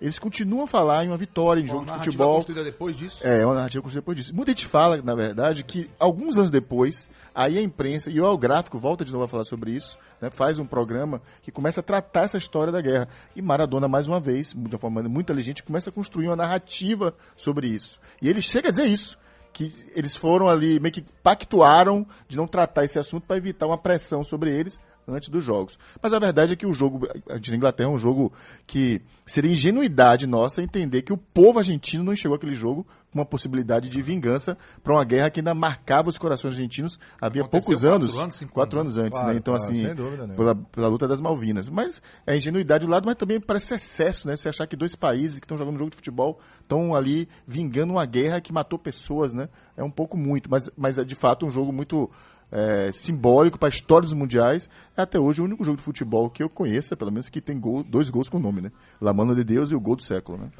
Eles 0.01 0.19
continuam 0.19 0.65
a 0.65 0.67
falar 0.67 1.05
em 1.05 1.09
uma 1.09 1.17
vitória 1.17 1.61
em 1.61 1.67
jogo 1.67 1.85
de 1.85 1.93
futebol. 1.93 2.37
construída 2.37 2.65
depois 2.65 2.97
disso. 2.97 3.19
É, 3.23 3.41
é 3.41 3.47
uma 3.47 3.55
narrativa 3.55 3.83
construída 3.83 4.01
depois 4.01 4.17
disso. 4.17 4.35
Muita 4.35 4.53
gente 4.53 4.67
fala, 4.67 5.03
na 5.03 5.15
verdade, 5.15 5.63
que 5.63 5.91
alguns 5.99 6.39
anos 6.39 6.51
depois, 6.51 7.11
aí 7.35 7.59
a 7.59 7.63
imprensa, 7.63 8.11
e 8.11 8.19
o 8.19 8.39
Gráfico 8.39 8.79
volta 8.79 9.05
de 9.05 9.13
novo 9.13 9.25
a 9.25 9.29
falar 9.29 9.45
sobre 9.45 9.73
isso, 9.73 9.99
né, 10.21 10.31
faz 10.31 10.59
um 10.59 10.65
programa 10.65 11.21
que 11.43 11.53
começa 11.53 11.81
a 11.81 11.83
tratar 11.83 12.23
essa 12.23 12.39
história 12.39 12.73
da 12.73 12.81
guerra. 12.81 13.09
E 13.37 13.43
Maradona, 13.43 13.89
mais 13.89 14.07
uma 14.07 14.19
vez, 14.19 14.55
de 14.55 14.75
uma 14.75 14.79
forma 14.79 15.03
muito 15.03 15.27
inteligente, 15.27 15.63
começa 15.63 15.91
a 15.91 15.93
construir 15.93 16.29
uma 16.29 16.37
narrativa 16.37 17.15
sobre 17.37 17.69
isso. 17.69 18.01
E 18.23 18.29
ele 18.29 18.41
chega 18.41 18.69
a 18.69 18.71
dizer 18.71 18.87
isso. 18.87 19.19
Que 19.53 19.75
eles 19.97 20.15
foram 20.15 20.49
ali, 20.49 20.79
meio 20.79 20.95
que 20.95 21.05
pactuaram 21.25 22.07
de 22.29 22.37
não 22.37 22.47
tratar 22.47 22.85
esse 22.85 23.01
assunto 23.01 23.27
para 23.27 23.37
evitar 23.37 23.67
uma 23.67 23.77
pressão 23.77 24.23
sobre 24.23 24.57
eles, 24.57 24.79
antes 25.07 25.29
dos 25.29 25.45
jogos. 25.45 25.79
Mas 26.03 26.13
a 26.13 26.19
verdade 26.19 26.53
é 26.53 26.57
que 26.57 26.67
o 26.67 26.75
jogo 26.75 27.07
Argentina-Inglaterra 27.29 27.89
é 27.89 27.93
um 27.93 27.99
jogo 27.99 28.33
que 28.67 29.03
seria 29.27 29.51
ingenuidade 29.51 30.27
nossa 30.27 30.63
entender 30.63 31.03
que 31.03 31.13
o 31.13 31.17
povo 31.17 31.59
argentino 31.59 32.05
não 32.05 32.13
enxergou 32.13 32.37
aquele 32.37 32.55
jogo 32.55 32.87
com 33.13 33.19
uma 33.19 33.25
possibilidade 33.25 33.89
de 33.89 34.03
vingança 34.03 34.57
para 34.83 34.95
uma 34.95 35.05
guerra 35.05 35.31
que 35.31 35.41
ainda 35.41 35.55
marcava 35.55 36.09
os 36.09 36.19
corações 36.19 36.55
argentinos 36.55 36.99
havia 37.21 37.43
Aconteceu 37.43 37.51
poucos 37.51 37.81
quatro 37.83 37.97
anos, 37.97 38.19
anos, 38.19 38.35
cinco 38.37 38.53
quatro 38.53 38.81
anos. 38.81 38.99
antes, 38.99 39.19
Claro, 39.19 39.33
né? 39.33 39.39
Então, 39.39 39.55
claro, 39.55 39.73
assim, 39.73 39.95
dúvida 39.95 40.29
pela, 40.29 40.55
pela 40.55 40.89
luta 40.89 41.09
das 41.09 41.21
Malvinas. 41.21 41.69
Mas 41.69 42.01
é 42.27 42.37
ingenuidade 42.37 42.87
do 42.87 42.91
lado, 42.91 43.07
mas 43.07 43.17
também 43.17 43.41
parece 43.41 43.75
excesso, 43.75 44.29
né? 44.29 44.37
Você 44.37 44.49
achar 44.49 44.67
que 44.67 44.77
dois 44.77 44.95
países 44.95 45.41
que 45.41 45.45
estão 45.45 45.59
jogando 45.59 45.75
um 45.75 45.79
jogo 45.79 45.91
de 45.91 45.97
futebol 45.97 46.39
estão 46.61 46.95
ali 46.95 47.29
vingando 47.47 47.93
uma 47.93 48.07
guerra 48.07 48.41
que 48.41 48.53
matou 48.53 48.79
pessoas, 48.79 49.35
né? 49.35 49.49
É 49.77 49.83
um 49.83 49.91
pouco 49.91 50.17
muito, 50.17 50.51
mas, 50.51 50.71
mas 50.77 50.99
é 50.99 51.05
de 51.05 51.15
fato 51.15 51.47
um 51.47 51.51
jogo 51.51 51.73
muito 51.73 52.11
é, 52.53 52.91
simbólico 52.93 53.59
para 53.59 53.69
a 53.69 53.71
história 53.71 54.03
dos 54.05 54.13
mundiais. 54.13 54.69
É 54.97 55.03
até 55.03 55.19
hoje 55.19 55.41
o 55.41 55.45
único 55.45 55.65
jogo 55.65 55.77
de 55.79 55.83
futebol 55.83 56.29
que 56.31 56.43
eu 56.43 56.49
conheço, 56.49 56.97
pelo 56.97 57.11
menos, 57.13 57.29
que 57.29 57.41
tem 57.41 57.59
gol, 57.59 57.83
dois 57.85 58.11
gols 58.11 58.29
com 58.29 58.39
nome, 58.39 58.61
né? 58.61 58.73
La 59.01 59.13
Mano 59.13 59.35
de 59.35 59.45
Deus 59.45 59.71
e 59.71 59.75
o 59.75 59.81
gol 59.81 59.97
do 59.97 60.03
século, 60.03 60.39
né? 60.39 60.51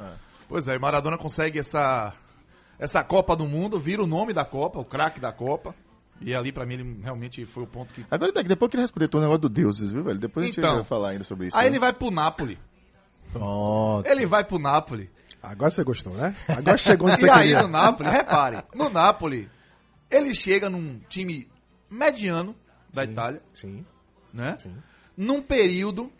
Pois 0.47 0.67
é, 0.67 0.75
e 0.75 0.79
Maradona 0.79 1.17
consegue 1.17 1.59
essa, 1.59 2.13
essa 2.77 3.03
Copa 3.03 3.35
do 3.35 3.45
Mundo, 3.45 3.79
vira 3.79 4.03
o 4.03 4.07
nome 4.07 4.33
da 4.33 4.43
Copa, 4.45 4.79
o 4.79 4.85
craque 4.85 5.19
da 5.19 5.31
Copa. 5.31 5.73
E 6.23 6.35
ali, 6.35 6.51
pra 6.51 6.67
mim, 6.67 6.75
ele 6.75 6.99
realmente 7.01 7.43
foi 7.47 7.63
o 7.63 7.67
ponto 7.67 7.91
que. 7.93 8.05
Agora, 8.11 8.31
depois 8.43 8.69
que 8.69 8.75
ele 8.77 8.83
responder 8.83 9.09
o 9.11 9.19
negócio 9.19 9.39
do 9.41 9.49
deuses, 9.49 9.89
viu, 9.89 10.03
velho? 10.03 10.19
Depois 10.19 10.45
a 10.45 10.49
Então. 10.49 10.63
gente 10.63 10.73
vai 10.75 10.83
falar 10.83 11.09
ainda 11.09 11.23
sobre 11.23 11.47
isso. 11.47 11.57
Aí 11.57 11.63
né? 11.63 11.69
ele 11.69 11.79
vai 11.79 11.91
pro 11.93 12.11
Napoli. 12.11 12.59
Pronto. 13.31 14.05
Ele 14.07 14.25
vai 14.25 14.43
pro 14.43 14.59
Napoli. 14.59 15.09
Agora 15.41 15.71
você 15.71 15.83
gostou, 15.83 16.13
né? 16.13 16.35
Agora 16.47 16.77
chegou 16.77 17.07
onde 17.07 17.15
E 17.15 17.19
você 17.21 17.29
aí 17.29 17.39
queria. 17.47 17.61
no 17.63 17.67
Napoli, 17.69 18.09
repare, 18.09 18.63
no 18.75 18.89
Napoli, 18.89 19.49
ele 20.11 20.35
chega 20.35 20.69
num 20.69 20.99
time 21.09 21.47
mediano 21.91 22.55
da 22.93 23.03
Itália, 23.03 23.41
Sim, 23.53 23.85
né? 24.33 24.57
sim. 24.59 24.73
Num 25.17 25.41
período, 25.41 26.11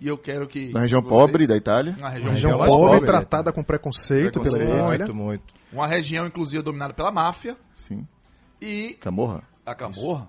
e 0.00 0.08
eu 0.08 0.18
quero 0.18 0.46
que. 0.48 0.72
Na 0.72 0.80
região 0.80 1.00
vocês- 1.00 1.10
pobre 1.20 1.46
da 1.46 1.56
Itália. 1.56 1.94
Uma 1.98 2.10
região, 2.10 2.30
Região 2.30 2.58
mais 2.58 2.70
pobre, 2.72 2.90
pobre, 2.94 3.06
tratada 3.06 3.52
com 3.52 3.62
preconceito, 3.62 4.40
pela 4.40 4.56
Preconceito. 4.56 4.76
Itália. 4.78 4.98
Muito, 5.06 5.14
muito. 5.14 5.54
Uma 5.72 5.86
região, 5.86 6.26
inclusive, 6.26 6.62
dominada 6.62 6.92
pela 6.92 7.10
máfia 7.10 7.56
Sim. 7.76 8.06
e 8.60 8.94
Camorra. 9.00 9.42
a 9.64 9.74
Camorra, 9.74 10.28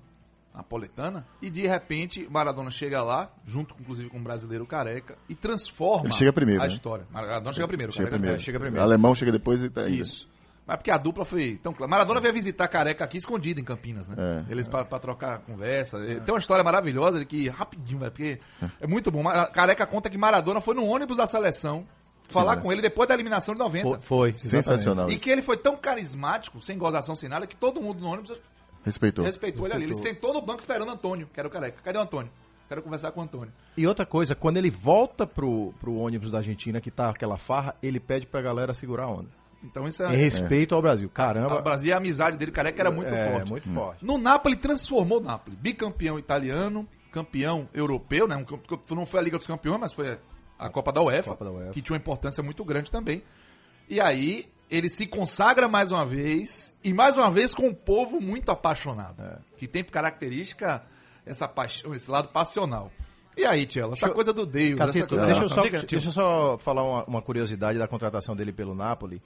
napoletana, 0.55 1.25
e 1.41 1.49
de 1.49 1.67
repente 1.67 2.27
Maradona 2.29 2.69
chega 2.71 3.01
lá, 3.03 3.29
junto 3.45 3.75
inclusive 3.79 4.09
com 4.09 4.19
o 4.19 4.23
brasileiro 4.23 4.65
Careca, 4.65 5.17
e 5.27 5.35
transforma 5.35 6.05
Ele 6.05 6.13
chega 6.13 6.31
primeiro, 6.31 6.61
a 6.61 6.67
né? 6.67 6.71
história. 6.71 7.05
Maradona 7.11 7.51
chega 7.51 7.67
primeiro, 7.67 7.91
Chega 7.91 8.05
Careca 8.05 8.19
primeiro. 8.21 8.41
chega 8.43 8.59
primeiro. 8.59 8.79
O 8.81 8.87
alemão 8.87 9.15
chega 9.15 9.31
depois 9.31 9.63
e 9.63 9.69
tá 9.69 9.81
ainda. 9.81 9.95
Isso. 10.01 10.29
Mas 10.65 10.77
porque 10.77 10.91
a 10.91 10.97
dupla 10.97 11.25
foi 11.25 11.59
tão 11.61 11.73
clara. 11.73 11.89
Maradona 11.89 12.21
veio 12.21 12.33
visitar 12.33 12.67
Careca 12.67 13.03
aqui 13.03 13.17
escondido 13.17 13.59
em 13.59 13.63
Campinas, 13.63 14.07
né? 14.07 14.15
É. 14.17 14.51
Eles 14.51 14.67
pra, 14.67 14.85
pra 14.85 14.97
trocar 14.97 15.39
conversa. 15.39 15.99
Tem 15.99 16.33
uma 16.33 16.39
história 16.39 16.63
maravilhosa 16.63 17.19
de 17.19 17.25
que, 17.25 17.49
rapidinho, 17.49 17.99
velho, 17.99 18.11
porque 18.11 18.39
é 18.79 18.87
muito 18.87 19.11
bom. 19.11 19.23
Careca 19.51 19.85
conta 19.85 20.09
que 20.09 20.17
Maradona 20.17 20.61
foi 20.61 20.73
no 20.73 20.85
ônibus 20.85 21.17
da 21.17 21.27
seleção 21.27 21.85
falar 22.29 22.55
né? 22.55 22.61
com 22.61 22.71
ele 22.71 22.81
depois 22.81 23.07
da 23.07 23.13
eliminação 23.13 23.53
de 23.53 23.59
90. 23.59 23.87
Foi, 23.87 23.99
foi 23.99 24.33
Sensacional. 24.33 25.09
E 25.09 25.13
isso. 25.13 25.23
que 25.23 25.29
ele 25.29 25.41
foi 25.41 25.57
tão 25.57 25.75
carismático, 25.75 26.61
sem 26.61 26.77
gozação, 26.77 27.15
sem 27.15 27.27
nada, 27.27 27.45
que 27.45 27.55
todo 27.55 27.81
mundo 27.81 27.99
no 27.99 28.07
ônibus 28.07 28.37
Respeitou. 28.83 29.23
respeitou 29.23 29.65
ele 29.65 29.75
ali. 29.75 29.83
Ele 29.85 29.95
sentou 29.95 30.33
no 30.33 30.41
banco 30.41 30.59
esperando 30.59 30.91
Antônio, 30.91 31.29
que 31.33 31.39
era 31.39 31.47
o 31.47 31.51
Careca. 31.51 31.81
Cadê 31.83 31.97
o 31.97 32.01
Antônio? 32.01 32.31
Quero 32.67 32.81
conversar 32.81 33.11
com 33.11 33.19
o 33.19 33.23
Antônio. 33.23 33.53
E 33.77 33.85
outra 33.85 34.05
coisa, 34.05 34.35
quando 34.35 34.57
ele 34.57 34.69
volta 34.69 35.27
pro, 35.27 35.73
pro 35.79 35.95
ônibus 35.95 36.31
da 36.31 36.39
Argentina, 36.39 36.81
que 36.81 36.89
tá 36.89 37.09
aquela 37.09 37.37
farra, 37.37 37.75
ele 37.83 37.99
pede 37.99 38.25
pra 38.25 38.41
galera 38.41 38.73
segurar 38.73 39.03
a 39.03 39.09
onda. 39.09 39.29
Então 39.63 39.87
isso 39.87 40.03
Em 40.03 40.13
é... 40.13 40.15
respeito 40.15 40.75
ao 40.75 40.81
Brasil. 40.81 41.07
O 41.07 41.09
Caramba. 41.11 41.61
Brasil 41.61 41.89
e 41.89 41.93
a 41.93 41.97
amizade 41.97 42.37
dele, 42.37 42.51
Careca, 42.51 42.81
era 42.81 42.91
muito 42.91 43.13
é, 43.13 43.31
forte. 43.31 43.49
muito 43.49 43.69
forte. 43.69 44.05
No 44.05 44.17
Napoli 44.17 44.55
transformou 44.55 45.19
o 45.19 45.23
Napoli. 45.23 45.55
Bicampeão 45.55 46.19
italiano, 46.19 46.87
campeão 47.11 47.67
europeu, 47.73 48.27
né? 48.27 48.35
Um 48.35 48.95
não 48.95 49.05
foi 49.05 49.19
a 49.19 49.23
Liga 49.23 49.37
dos 49.37 49.47
Campeões, 49.47 49.79
mas 49.79 49.93
foi 49.93 50.17
a 50.59 50.69
Copa 50.69 50.91
da 50.91 51.01
UEFA, 51.01 51.29
Copa 51.31 51.45
da 51.45 51.51
UEFA. 51.51 51.71
que 51.71 51.81
tinha 51.81 51.93
uma 51.95 51.99
importância 52.01 52.43
muito 52.43 52.63
grande 52.65 52.91
também. 52.91 53.23
E 53.89 53.99
aí 54.01 54.45
ele 54.69 54.89
se 54.89 55.05
consagra 55.05 55.67
mais 55.67 55.91
uma 55.91 56.05
vez, 56.05 56.75
e 56.83 56.93
mais 56.93 57.15
uma 57.17 57.29
vez 57.29 57.53
com 57.53 57.67
um 57.67 57.73
povo 57.73 58.19
muito 58.19 58.49
apaixonado, 58.49 59.21
É. 59.21 59.37
que 59.57 59.67
tem 59.67 59.83
por 59.83 59.91
característica 59.91 60.83
essa 61.25 61.47
paixão, 61.47 61.93
esse 61.93 62.09
lado 62.09 62.29
passional. 62.29 62.91
E 63.35 63.45
aí, 63.45 63.65
Tchela, 63.65 63.93
essa 63.93 64.07
eu- 64.07 64.13
coisa 64.13 64.31
do 64.33 64.45
Deus, 64.45 64.79
essa 64.79 64.85
Cacito, 64.87 65.07
coisa 65.07 65.25
deixa, 65.25 65.41
eu 65.43 65.49
só, 65.49 65.61
Diga, 65.61 65.81
deixa 65.83 66.07
eu 66.07 66.11
só 66.11 66.57
falar 66.59 66.83
uma, 66.83 67.03
uma 67.05 67.21
curiosidade 67.21 67.77
da 67.79 67.87
contratação 67.87 68.35
dele 68.35 68.51
pelo 68.53 68.73
Napoli. 68.75 69.21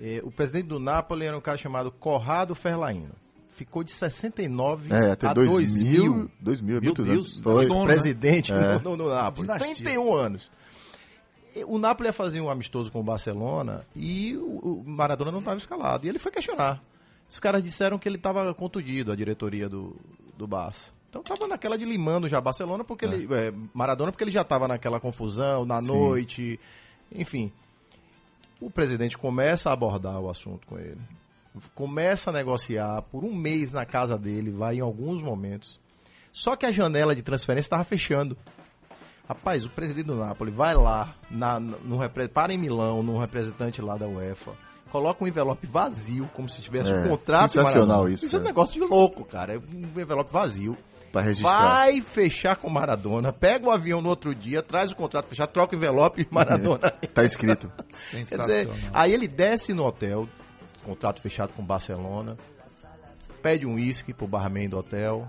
Eh, 0.00 0.20
o 0.22 0.30
presidente 0.30 0.66
do 0.66 0.78
Napoli 0.78 1.26
era 1.26 1.36
um 1.36 1.40
cara 1.40 1.58
chamado 1.58 1.90
Corrado 1.90 2.54
Ferlaino. 2.54 3.14
Ficou 3.56 3.82
de 3.82 3.90
69 3.90 4.92
É, 4.92 5.10
até 5.12 5.26
a 5.26 5.34
2000. 5.34 5.50
2000 5.50 6.30
2000, 6.40 6.74
Meu 6.74 6.82
muitos 6.82 7.04
Deus, 7.04 7.26
anos. 7.32 7.40
Foi. 7.40 7.66
dono, 7.66 7.80
né? 7.80 7.86
presidente 7.86 8.52
É. 8.52 8.78
no, 8.78 8.96
no 8.96 9.08
Napoli. 9.08 9.48
Dinastia. 9.48 9.74
31 9.74 10.14
anos. 10.14 10.50
O 11.66 11.76
Napoli 11.78 12.08
ia 12.08 12.12
fazer 12.12 12.40
um 12.40 12.48
amistoso 12.48 12.92
com 12.92 13.00
o 13.00 13.02
Barcelona 13.02 13.84
e 13.96 14.36
o, 14.36 14.82
o 14.82 14.84
Maradona 14.86 15.32
não 15.32 15.40
estava 15.40 15.56
escalado. 15.56 16.06
E 16.06 16.08
ele 16.08 16.18
foi 16.20 16.30
questionar. 16.30 16.80
Os 17.28 17.40
caras 17.40 17.62
disseram 17.62 17.98
que 17.98 18.08
ele 18.08 18.16
estava 18.16 18.54
contundido, 18.54 19.10
a 19.10 19.16
diretoria 19.16 19.68
do, 19.68 19.96
do 20.36 20.46
Barça. 20.46 20.92
Então 21.10 21.20
tava 21.22 21.48
naquela 21.48 21.76
de 21.76 21.84
limando 21.84 22.28
já 22.28 22.40
Barcelona, 22.40 22.84
porque 22.84 23.06
ele. 23.06 23.26
é, 23.34 23.52
Maradona, 23.74 24.12
porque 24.12 24.22
ele 24.22 24.30
já 24.30 24.42
estava 24.42 24.68
naquela 24.68 25.00
confusão, 25.00 25.64
na 25.64 25.80
Sim. 25.80 25.88
noite. 25.88 26.60
Enfim. 27.12 27.50
O 28.60 28.70
presidente 28.70 29.16
começa 29.16 29.70
a 29.70 29.72
abordar 29.72 30.20
o 30.20 30.28
assunto 30.28 30.66
com 30.66 30.78
ele. 30.78 31.00
Começa 31.74 32.30
a 32.30 32.32
negociar 32.32 33.02
por 33.02 33.24
um 33.24 33.34
mês 33.34 33.72
na 33.72 33.84
casa 33.84 34.18
dele, 34.18 34.50
vai 34.50 34.76
em 34.76 34.80
alguns 34.80 35.22
momentos. 35.22 35.80
Só 36.32 36.54
que 36.56 36.66
a 36.66 36.72
janela 36.72 37.14
de 37.14 37.22
transferência 37.22 37.66
estava 37.66 37.84
fechando. 37.84 38.36
Rapaz, 39.28 39.66
o 39.66 39.70
presidente 39.70 40.06
do 40.06 40.14
Napoli 40.16 40.50
vai 40.50 40.74
lá, 40.74 41.14
na, 41.30 41.60
no, 41.60 41.98
para 42.32 42.52
em 42.52 42.58
Milão, 42.58 43.02
num 43.02 43.18
representante 43.18 43.82
lá 43.82 43.96
da 43.96 44.08
UEFA, 44.08 44.52
coloca 44.90 45.22
um 45.22 45.28
envelope 45.28 45.66
vazio, 45.66 46.28
como 46.34 46.48
se 46.48 46.62
tivesse 46.62 46.90
É, 46.90 47.00
um 47.00 47.08
contrato. 47.08 47.50
sensacional 47.50 48.08
isso, 48.08 48.24
Isso 48.26 48.36
é 48.36 48.38
um 48.38 48.42
é. 48.42 48.46
negócio 48.46 48.80
de 48.80 48.86
louco, 48.86 49.24
cara. 49.24 49.54
É 49.54 49.58
um 49.58 50.00
envelope 50.00 50.32
vazio. 50.32 50.76
Pra 51.12 51.22
registrar. 51.22 51.62
Vai 51.62 52.02
fechar 52.02 52.56
com 52.56 52.68
Maradona, 52.68 53.32
pega 53.32 53.66
o 53.66 53.70
avião 53.70 54.00
no 54.02 54.08
outro 54.08 54.34
dia, 54.34 54.62
traz 54.62 54.92
o 54.92 54.96
contrato 54.96 55.28
fechado, 55.28 55.50
troca 55.50 55.74
o 55.74 55.78
envelope 55.78 56.22
e 56.22 56.34
Maradona. 56.34 56.90
Tá 57.14 57.24
escrito. 57.24 57.72
Quer 58.10 58.22
dizer, 58.22 58.26
Sensacional. 58.36 58.90
aí 58.92 59.12
ele 59.12 59.26
desce 59.26 59.72
no 59.72 59.84
hotel, 59.84 60.28
contrato 60.84 61.20
fechado 61.20 61.52
com 61.54 61.64
Barcelona, 61.64 62.36
pede 63.42 63.66
um 63.66 63.74
uísque 63.74 64.12
pro 64.12 64.26
barman 64.26 64.68
do 64.68 64.78
hotel. 64.78 65.26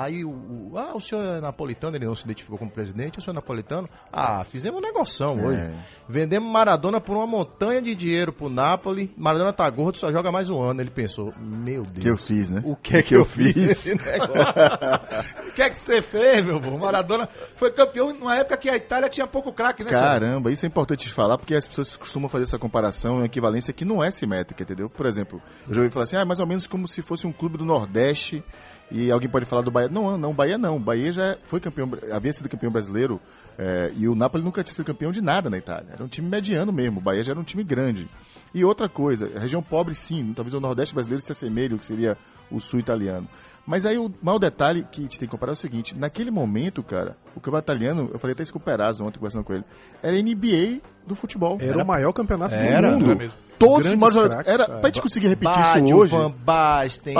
Aí 0.00 0.24
o, 0.24 0.30
o- 0.30 0.72
ah, 0.78 0.92
o 0.94 1.00
senhor 1.00 1.24
é 1.24 1.40
napolitano, 1.40 1.96
ele 1.96 2.06
não 2.06 2.14
se 2.14 2.22
identificou 2.24 2.56
como 2.56 2.70
presidente, 2.70 3.18
o 3.18 3.20
senhor 3.20 3.32
é 3.32 3.34
napolitano? 3.34 3.88
Ah, 4.12 4.44
fizemos 4.44 4.80
negoção 4.80 5.36
É. 5.40 5.44
hoje. 5.44 5.74
Vendemos 6.08 6.48
Maradona 6.52 7.00
por 7.00 7.16
uma 7.16 7.26
montanha 7.26 7.82
de 7.82 7.96
dinheiro 7.96 8.32
pro 8.32 8.48
Napoli. 8.48 9.12
Maradona 9.16 9.52
tá 9.52 9.68
gordo, 9.68 9.98
só 9.98 10.12
joga 10.12 10.30
mais 10.30 10.48
um 10.50 10.62
ano. 10.62 10.80
Ele 10.80 10.90
pensou, 10.90 11.34
meu 11.36 11.82
Deus. 11.84 12.02
que 12.04 12.08
eu 12.10 12.16
fiz, 12.16 12.48
né? 12.48 12.62
O 12.64 12.76
que 12.76 12.96
é 12.98 13.02
que 13.02 13.14
eu 13.16 13.24
fiz? 13.24 13.82
fiz? 13.82 13.94
negócio? 13.96 14.34
O 15.48 15.52
que 15.58 15.62
é 15.62 15.70
que 15.70 15.76
você 15.76 16.00
fez, 16.00 16.44
meu 16.44 16.60
bom? 16.60 16.78
Maradona 16.78 17.28
foi 17.56 17.72
campeão 17.72 18.12
numa 18.14 18.36
época 18.36 18.56
que 18.56 18.70
a 18.70 18.76
Itália 18.76 19.08
tinha 19.08 19.26
pouco 19.26 19.52
craque, 19.52 19.82
né? 19.82 19.90
Caramba, 19.90 20.52
isso 20.52 20.64
é 20.64 20.68
importante 20.68 21.08
falar, 21.12 21.36
porque 21.36 21.54
as 21.56 21.66
pessoas 21.66 21.96
costumam 21.96 22.28
fazer 22.28 22.44
essa 22.44 22.58
comparação, 22.60 23.16
uma 23.16 23.26
equivalência 23.26 23.72
que 23.74 23.84
não 23.84 24.00
é 24.02 24.10
simétrica, 24.12 24.62
entendeu? 24.62 24.88
Por 24.88 25.04
exemplo, 25.06 25.42
eu 25.66 25.74
já 25.74 25.80
ouvi 25.80 25.92
falar 25.92 26.04
assim, 26.04 26.16
ah, 26.16 26.24
mais 26.24 26.38
ou 26.38 26.46
menos 26.46 26.68
como 26.68 26.86
se 26.86 27.02
fosse 27.02 27.26
um 27.26 27.32
clube 27.32 27.58
do 27.58 27.64
Nordeste, 27.64 28.44
e 28.90 29.10
alguém 29.10 29.28
pode 29.28 29.44
falar 29.44 29.62
do 29.62 29.70
Bahia. 29.70 29.88
Não, 29.88 30.16
não, 30.16 30.32
Bahia 30.32 30.56
não. 30.56 30.80
Bahia 30.80 31.12
já 31.12 31.36
foi 31.42 31.60
campeão, 31.60 31.90
havia 32.10 32.32
sido 32.32 32.48
campeão 32.48 32.72
brasileiro, 32.72 33.20
eh, 33.58 33.92
e 33.96 34.08
o 34.08 34.14
Napoli 34.14 34.42
nunca 34.42 34.62
tinha 34.64 34.74
sido 34.74 34.84
campeão 34.84 35.12
de 35.12 35.20
nada 35.20 35.50
na 35.50 35.58
Itália. 35.58 35.92
Era 35.92 36.04
um 36.04 36.08
time 36.08 36.28
mediano 36.28 36.72
mesmo, 36.72 36.98
o 36.98 37.02
Bahia 37.02 37.22
já 37.22 37.32
era 37.32 37.40
um 37.40 37.44
time 37.44 37.62
grande. 37.62 38.08
E 38.54 38.64
outra 38.64 38.88
coisa, 38.88 39.30
região 39.38 39.62
pobre 39.62 39.94
sim, 39.94 40.32
talvez 40.34 40.54
o 40.54 40.60
Nordeste 40.60 40.94
brasileiro 40.94 41.22
se 41.22 41.32
assemelhe 41.32 41.74
ao 41.74 41.78
que 41.78 41.84
seria 41.84 42.16
o 42.50 42.60
Sul 42.60 42.80
italiano. 42.80 43.28
Mas 43.68 43.84
aí 43.84 43.98
o 43.98 44.10
mau 44.22 44.38
detalhe 44.38 44.82
que 44.90 45.00
a 45.00 45.02
gente 45.02 45.18
tem 45.18 45.28
que 45.28 45.30
comparar 45.30 45.52
é 45.52 45.54
o 45.54 45.56
seguinte, 45.56 45.94
naquele 45.94 46.30
momento, 46.30 46.82
cara, 46.82 47.18
o 47.36 47.40
campeonato 47.40 47.66
italiano, 47.70 48.08
eu 48.14 48.18
falei 48.18 48.32
até 48.32 48.42
isso 48.42 48.50
com 48.52 48.58
o 48.58 48.62
Perazzo 48.62 49.04
ontem 49.04 49.18
conversando 49.18 49.44
com 49.44 49.52
ele, 49.52 49.62
era 50.02 50.16
a 50.16 50.22
NBA 50.22 50.80
do 51.06 51.14
futebol. 51.14 51.58
Era, 51.60 51.82
o 51.84 51.86
maior 51.86 52.12
campeonato 52.14 52.54
Era. 52.54 52.90
do 52.92 52.96
mundo. 52.98 53.10
Era 53.10 53.14
mesmo. 53.18 53.36
Todos 53.58 53.88
os 53.88 53.94
maiores 53.96 54.16
craques, 54.34 54.52
Era, 54.54 54.62
é. 54.64 54.66
pra 54.80 54.88
gente 54.88 55.02
conseguir 55.02 55.28
repetir 55.28 55.54
Baggio, 55.60 55.84
isso 55.86 55.96
hoje. 55.96 56.12
Van 56.12 56.30
Basten, 56.30 57.14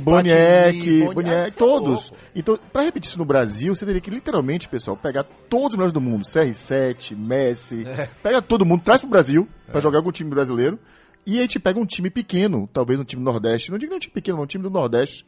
Boniek, 0.00 1.04
Boniek, 1.14 1.30
é 1.30 1.50
todos. 1.50 2.10
louco. 2.10 2.16
Então, 2.34 2.58
pra 2.72 2.82
repetir 2.82 3.08
isso 3.10 3.18
no 3.18 3.24
Brasil, 3.24 3.74
você 3.76 3.84
teria 3.86 4.00
que 4.00 4.10
literalmente, 4.10 4.68
pessoal, 4.68 4.96
pegar 4.96 5.24
todos 5.48 5.68
os 5.68 5.74
melhores 5.74 5.92
do 5.92 6.00
mundo, 6.00 6.24
CR7, 6.24 7.14
Messi, 7.16 7.86
É. 7.86 8.08
pega 8.22 8.42
todo 8.42 8.64
mundo, 8.64 8.82
traz 8.82 9.00
pro 9.00 9.10
Brasil, 9.10 9.46
pra 9.70 9.80
jogar 9.80 10.02
com 10.02 10.08
o 10.08 10.12
time 10.12 10.28
brasileiro, 10.30 10.78
e 11.24 11.34
aí 11.34 11.38
a 11.38 11.42
gente 11.42 11.60
pega 11.60 11.78
um 11.78 11.86
time 11.86 12.10
pequeno, 12.10 12.68
talvez 12.72 12.98
um 12.98 13.04
time 13.04 13.22
do 13.22 13.30
Nordeste, 13.30 13.70
não 13.70 13.78
digo 13.78 13.90
nem 13.90 13.96
um 13.98 14.00
time 14.00 14.12
pequeno, 14.12 14.38
mas 14.38 14.44
um 14.44 14.48
time 14.48 14.64
do 14.64 14.70
Nordeste, 14.70 15.24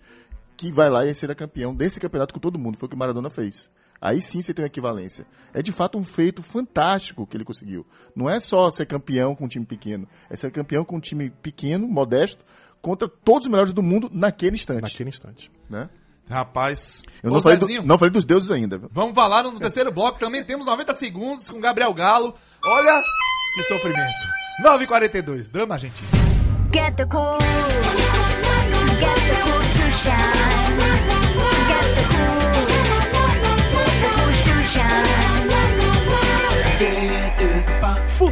que 0.57 0.70
vai 0.72 0.88
lá 0.90 1.05
e 1.05 1.14
será 1.14 1.34
campeão 1.34 1.74
desse 1.74 1.98
campeonato 2.00 2.32
com 2.34 2.40
todo 2.40 2.59
mundo, 2.59 2.76
foi 2.78 2.86
o 2.86 2.90
que 2.90 2.94
o 2.96 2.98
Maradona 2.98 3.30
fez. 3.30 3.70
Aí 4.00 4.20
sim 4.20 4.42
você 4.42 4.52
tem 4.52 4.62
uma 4.62 4.66
equivalência. 4.66 5.26
É 5.55 5.62
de 5.62 5.72
fato 5.72 5.96
um 5.98 6.05
feito 6.05 6.42
fantástico 6.42 7.26
que 7.26 7.36
ele 7.36 7.44
conseguiu. 7.44 7.86
Não 8.14 8.28
é 8.28 8.38
só 8.38 8.70
ser 8.70 8.84
campeão 8.86 9.34
com 9.34 9.44
um 9.46 9.48
time 9.48 9.64
pequeno, 9.64 10.07
é 10.28 10.36
ser 10.36 10.50
campeão 10.50 10.84
com 10.84 10.96
um 10.96 11.00
time 11.00 11.30
pequeno, 11.30 11.88
modesto, 11.88 12.44
contra 12.82 13.09
todos 13.09 13.46
os 13.46 13.50
melhores 13.50 13.72
do 13.72 13.82
mundo 13.82 14.11
naquele 14.12 14.57
instante. 14.57 14.82
Naquele 14.82 15.09
instante. 15.09 15.50
Né? 15.70 15.88
Rapaz, 16.28 17.02
Eu 17.22 17.30
não 17.30 17.40
falei, 17.42 17.59
do- 17.59 17.82
não 17.86 17.98
falei 17.98 18.11
dos 18.12 18.24
deuses 18.24 18.50
ainda. 18.50 18.78
viu? 18.78 18.88
vamos 18.92 19.14
falar 19.14 19.42
no 19.42 19.59
terceiro 19.59 19.90
bloco. 19.92 20.18
Também 20.18 20.44
temos 20.44 20.66
90 20.66 20.92
segundos 20.94 21.48
com 21.50 21.61
Gabriel 21.61 21.92
Galo. 21.94 22.34
Olha 22.64 23.02
que 23.55 23.62
sofrimento. 23.62 24.12
9h42, 24.62 25.50
drama 25.50 25.74
argentino. 25.74 26.09
Get 26.72 26.94
the 26.96 27.07
cool. 27.07 27.38
Get 29.00 29.28
the 29.28 29.42
cool 29.44 29.53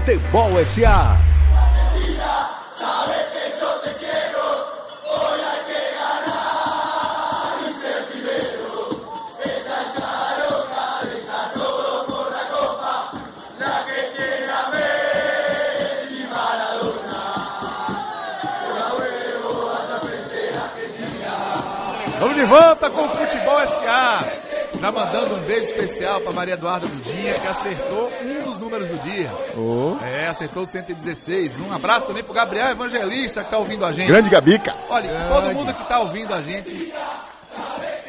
Futebol 0.04 0.64
SA. 0.64 1.16
Vamos 22.18 22.34
de 22.34 22.44
volta 22.44 22.90
com 22.90 23.04
o 23.04 23.08
Futebol 23.08 23.66
SA. 23.68 24.41
Já 24.82 24.90
mandando 24.90 25.36
um 25.36 25.38
beijo 25.42 25.66
especial 25.66 26.20
para 26.22 26.32
Maria 26.32 26.54
Eduarda 26.54 26.88
Dudinha, 26.88 27.34
que 27.34 27.46
acertou 27.46 28.10
um 28.20 28.42
dos 28.42 28.58
números 28.58 28.88
do 28.88 28.98
dia. 28.98 29.30
Ô, 29.56 29.96
É, 30.04 30.26
acertou 30.26 30.64
o 30.64 30.66
116. 30.66 31.60
Um 31.60 31.72
abraço 31.72 32.08
também 32.08 32.24
pro 32.24 32.34
Gabriel 32.34 32.68
Evangelista, 32.68 33.44
que 33.44 33.50
tá 33.50 33.58
ouvindo 33.58 33.84
a 33.84 33.92
gente. 33.92 34.08
grande 34.08 34.28
Gabica. 34.28 34.74
Olha, 34.88 35.08
todo 35.28 35.54
mundo 35.54 35.72
que 35.72 35.84
tá 35.84 36.00
ouvindo 36.00 36.34
a 36.34 36.42
gente, 36.42 36.92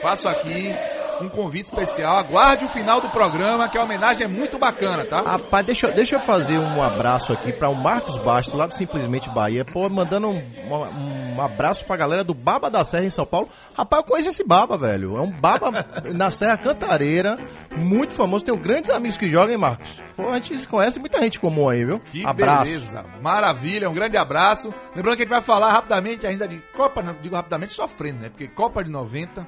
faço 0.02 0.28
aqui 0.28 0.74
um 1.22 1.30
convite 1.30 1.66
especial. 1.66 2.18
Aguarde 2.18 2.66
o 2.66 2.70
final 2.70 3.00
do 3.02 3.10
programa, 3.10 3.68
que 3.70 3.78
a 3.78 3.84
homenagem 3.84 4.26
é 4.26 4.28
muito 4.28 4.58
bacana, 4.58 5.06
tá? 5.06 5.22
Rapaz, 5.22 5.66
deixa, 5.66 5.88
eu- 5.88 5.94
deixa 5.94 6.16
eu 6.16 6.20
fazer 6.20 6.58
um 6.58 6.82
abraço 6.82 7.32
aqui 7.34 7.52
para 7.52 7.70
o 7.70 7.76
Marcos 7.76 8.18
Bastos, 8.18 8.54
lá 8.56 8.68
do 8.68 8.74
Simplesmente 8.74 9.30
Bahia. 9.30 9.64
Pô, 9.66 9.88
mandando 9.90 10.28
um, 10.30 10.38
um- 10.38 11.34
um 11.38 11.42
abraço 11.42 11.84
pra 11.86 11.96
galera 11.98 12.24
do 12.24 12.34
Baba 12.34 12.70
da 12.70 12.84
Serra 12.86 13.06
em 13.06 13.10
São 13.10 13.26
Paulo. 13.26 13.50
Rapaz, 13.76 14.02
eu 14.04 14.08
conheço 14.08 14.30
esse 14.30 14.44
Baba, 14.44 14.78
velho. 14.78 15.18
É 15.18 15.22
um 15.22 15.32
Baba 15.32 15.72
na 16.14 16.30
Serra 16.32 16.58
Cantareira, 16.58 17.38
muito 17.76 18.14
famoso. 18.14 18.44
Tenho 18.46 18.58
grandes 18.58 18.90
amigos 18.90 19.18
que 19.18 19.30
jogam, 19.30 19.52
hein, 19.54 19.58
Marcos? 19.58 19.88
Pô, 20.16 20.30
a 20.30 20.34
gente 20.40 20.68
conhece 20.68 21.00
muita 21.00 21.20
gente 21.22 21.40
comum 21.40 21.68
aí, 21.70 21.84
viu? 21.84 22.00
Que 22.00 22.26
abraço. 22.26 22.66
beleza, 22.72 23.04
maravilha, 23.22 23.90
um 23.90 23.94
grande 23.94 24.18
abraço. 24.18 24.74
Lembrando 24.96 25.16
que 25.16 25.24
a 25.24 25.26
gente 25.26 25.34
vai 25.34 25.42
falar 25.42 25.72
rapidamente 25.72 26.28
ainda 26.28 26.48
de 26.48 26.62
Copa, 26.76 27.02
digo 27.22 27.36
rapidamente 27.36 27.74
sofrendo, 27.74 28.20
né? 28.20 28.30
Porque 28.30 28.48
Copa 28.48 28.84
de 28.84 28.90
90, 28.92 29.48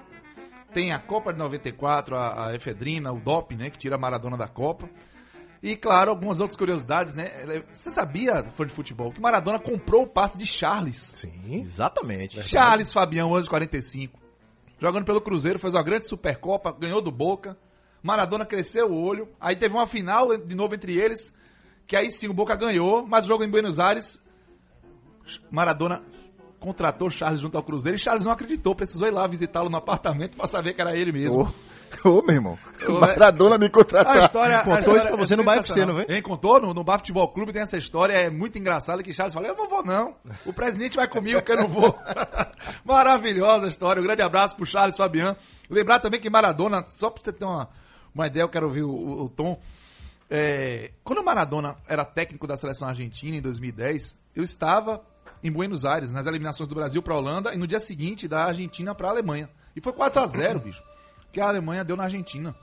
tem 0.76 0.92
a 0.92 1.00
Copa 1.00 1.32
de 1.32 1.40
94, 1.40 2.18
a, 2.18 2.50
a 2.50 2.54
efedrina, 2.54 3.14
o 3.14 3.18
doping, 3.18 3.56
né? 3.56 3.70
Que 3.70 3.78
tira 3.78 3.96
a 3.96 3.98
Maradona 3.98 4.36
da 4.36 4.46
Copa. 4.46 4.90
E, 5.64 5.74
claro, 5.74 6.12
algumas 6.12 6.42
outras 6.42 6.58
curiosidades, 6.58 7.16
né? 7.16 7.64
Você 7.72 7.90
sabia, 7.90 8.44
fã 8.54 8.66
de 8.66 8.74
futebol, 8.74 9.10
que 9.10 9.22
Maradona 9.22 9.58
comprou 9.58 10.04
o 10.04 10.08
passe 10.08 10.38
de 10.38 10.46
Charles? 10.46 11.14
Sim. 11.16 11.62
Exatamente. 11.64 12.44
Charles 12.44 12.92
Fabião, 12.92 13.32
11 13.32 13.48
45. 13.48 14.20
Jogando 14.78 15.06
pelo 15.06 15.22
Cruzeiro, 15.22 15.58
fez 15.58 15.74
uma 15.74 15.82
grande 15.82 16.08
Supercopa, 16.10 16.74
ganhou 16.74 17.02
do 17.02 17.10
Boca. 17.10 17.58
Maradona 18.04 18.46
cresceu 18.46 18.92
o 18.92 19.02
olho. 19.02 19.30
Aí 19.40 19.56
teve 19.56 19.74
uma 19.74 19.88
final 19.88 20.38
de 20.38 20.56
novo 20.56 20.76
entre 20.76 20.98
eles, 21.00 21.34
que 21.88 21.96
aí 21.96 22.12
sim 22.12 22.28
o 22.28 22.34
Boca 22.34 22.54
ganhou, 22.54 23.08
mas 23.08 23.24
o 23.24 23.28
jogo 23.30 23.46
em 23.46 23.50
Buenos 23.50 23.80
Aires, 23.80 24.22
Maradona 25.50 26.04
contratou 26.60 27.10
Charles 27.10 27.40
junto 27.42 27.58
ao 27.58 27.64
Cruzeiro 27.64 27.96
e 27.96 28.00
Charles 28.00 28.26
não 28.26 28.32
acreditou, 28.32 28.74
precisou 28.76 29.08
ir 29.08 29.12
lá 29.12 29.26
visitá-lo 29.28 29.70
no 29.70 29.78
apartamento 29.78 30.36
pra 30.38 30.48
saber 30.48 30.74
que 30.74 30.82
era 30.82 30.96
ele 30.98 31.12
mesmo. 31.12 31.54
Ô, 32.04 32.10
ô, 32.10 32.22
meu 32.22 32.36
irmão. 32.36 32.58
Ô, 32.88 32.94
Maradona 33.00 33.58
me 33.58 33.68
A 33.68 33.70
contratar. 33.70 34.18
história, 34.18 34.58
a 34.58 34.64
Contou 34.64 34.80
história 34.80 35.00
isso 35.00 35.08
pra 35.08 35.18
você 35.18 35.34
é 35.34 35.38
no 35.38 35.44
Bar 35.44 35.58
FC, 35.58 35.74
sensacional. 35.74 35.96
não 36.02 36.06
vem? 36.08 36.22
Contou 36.22 36.60
no, 36.62 36.74
no 36.74 36.84
Bar 36.84 36.98
Futebol 36.98 37.28
Clube 37.30 37.54
tem 37.54 37.62
essa 37.62 37.78
história, 37.78 38.14
é 38.14 38.30
muito 38.30 38.58
engraçada 38.58 39.04
que 39.04 39.14
Charles 39.14 39.34
fala, 39.34 39.48
eu 39.48 39.56
não 39.56 39.70
vou 39.70 39.84
não, 39.84 40.16
o 40.46 40.52
presidente 40.54 40.96
vai 40.98 41.08
comigo 41.08 41.42
que 41.42 41.52
eu 41.52 41.58
não 41.58 41.68
vou. 41.68 41.96
Maravilhosa 42.84 43.66
a 43.66 43.70
história, 43.70 44.02
um 44.02 44.06
grande 44.06 44.22
abraço 44.22 44.56
pro 44.56 44.66
Charles 44.66 44.98
Fabian. 44.98 45.36
Lembrar 45.70 46.00
também 46.00 46.20
que 46.20 46.30
Maradona, 46.30 46.86
só 46.90 47.10
pra 47.10 47.22
você 47.24 47.32
ter 47.34 47.46
uma, 47.46 47.70
uma 48.14 48.28
ideia, 48.28 48.44
eu 48.44 48.50
quero 48.50 48.68
ouvir 48.68 48.84
o, 48.84 48.90
o- 48.90 49.24
o 49.26 49.30
Tom, 49.30 49.60
é, 50.30 50.92
quando 51.04 51.20
o 51.20 51.24
Maradona 51.24 51.76
era 51.88 52.04
técnico 52.04 52.48
da 52.48 52.58
seleção 52.58 52.88
argentina 52.88 53.36
em 53.38 53.42
2010, 53.42 54.18
eu 54.36 54.44
estava 54.44 55.02
em 55.44 55.52
Buenos 55.52 55.86
Aires, 55.86 56.14
nas 56.14 56.26
eliminações 56.26 56.68
do 56.68 56.76
Brasil 56.76 57.02
para 57.02 57.14
a 57.14 57.18
Holanda, 57.18 57.54
e 57.54 57.58
no 57.58 57.68
dia 57.68 57.80
seguinte 57.80 58.28
da 58.28 58.46
Argentina 58.46 58.96
para 58.96 59.08
a 59.08 59.12
Alemanha. 59.12 59.50
E 59.76 59.82
foi 59.82 59.94
4 59.94 60.22
a 60.22 60.28
0 60.28 60.60
bicho, 60.60 60.84
que 61.32 61.40
a 61.40 61.48
Alemanha 61.48 61.84
deu 61.84 61.96
na 61.96 62.04
Argentina. 62.04 62.56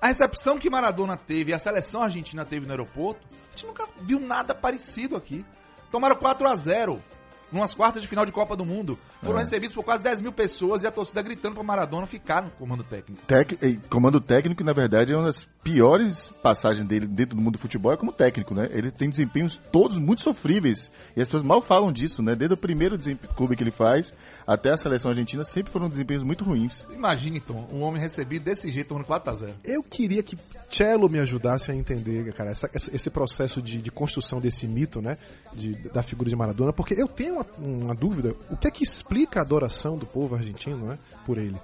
A 0.00 0.08
recepção 0.08 0.58
que 0.58 0.68
Maradona 0.68 1.16
teve 1.16 1.52
a 1.52 1.58
seleção 1.58 2.02
argentina 2.02 2.44
teve 2.44 2.66
no 2.66 2.72
aeroporto, 2.72 3.26
a 3.30 3.56
gente 3.56 3.66
nunca 3.66 3.88
viu 4.02 4.20
nada 4.20 4.54
parecido 4.54 5.16
aqui. 5.16 5.44
Tomaram 5.90 6.16
4 6.16 6.46
a 6.46 6.54
0 6.54 7.02
numas 7.50 7.72
quartas 7.74 8.02
de 8.02 8.08
final 8.08 8.26
de 8.26 8.32
Copa 8.32 8.56
do 8.56 8.64
Mundo. 8.64 8.98
Foram 9.22 9.38
recebidos 9.38 9.74
por 9.74 9.84
quase 9.84 10.02
10 10.02 10.20
mil 10.20 10.32
pessoas 10.32 10.82
e 10.82 10.86
a 10.86 10.90
torcida 10.90 11.20
gritando 11.22 11.54
para 11.54 11.64
Maradona 11.64 12.06
ficar 12.06 12.42
no 12.42 12.50
comando 12.50 12.84
técnico. 12.84 13.22
Tec- 13.26 13.58
comando 13.88 14.20
técnico, 14.20 14.62
na 14.62 14.72
verdade, 14.72 15.12
é 15.12 15.16
uma 15.16 15.26
das 15.26 15.44
piores 15.64 16.32
passagens 16.42 16.86
dele 16.86 17.06
dentro 17.06 17.34
do 17.36 17.42
mundo 17.42 17.54
do 17.54 17.58
futebol 17.58 17.92
é 17.92 17.96
como 17.96 18.12
técnico, 18.12 18.54
né? 18.54 18.68
Ele 18.72 18.90
tem 18.90 19.10
desempenhos 19.10 19.58
todos 19.72 19.98
muito 19.98 20.22
sofríveis. 20.22 20.90
E 21.16 21.20
as 21.20 21.28
pessoas 21.28 21.42
mal 21.42 21.60
falam 21.60 21.90
disso, 21.92 22.22
né? 22.22 22.34
Desde 22.34 22.54
o 22.54 22.56
primeiro 22.56 22.96
clube 23.34 23.56
que 23.56 23.62
ele 23.62 23.70
faz 23.70 24.12
até 24.46 24.70
a 24.72 24.76
seleção 24.76 25.10
argentina, 25.10 25.44
sempre 25.44 25.72
foram 25.72 25.88
desempenhos 25.88 26.22
muito 26.22 26.44
ruins. 26.44 26.86
Imagine, 26.90 27.38
então, 27.38 27.66
um 27.72 27.80
homem 27.82 28.00
recebido 28.00 28.44
desse 28.44 28.70
jeito 28.70 28.88
tomando 28.88 29.06
4 29.06 29.30
a 29.30 29.34
0 29.34 29.54
Eu 29.64 29.82
queria 29.82 30.22
que 30.22 30.38
Cello 30.70 31.08
me 31.08 31.18
ajudasse 31.18 31.70
a 31.70 31.74
entender, 31.74 32.32
cara, 32.32 32.50
essa- 32.50 32.70
esse 32.74 33.10
processo 33.10 33.60
de, 33.60 33.80
de 33.82 33.90
construção 33.90 34.40
desse 34.40 34.66
mito, 34.68 35.00
né, 35.02 35.16
de- 35.54 35.74
da 35.90 36.02
figura 36.02 36.28
de 36.30 36.36
Maradona, 36.36 36.72
porque 36.72 36.94
eu 36.94 37.08
tenho 37.08 37.34
uma, 37.34 37.46
uma 37.58 37.94
dúvida, 37.94 38.34
o 38.50 38.56
que 38.56 38.68
é 38.68 38.70
que 38.70 38.84
explica 39.06 39.40
a 39.40 39.42
adoração 39.42 39.96
do 39.96 40.04
povo 40.04 40.34
argentino, 40.34 40.86
né, 40.86 40.98
por 41.24 41.38
ele? 41.38 41.56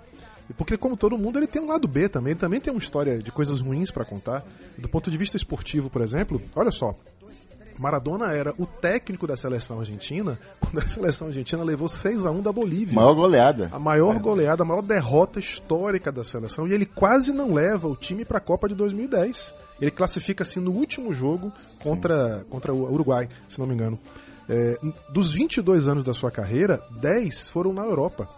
E 0.49 0.53
Porque, 0.53 0.77
como 0.77 0.97
todo 0.97 1.19
mundo, 1.19 1.39
ele 1.39 1.47
tem 1.47 1.61
um 1.61 1.69
lado 1.69 1.89
B 1.89 2.09
também, 2.09 2.33
ele 2.33 2.41
também 2.41 2.61
tem 2.61 2.73
uma 2.73 2.79
história 2.79 3.19
de 3.19 3.31
coisas 3.33 3.61
ruins 3.61 3.91
pra 3.91 4.05
contar. 4.05 4.45
Do 4.79 4.89
ponto 4.89 5.11
de 5.11 5.17
vista 5.17 5.37
esportivo, 5.37 5.91
por 5.91 6.03
exemplo, 6.03 6.41
olha 6.55 6.71
só, 6.71 6.95
Maradona 7.79 8.33
era 8.33 8.55
o 8.59 8.67
técnico 8.67 9.27
da 9.27 9.37
seleção 9.37 9.81
argentina 9.81 10.39
quando 10.61 10.79
a 10.79 10.87
seleção 10.87 11.29
argentina 11.29 11.63
levou 11.63 11.89
6 11.89 12.25
a 12.25 12.31
1 12.31 12.43
da 12.43 12.53
Bolívia. 12.53 12.95
Maior 12.95 13.15
goleada. 13.15 13.71
A 13.73 13.79
maior 13.79 14.19
goleada, 14.19 14.63
a 14.63 14.67
maior 14.67 14.83
derrota 14.83 15.41
histórica 15.41 16.13
da 16.13 16.25
seleção. 16.25 16.67
E 16.67 16.73
ele 16.73 16.87
quase 16.87 17.33
não 17.33 17.53
leva 17.53 17.89
o 17.89 17.97
time 17.97 18.25
para 18.25 18.39
a 18.39 18.41
Copa 18.41 18.69
de 18.69 18.75
2010. 18.75 19.55
Ele 19.81 19.91
classifica-se 19.91 20.61
no 20.61 20.71
último 20.71 21.13
jogo 21.13 21.53
contra, 21.83 22.45
contra 22.49 22.73
o 22.73 22.93
Uruguai, 22.93 23.29
se 23.49 23.59
não 23.59 23.67
me 23.67 23.75
engano. 23.75 23.99
É, 24.49 24.79
dos 25.09 25.33
22 25.33 25.89
anos 25.89 26.05
da 26.05 26.13
sua 26.13 26.31
carreira, 26.31 26.83
10 27.01 27.49
foram 27.49 27.73
na 27.73 27.83
Europa. 27.83 28.29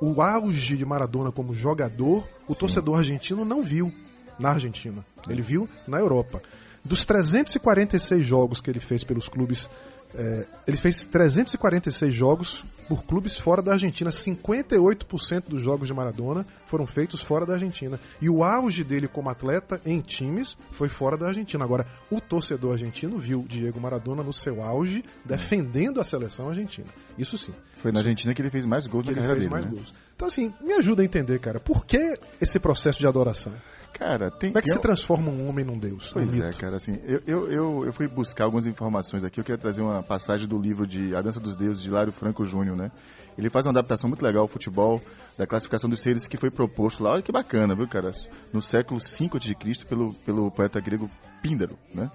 O 0.00 0.22
auge 0.22 0.76
de 0.76 0.84
Maradona 0.84 1.30
como 1.30 1.52
jogador, 1.52 2.24
o 2.48 2.54
torcedor 2.54 2.98
argentino 2.98 3.44
não 3.44 3.62
viu 3.62 3.92
na 4.38 4.50
Argentina. 4.50 5.04
Ele 5.28 5.42
viu 5.42 5.68
na 5.86 5.98
Europa. 5.98 6.40
Dos 6.82 7.04
346 7.04 8.24
jogos 8.24 8.60
que 8.60 8.70
ele 8.70 8.80
fez 8.80 9.04
pelos 9.04 9.28
clubes 9.28 9.68
é, 10.14 10.46
ele 10.66 10.76
fez 10.76 11.06
346 11.06 12.12
jogos 12.12 12.64
por 12.90 13.04
clubes 13.04 13.38
fora 13.38 13.62
da 13.62 13.74
Argentina. 13.74 14.10
58% 14.10 15.44
dos 15.48 15.62
jogos 15.62 15.86
de 15.86 15.94
Maradona 15.94 16.44
foram 16.66 16.88
feitos 16.88 17.20
fora 17.22 17.46
da 17.46 17.52
Argentina. 17.52 18.00
E 18.20 18.28
o 18.28 18.42
auge 18.42 18.82
dele 18.82 19.06
como 19.06 19.30
atleta 19.30 19.80
em 19.86 20.00
times 20.00 20.58
foi 20.72 20.88
fora 20.88 21.16
da 21.16 21.28
Argentina. 21.28 21.62
Agora, 21.62 21.86
o 22.10 22.20
torcedor 22.20 22.72
argentino 22.72 23.16
viu 23.16 23.44
Diego 23.48 23.80
Maradona 23.80 24.24
no 24.24 24.32
seu 24.32 24.60
auge, 24.60 25.04
defendendo 25.24 26.00
a 26.00 26.04
seleção 26.04 26.48
argentina. 26.48 26.88
Isso 27.16 27.38
sim. 27.38 27.52
Foi 27.76 27.92
na 27.92 28.00
Argentina 28.00 28.34
que 28.34 28.42
ele 28.42 28.50
fez 28.50 28.66
mais 28.66 28.88
gols 28.88 29.04
Que 29.04 29.12
na 29.12 29.18
ele 29.18 29.20
carreira 29.28 29.40
fez 29.40 29.50
dele. 29.50 29.62
mais 29.62 29.64
né? 29.66 29.70
gols. 29.70 29.94
Então, 30.16 30.26
assim, 30.26 30.52
me 30.60 30.72
ajuda 30.74 31.02
a 31.02 31.04
entender, 31.04 31.38
cara, 31.38 31.60
por 31.60 31.86
que 31.86 32.18
esse 32.40 32.58
processo 32.58 32.98
de 32.98 33.06
adoração? 33.06 33.52
Cara, 34.00 34.30
tem 34.30 34.48
Como 34.48 34.58
é 34.58 34.62
que 34.62 34.70
eu- 34.70 34.74
se 34.74 34.80
transforma 34.80 35.30
um 35.30 35.46
homem 35.46 35.62
num 35.62 35.78
deus? 35.78 36.08
Pois 36.10 36.32
num 36.32 36.42
é, 36.42 36.50
cara, 36.54 36.76
assim, 36.76 36.98
eu, 37.04 37.20
eu, 37.26 37.52
eu, 37.52 37.84
eu 37.84 37.92
fui 37.92 38.08
buscar 38.08 38.44
algumas 38.44 38.64
informações 38.64 39.22
aqui, 39.22 39.38
eu 39.38 39.44
queria 39.44 39.58
trazer 39.58 39.82
uma 39.82 40.02
passagem 40.02 40.48
do 40.48 40.58
livro 40.58 40.86
de 40.86 41.14
A 41.14 41.20
Dança 41.20 41.38
dos 41.38 41.54
Deuses, 41.54 41.82
de 41.82 41.90
Lário 41.90 42.10
Franco 42.10 42.42
Júnior, 42.46 42.74
né? 42.78 42.90
Ele 43.36 43.50
faz 43.50 43.66
uma 43.66 43.72
adaptação 43.72 44.08
muito 44.08 44.22
legal 44.24 44.40
ao 44.40 44.48
futebol, 44.48 45.02
da 45.36 45.46
classificação 45.46 45.90
dos 45.90 46.00
seres 46.00 46.26
que 46.26 46.38
foi 46.38 46.50
proposto 46.50 47.04
lá, 47.04 47.12
olha 47.12 47.22
que 47.22 47.30
bacana, 47.30 47.74
viu, 47.74 47.86
cara? 47.86 48.10
No 48.54 48.62
século 48.62 48.98
V 48.98 49.30
a.C., 49.34 49.84
pelo, 49.84 50.14
pelo 50.14 50.50
poeta 50.50 50.80
grego 50.80 51.10
Píndaro, 51.42 51.76
né? 51.94 52.10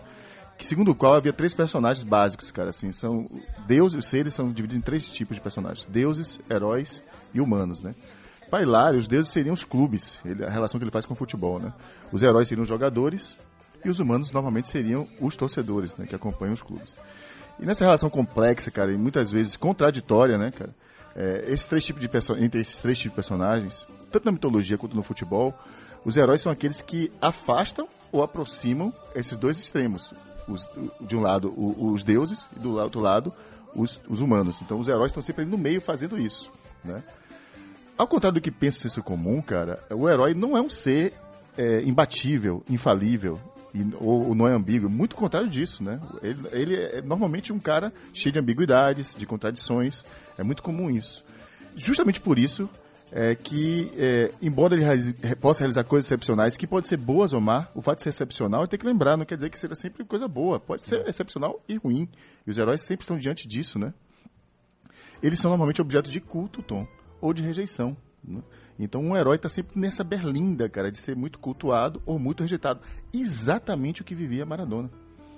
Que 0.58 0.66
segundo 0.66 0.90
o 0.90 0.96
qual 0.96 1.14
havia 1.14 1.34
três 1.34 1.54
personagens 1.54 2.04
básicos, 2.04 2.52
cara, 2.52 2.70
assim, 2.72 2.92
são 2.92 3.28
Deus 3.68 3.94
e 3.94 3.98
os 3.98 4.06
seres 4.08 4.34
são 4.34 4.48
divididos 4.52 4.78
em 4.78 4.82
três 4.82 5.08
tipos 5.08 5.36
de 5.36 5.42
personagens: 5.42 5.86
deuses, 5.88 6.40
heróis 6.50 7.04
e 7.32 7.40
humanos, 7.40 7.84
né? 7.84 7.94
Para 8.50 8.62
Hilário, 8.64 9.00
os 9.00 9.08
deuses 9.08 9.32
seriam 9.32 9.54
os 9.54 9.64
clubes, 9.64 10.20
ele- 10.24 10.46
a 10.46 10.50
relação 10.50 10.80
que 10.80 10.84
ele 10.84 10.92
faz 10.92 11.06
com 11.06 11.14
o 11.14 11.18
futebol, 11.18 11.60
né? 11.60 11.74
Os 12.12 12.22
heróis 12.24 12.48
seriam 12.48 12.64
os 12.64 12.70
jogadores 12.70 13.38
e 13.84 13.90
os 13.90 14.00
humanos 14.00 14.32
normalmente 14.32 14.70
seriam 14.70 15.08
os 15.20 15.36
torcedores, 15.36 15.96
né, 15.98 16.06
que 16.06 16.16
acompanham 16.16 16.54
os 16.54 16.62
clubes. 16.62 16.96
E 17.60 17.66
nessa 17.66 17.84
relação 17.84 18.10
complexa, 18.10 18.70
cara, 18.72 18.92
e 18.92 18.98
muitas 18.98 19.32
vezes 19.32 19.56
contraditória, 19.56 20.38
né, 20.38 20.52
cara? 20.52 20.74
É, 21.16 21.46
esses 21.48 21.66
três 21.66 21.84
tipos 21.86 22.02
de 22.02 22.10
entre 22.44 22.60
esses 22.62 22.82
três 22.82 22.98
tipos 22.98 23.12
de 23.14 23.16
personagens, 23.16 23.88
tanto 24.12 24.26
na 24.26 24.32
mitologia 24.32 24.78
quanto 24.78 24.96
no 24.96 25.02
futebol, 25.04 25.54
os 26.04 26.18
heróis 26.18 26.42
são 26.42 26.52
aqueles 26.52 26.82
que 26.82 27.12
afastam 27.22 27.88
ou 28.12 28.22
aproximam 28.22 28.94
esses 29.16 29.36
dois 29.38 29.58
extremos. 29.58 30.14
Os- 30.48 30.70
de 31.02 31.16
um 31.16 31.22
lado, 31.22 31.50
o- 31.58 31.92
os 31.92 32.04
deuses, 32.04 32.46
e 32.56 32.60
do 32.60 32.78
outro 32.78 33.00
lado, 33.00 33.34
os, 33.74 34.00
os 34.08 34.20
humanos. 34.22 34.62
Então, 34.62 34.78
os 34.80 34.88
heróis 34.88 35.12
estão 35.12 35.24
sempre 35.24 35.46
no 35.46 35.58
meio 35.58 35.82
fazendo 35.82 36.20
isso, 36.20 36.52
né? 36.84 37.02
Ao 37.98 38.08
contrário 38.08 38.36
do 38.36 38.42
que 38.42 38.52
pensa 38.52 38.90
ser 38.90 39.02
comum, 39.02 39.42
cara, 39.42 39.82
o 39.90 40.10
herói 40.10 40.34
não 40.34 40.58
é 40.58 40.62
um 40.62 40.70
ser 40.70 41.14
é, 41.58 41.82
imbatível, 41.84 42.62
infalível, 42.70 43.40
e- 43.74 43.86
ou, 44.00 44.30
ou 44.30 44.36
não 44.36 44.48
é 44.48 44.52
ambíguo. 44.52 44.90
Muito 44.90 45.16
contrário 45.16 45.50
disso, 45.50 45.82
né? 45.84 46.00
Ele, 46.22 46.40
ele 46.52 46.76
é 46.76 47.02
normalmente 47.02 47.54
um 47.54 47.60
cara 47.60 47.94
cheio 48.14 48.34
de 48.34 48.40
ambiguidades, 48.40 49.16
de 49.16 49.26
contradições. 49.26 50.04
É 50.38 50.44
muito 50.44 50.62
comum 50.62 50.90
isso. 50.92 51.24
Justamente 51.76 52.20
por 52.20 52.38
isso 52.38 52.70
é 53.12 53.34
que, 53.34 53.90
é, 53.98 54.32
embora 54.42 54.76
ele 54.76 54.84
realize- 54.84 55.14
possa 55.40 55.60
realizar 55.62 55.86
coisas 55.86 56.06
excepcionais, 56.08 56.58
que 56.58 56.68
podem 56.68 56.90
ser 56.90 56.98
boas 56.98 57.32
ou 57.32 57.40
má, 57.40 57.68
o 57.74 57.82
fato 57.82 57.98
de 58.00 58.04
ser 58.04 58.10
excepcional, 58.10 58.68
tem 58.68 58.78
que 58.78 58.86
lembrar, 58.86 59.16
não 59.16 59.24
quer 59.26 59.36
dizer 59.38 59.50
que 59.50 59.58
seja 59.58 59.76
sempre 59.76 60.04
coisa 60.04 60.28
boa. 60.28 60.60
Pode 60.60 60.86
ser 60.86 61.08
excepcional 61.08 61.62
e 61.70 61.76
ruim. 61.78 62.10
E 62.46 62.52
os 62.52 62.58
heróis 62.58 62.82
sempre 62.82 63.04
estão 63.04 63.18
diante 63.18 63.48
disso, 63.48 63.80
né? 63.80 63.94
eles 65.24 65.40
são 65.40 65.50
normalmente 65.50 65.82
objetos 65.82 66.12
de 66.12 66.20
culto, 66.20 66.62
Tom, 66.62 66.86
ou 67.22 67.34
de 67.34 67.42
rejeição. 67.44 67.96
né? 68.24 68.42
Então 68.78 69.02
um 69.02 69.16
herói 69.16 69.36
está 69.38 69.48
sempre 69.50 69.80
nessa 69.80 70.04
berlinda, 70.04 70.68
cara, 70.70 70.92
de 70.92 70.98
ser 70.98 71.16
muito 71.16 71.40
cultuado 71.40 72.02
ou 72.06 72.20
muito 72.20 72.42
rejeitado. 72.42 72.82
Exatamente 73.14 74.02
o 74.02 74.06
que 74.06 74.14
vivia 74.16 74.46
Maradona. 74.46 74.90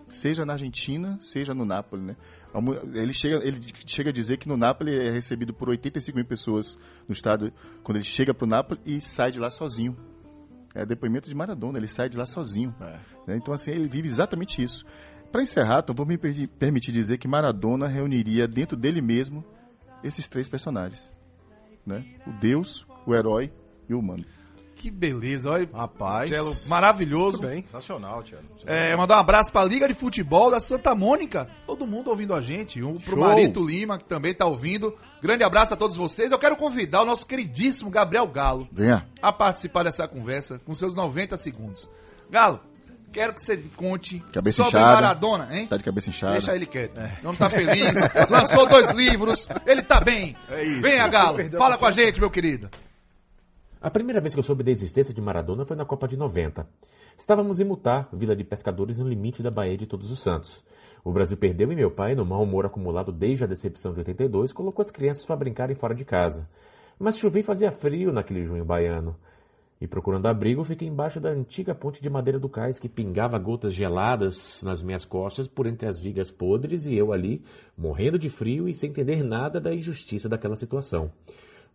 Seja 0.09 0.45
na 0.45 0.53
Argentina, 0.53 1.17
seja 1.21 1.53
no 1.53 1.65
Nápoles, 1.65 2.05
né? 2.05 2.15
Ele 2.93 3.11
chega, 3.13 3.45
ele 3.45 3.59
chega 3.85 4.09
a 4.09 4.13
dizer 4.13 4.37
que 4.37 4.47
no 4.47 4.55
Nápoles 4.55 4.93
é 4.95 5.11
recebido 5.11 5.53
por 5.53 5.67
85 5.67 6.15
mil 6.15 6.25
pessoas 6.25 6.77
no 7.07 7.13
estádio, 7.13 7.51
quando 7.83 7.97
ele 7.97 8.05
chega 8.05 8.33
para 8.33 8.45
o 8.45 8.47
Nápoles 8.47 8.81
e 8.85 9.01
sai 9.01 9.31
de 9.31 9.39
lá 9.39 9.49
sozinho. 9.49 9.97
É 10.73 10.85
depoimento 10.85 11.27
de 11.27 11.35
Maradona, 11.35 11.77
ele 11.77 11.87
sai 11.89 12.07
de 12.07 12.15
lá 12.17 12.25
sozinho. 12.25 12.73
né? 13.27 13.35
Então, 13.35 13.53
assim, 13.53 13.71
ele 13.71 13.89
vive 13.89 14.07
exatamente 14.07 14.63
isso. 14.63 14.85
Para 15.29 15.41
encerrar, 15.41 15.81
Tom, 15.81 15.93
vou 15.93 16.05
me 16.05 16.17
per- 16.17 16.47
permitir 16.57 16.93
dizer 16.93 17.17
que 17.17 17.27
Maradona 17.27 17.85
reuniria 17.87 18.47
dentro 18.47 18.77
dele 18.77 19.01
mesmo 19.01 19.43
esses 20.01 20.25
três 20.29 20.47
personagens. 20.47 21.05
Né? 21.87 22.03
O 22.27 22.31
Deus, 22.33 22.85
o 23.05 23.15
herói 23.15 23.51
e 23.87 23.93
o 23.93 23.99
humano. 23.99 24.25
Que 24.75 24.91
beleza, 24.91 25.49
olha. 25.49 25.67
Rapaz. 25.73 26.29
Maravilhoso. 26.67 27.39
Bem. 27.39 27.63
Sensacional, 27.63 28.21
Tiago. 28.21 28.45
É, 28.65 28.95
mandar 28.95 29.15
um 29.15 29.19
abraço 29.21 29.51
pra 29.51 29.63
Liga 29.63 29.87
de 29.87 29.95
Futebol 29.95 30.51
da 30.51 30.59
Santa 30.59 30.93
Mônica. 30.93 31.49
Todo 31.65 31.87
mundo 31.87 32.11
ouvindo 32.11 32.35
a 32.35 32.41
gente. 32.41 32.83
Um 32.83 32.97
pro 32.99 33.15
Show. 33.15 33.19
Marito 33.19 33.65
Lima, 33.65 33.97
que 33.97 34.05
também 34.05 34.35
tá 34.35 34.45
ouvindo. 34.45 34.95
Grande 35.19 35.43
abraço 35.43 35.73
a 35.73 35.77
todos 35.77 35.97
vocês. 35.97 36.31
Eu 36.31 36.37
quero 36.37 36.55
convidar 36.55 37.01
o 37.01 37.05
nosso 37.05 37.25
queridíssimo 37.25 37.89
Gabriel 37.89 38.27
Galo 38.27 38.67
Venha. 38.71 39.07
a 39.19 39.33
participar 39.33 39.83
dessa 39.83 40.07
conversa 40.07 40.59
com 40.59 40.75
seus 40.75 40.93
90 40.93 41.35
segundos. 41.37 41.89
Galo, 42.29 42.59
quero 43.11 43.33
que 43.33 43.43
você 43.43 43.57
conte 43.75 44.19
Cabeça 44.31 44.63
sobre 44.63 44.79
inchada. 44.79 44.95
Maradona, 44.95 45.55
hein? 45.55 45.67
Tá 45.67 45.77
de 45.77 45.83
cabeça 45.83 46.09
inchada. 46.09 46.33
Deixa 46.33 46.55
ele 46.55 46.65
quieto. 46.65 46.99
Não 47.23 47.35
tá 47.35 47.49
feliz. 47.49 47.93
Lançou 48.29 48.67
dois 48.67 48.91
livros. 48.91 49.47
Ele 49.65 49.81
tá 49.81 49.99
bem. 49.99 50.35
É 50.49 50.63
isso. 50.63 50.81
Venha, 50.81 51.07
Galo. 51.07 51.37
Fala 51.51 51.75
a 51.75 51.77
com 51.77 51.85
a 51.85 51.91
gente, 51.91 52.19
meu 52.19 52.29
querido. 52.29 52.69
A 53.79 53.89
primeira 53.89 54.19
vez 54.19 54.33
que 54.33 54.39
eu 54.39 54.43
soube 54.43 54.63
da 54.63 54.71
existência 54.71 55.13
de 55.13 55.21
Maradona 55.21 55.65
foi 55.65 55.75
na 55.75 55.85
Copa 55.85 56.07
de 56.07 56.17
90. 56.17 56.67
Estávamos 57.17 57.59
em 57.59 57.63
Mutá, 57.63 58.07
vila 58.11 58.35
de 58.35 58.43
pescadores 58.43 58.97
no 58.97 59.07
limite 59.07 59.41
da 59.41 59.49
Baía 59.49 59.77
de 59.77 59.87
Todos 59.87 60.11
os 60.11 60.19
Santos. 60.19 60.63
O 61.03 61.11
Brasil 61.11 61.37
perdeu 61.37 61.71
e 61.71 61.75
meu 61.75 61.89
pai, 61.89 62.15
no 62.15 62.25
mau 62.25 62.43
humor 62.43 62.65
acumulado 62.65 63.11
desde 63.11 63.43
a 63.43 63.47
decepção 63.47 63.93
de 63.93 63.99
82, 63.99 64.51
colocou 64.51 64.83
as 64.83 64.91
crianças 64.91 65.25
para 65.25 65.35
brincarem 65.35 65.75
fora 65.75 65.95
de 65.95 66.03
casa. 66.03 66.47
Mas 66.99 67.17
chovia 67.17 67.41
e 67.41 67.43
fazia 67.43 67.71
frio 67.71 68.11
naquele 68.11 68.43
junho 68.43 68.65
baiano. 68.65 69.15
E 69.79 69.87
procurando 69.87 70.25
abrigo, 70.25 70.63
fiquei 70.63 70.87
embaixo 70.87 71.19
da 71.19 71.29
antiga 71.29 71.75
ponte 71.75 72.01
de 72.01 72.09
madeira 72.09 72.39
do 72.39 72.49
cais 72.49 72.79
que 72.79 72.89
pingava 72.89 73.37
gotas 73.37 73.73
geladas 73.73 74.63
nas 74.63 74.81
minhas 74.81 75.05
costas 75.05 75.47
por 75.47 75.67
entre 75.67 75.87
as 75.87 75.99
vigas 75.99 76.31
podres 76.31 76.87
e 76.87 76.95
eu 76.95 77.13
ali, 77.13 77.43
morrendo 77.77 78.17
de 78.17 78.29
frio 78.29 78.67
e 78.67 78.73
sem 78.73 78.89
entender 78.89 79.23
nada 79.23 79.61
da 79.61 79.73
injustiça 79.73 80.27
daquela 80.27 80.55
situação. 80.55 81.11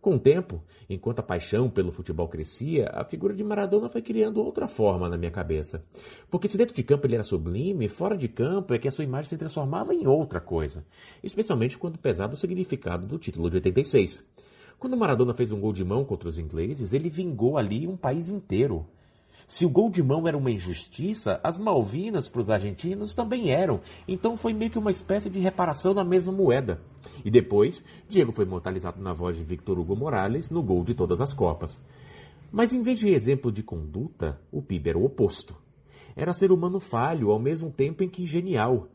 Com 0.03 0.15
o 0.15 0.19
tempo, 0.19 0.61
enquanto 0.89 1.19
a 1.19 1.23
paixão 1.23 1.69
pelo 1.69 1.89
futebol 1.89 2.27
crescia, 2.27 2.89
a 2.91 3.05
figura 3.05 3.33
de 3.33 3.41
Maradona 3.41 3.87
foi 3.87 4.01
criando 4.01 4.43
outra 4.43 4.67
forma 4.67 5.07
na 5.07 5.17
minha 5.17 5.31
cabeça. 5.31 5.81
Porque 6.29 6.49
se 6.49 6.57
dentro 6.57 6.75
de 6.75 6.83
campo 6.83 7.07
ele 7.07 7.15
era 7.15 7.23
sublime, 7.23 7.87
fora 7.87 8.17
de 8.17 8.27
campo 8.27 8.73
é 8.73 8.77
que 8.77 8.89
a 8.89 8.91
sua 8.91 9.05
imagem 9.05 9.29
se 9.29 9.37
transformava 9.37 9.93
em 9.93 10.05
outra 10.05 10.41
coisa. 10.41 10.85
Especialmente 11.23 11.77
quando 11.77 11.97
pesado 11.97 12.33
o 12.33 12.37
significado 12.37 13.07
do 13.07 13.17
título 13.17 13.49
de 13.49 13.55
86. 13.55 14.25
Quando 14.83 14.97
Maradona 14.97 15.33
fez 15.33 15.49
um 15.49 15.61
gol 15.61 15.71
de 15.71 15.81
mão 15.81 16.03
contra 16.03 16.27
os 16.27 16.37
ingleses, 16.37 16.91
ele 16.91 17.09
vingou 17.09 17.57
ali 17.57 17.87
um 17.87 17.95
país 17.95 18.27
inteiro. 18.27 18.85
Se 19.47 19.65
o 19.65 19.69
gol 19.69 19.89
de 19.89 20.03
mão 20.03 20.27
era 20.27 20.37
uma 20.37 20.51
injustiça, 20.51 21.39
as 21.41 21.57
Malvinas 21.57 22.27
para 22.27 22.41
os 22.41 22.49
argentinos 22.49 23.13
também 23.13 23.49
eram. 23.49 23.79
Então 24.05 24.35
foi 24.35 24.51
meio 24.51 24.69
que 24.69 24.77
uma 24.77 24.91
espécie 24.91 25.29
de 25.29 25.39
reparação 25.39 25.93
na 25.93 26.03
mesma 26.03 26.33
moeda. 26.33 26.81
E 27.23 27.31
depois, 27.31 27.81
Diego 28.09 28.33
foi 28.33 28.43
imortalizado 28.43 29.01
na 29.01 29.13
voz 29.13 29.37
de 29.37 29.45
Victor 29.45 29.79
Hugo 29.79 29.95
Morales 29.95 30.51
no 30.51 30.61
gol 30.61 30.83
de 30.83 30.93
todas 30.93 31.21
as 31.21 31.31
Copas. 31.31 31.81
Mas 32.51 32.73
em 32.73 32.83
vez 32.83 32.99
de 32.99 33.07
exemplo 33.07 33.53
de 33.53 33.63
conduta, 33.63 34.37
o 34.51 34.61
PIB 34.61 34.89
era 34.89 34.99
o 34.99 35.05
oposto. 35.05 35.55
Era 36.13 36.33
ser 36.33 36.51
humano 36.51 36.81
falho 36.81 37.31
ao 37.31 37.39
mesmo 37.39 37.71
tempo 37.71 38.03
em 38.03 38.09
que 38.09 38.25
genial. 38.25 38.89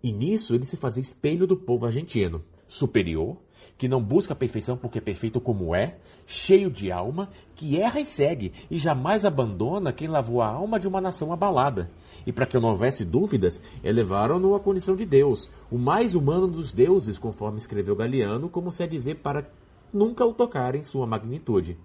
E 0.00 0.12
nisso 0.12 0.54
ele 0.54 0.64
se 0.64 0.76
fazia 0.76 1.02
espelho 1.02 1.44
do 1.44 1.56
povo 1.56 1.86
argentino, 1.86 2.40
superior, 2.68 3.36
que 3.78 3.88
não 3.88 4.02
busca 4.02 4.32
a 4.32 4.36
perfeição 4.36 4.76
porque 4.76 4.98
é 4.98 5.00
perfeito 5.00 5.40
como 5.40 5.74
é, 5.74 5.96
cheio 6.26 6.68
de 6.68 6.90
alma, 6.90 7.30
que 7.54 7.80
erra 7.80 8.00
e 8.00 8.04
segue, 8.04 8.52
e 8.68 8.76
jamais 8.76 9.24
abandona 9.24 9.92
quem 9.92 10.08
lavou 10.08 10.42
a 10.42 10.48
alma 10.48 10.80
de 10.80 10.88
uma 10.88 11.00
nação 11.00 11.32
abalada. 11.32 11.88
E 12.26 12.32
para 12.32 12.44
que 12.44 12.58
não 12.58 12.70
houvesse 12.70 13.04
dúvidas, 13.04 13.62
elevaram-no 13.82 14.56
à 14.56 14.60
condição 14.60 14.96
de 14.96 15.06
Deus, 15.06 15.48
o 15.70 15.78
mais 15.78 16.16
humano 16.16 16.48
dos 16.48 16.72
deuses, 16.72 17.18
conforme 17.18 17.58
escreveu 17.58 17.94
Galeano, 17.94 18.50
como 18.50 18.72
se 18.72 18.82
é 18.82 18.86
dizer 18.86 19.16
para 19.16 19.48
nunca 19.92 20.24
o 20.26 20.34
tocar 20.34 20.74
em 20.74 20.82
sua 20.82 21.06
magnitude. 21.06 21.78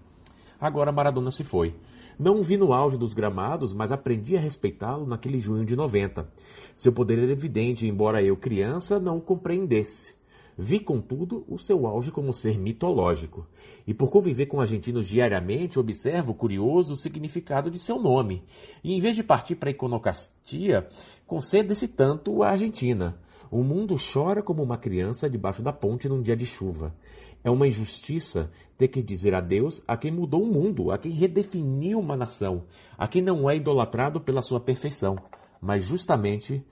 Agora 0.60 0.92
Maradona 0.92 1.30
se 1.30 1.44
foi. 1.44 1.76
Não 2.18 2.40
o 2.40 2.44
vi 2.44 2.58
no 2.58 2.74
auge 2.74 2.98
dos 2.98 3.14
gramados, 3.14 3.74
mas 3.74 3.92
aprendi 3.92 4.36
a 4.36 4.40
respeitá-lo 4.40 5.06
naquele 5.06 5.40
junho 5.40 5.66
de 5.66 5.76
90. 5.76 6.28
Seu 6.76 6.92
poder 6.92 7.20
era 7.20 7.32
evidente, 7.32 7.88
embora 7.88 8.22
eu, 8.22 8.36
criança, 8.36 9.00
não 9.00 9.18
o 9.18 9.22
compreendesse. 9.22 10.16
Vi, 10.58 10.80
contudo, 10.80 11.44
o 11.48 11.58
seu 11.58 11.88
auge 11.88 12.12
como 12.12 12.34
ser 12.34 12.60
mitológico. 12.60 13.48
E 13.88 13.94
por 13.94 14.10
conviver 14.10 14.46
com 14.46 14.62
argentinos 14.62 15.08
diariamente, 15.08 15.80
observo, 15.80 16.34
curioso, 16.34 16.94
o 16.94 16.98
significado 16.98 17.72
de 17.72 17.80
seu 17.80 18.00
nome. 18.00 18.44
E 18.84 18.94
em 18.94 19.02
vez 19.02 19.16
de 19.16 19.24
partir 19.24 19.56
para 19.56 19.70
a 19.70 19.72
iconoclastia, 19.72 20.88
conceda-se 21.26 21.88
tanto 21.88 22.44
à 22.44 22.50
Argentina. 22.50 23.20
O 23.50 23.64
mundo 23.64 23.96
chora 23.98 24.42
como 24.42 24.64
uma 24.64 24.78
criança 24.78 25.30
debaixo 25.30 25.62
da 25.62 25.74
ponte 25.74 26.08
num 26.08 26.22
dia 26.22 26.36
de 26.36 26.46
chuva. 26.46 26.96
É 27.44 27.50
uma 27.50 27.68
injustiça 27.68 28.52
ter 28.78 28.88
que 28.88 29.02
dizer 29.02 29.36
adeus 29.36 29.84
a 29.88 29.98
quem 29.98 30.12
mudou 30.12 30.44
o 30.44 30.52
mundo, 30.52 30.92
a 30.92 30.98
quem 30.98 31.12
redefiniu 31.12 32.00
uma 32.00 32.16
nação, 32.16 32.64
a 32.98 33.08
quem 33.08 33.22
não 33.22 33.50
é 33.50 33.56
idolatrado 33.56 34.22
pela 34.22 34.42
sua 34.42 34.60
perfeição, 34.60 35.18
mas 35.62 35.84
justamente 35.84 36.66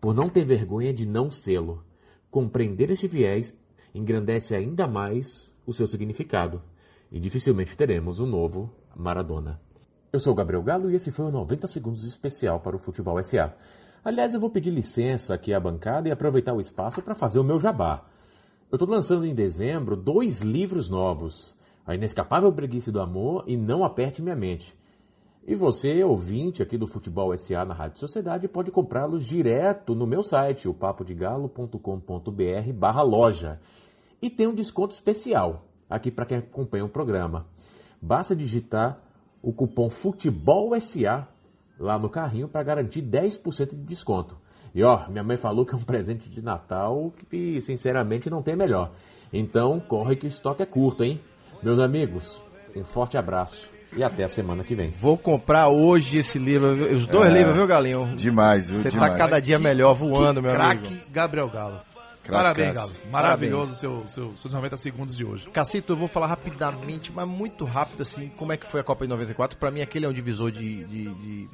por 0.00 0.14
não 0.14 0.28
ter 0.28 0.44
vergonha 0.44 0.92
de 0.92 1.06
não 1.06 1.30
sê-lo. 1.30 1.82
Compreender 2.32 2.90
este 2.90 3.06
viés 3.06 3.54
engrandece 3.94 4.54
ainda 4.54 4.86
mais 4.86 5.54
o 5.66 5.72
seu 5.74 5.86
significado, 5.86 6.62
e 7.10 7.20
dificilmente 7.20 7.76
teremos 7.76 8.20
um 8.20 8.26
novo 8.26 8.74
Maradona. 8.96 9.60
Eu 10.10 10.18
sou 10.18 10.32
o 10.32 10.36
Gabriel 10.36 10.62
Galo 10.62 10.90
e 10.90 10.96
esse 10.96 11.10
foi 11.10 11.26
o 11.26 11.30
90 11.30 11.66
Segundos 11.66 12.04
especial 12.04 12.58
para 12.58 12.74
o 12.74 12.78
Futebol 12.78 13.22
SA. 13.22 13.54
Aliás, 14.02 14.32
eu 14.32 14.40
vou 14.40 14.48
pedir 14.48 14.70
licença 14.70 15.34
aqui 15.34 15.52
à 15.52 15.60
bancada 15.60 16.08
e 16.08 16.10
aproveitar 16.10 16.54
o 16.54 16.60
espaço 16.62 17.02
para 17.02 17.14
fazer 17.14 17.38
o 17.38 17.44
meu 17.44 17.60
jabá. 17.60 18.02
Eu 18.70 18.76
estou 18.76 18.88
lançando 18.88 19.26
em 19.26 19.34
dezembro 19.34 19.94
dois 19.94 20.40
livros 20.40 20.88
novos: 20.88 21.54
A 21.84 21.94
Inescapável 21.94 22.50
Breguice 22.50 22.90
do 22.90 23.02
Amor 23.02 23.44
e 23.46 23.58
Não 23.58 23.84
Aperte 23.84 24.22
Minha 24.22 24.36
Mente. 24.36 24.74
E 25.44 25.56
você, 25.56 26.04
ouvinte 26.04 26.62
aqui 26.62 26.78
do 26.78 26.86
Futebol 26.86 27.36
SA 27.36 27.64
na 27.64 27.74
Rádio 27.74 27.98
Sociedade, 27.98 28.46
pode 28.46 28.70
comprá-los 28.70 29.24
direto 29.24 29.92
no 29.92 30.06
meu 30.06 30.22
site, 30.22 30.68
o 30.68 30.74
papodegalo.com.br 30.74 32.72
barra 32.72 33.02
loja. 33.02 33.60
E 34.20 34.30
tem 34.30 34.46
um 34.46 34.54
desconto 34.54 34.94
especial 34.94 35.64
aqui 35.90 36.12
para 36.12 36.26
quem 36.26 36.38
acompanha 36.38 36.84
o 36.84 36.88
programa. 36.88 37.44
Basta 38.00 38.36
digitar 38.36 39.02
o 39.42 39.52
cupom 39.52 39.90
FUTEBOLSA 39.90 41.26
lá 41.76 41.98
no 41.98 42.08
carrinho 42.08 42.46
para 42.46 42.62
garantir 42.62 43.02
10% 43.02 43.70
de 43.70 43.82
desconto. 43.82 44.36
E 44.72 44.84
ó, 44.84 45.08
minha 45.08 45.24
mãe 45.24 45.36
falou 45.36 45.66
que 45.66 45.74
é 45.74 45.76
um 45.76 45.82
presente 45.82 46.30
de 46.30 46.40
Natal 46.40 47.12
que 47.28 47.60
sinceramente 47.60 48.30
não 48.30 48.42
tem 48.42 48.54
melhor. 48.54 48.92
Então 49.32 49.80
corre 49.80 50.14
que 50.14 50.26
o 50.26 50.28
estoque 50.28 50.62
é 50.62 50.66
curto, 50.66 51.02
hein? 51.02 51.20
Meus 51.60 51.80
amigos, 51.80 52.40
um 52.76 52.84
forte 52.84 53.18
abraço 53.18 53.71
e 53.94 54.02
até 54.02 54.24
a 54.24 54.28
semana 54.28 54.62
que 54.64 54.74
vem. 54.74 54.88
Vou 54.88 55.16
comprar 55.18 55.68
hoje 55.68 56.18
esse 56.18 56.38
livro, 56.38 56.68
os 56.94 57.06
dois 57.06 57.30
É. 57.30 57.32
livros, 57.38 57.54
viu, 57.56 57.66
Galinho? 57.66 58.14
Demais, 58.16 58.70
viu? 58.70 58.80
Você 58.82 58.90
Demais. 58.90 59.12
tá 59.12 59.18
cada 59.18 59.40
dia 59.40 59.58
melhor 59.58 59.94
voando, 59.94 60.40
meu 60.42 60.52
Craque 60.52 60.86
amigo. 60.88 61.02
Gabriel 61.10 61.48
Galo. 61.50 61.80
Parabéns, 62.28 62.72
Cracaço. 62.74 62.98
Galo. 63.00 63.12
Maravilhoso 63.12 63.74
seu, 63.74 64.04
seu, 64.06 64.32
seus 64.36 64.54
90 64.54 64.76
segundos 64.76 65.16
de 65.16 65.24
hoje. 65.24 65.48
Cacito, 65.50 65.92
eu 65.92 65.96
vou 65.96 66.06
falar 66.06 66.28
rapidamente, 66.28 67.10
mas 67.12 67.26
muito 67.28 67.64
rápido, 67.64 68.02
assim, 68.02 68.28
como 68.36 68.52
é 68.52 68.56
que 68.56 68.66
foi 68.66 68.80
a 68.80 68.84
Copa 68.84 69.04
de 69.04 69.10
94. 69.10 69.58
Pra 69.58 69.70
mim, 69.72 69.80
aquele 69.82 70.06
é 70.06 70.08
um 70.08 70.12
divisor 70.12 70.52
de, 70.52 70.84
de, 70.84 71.04
de, 71.14 71.48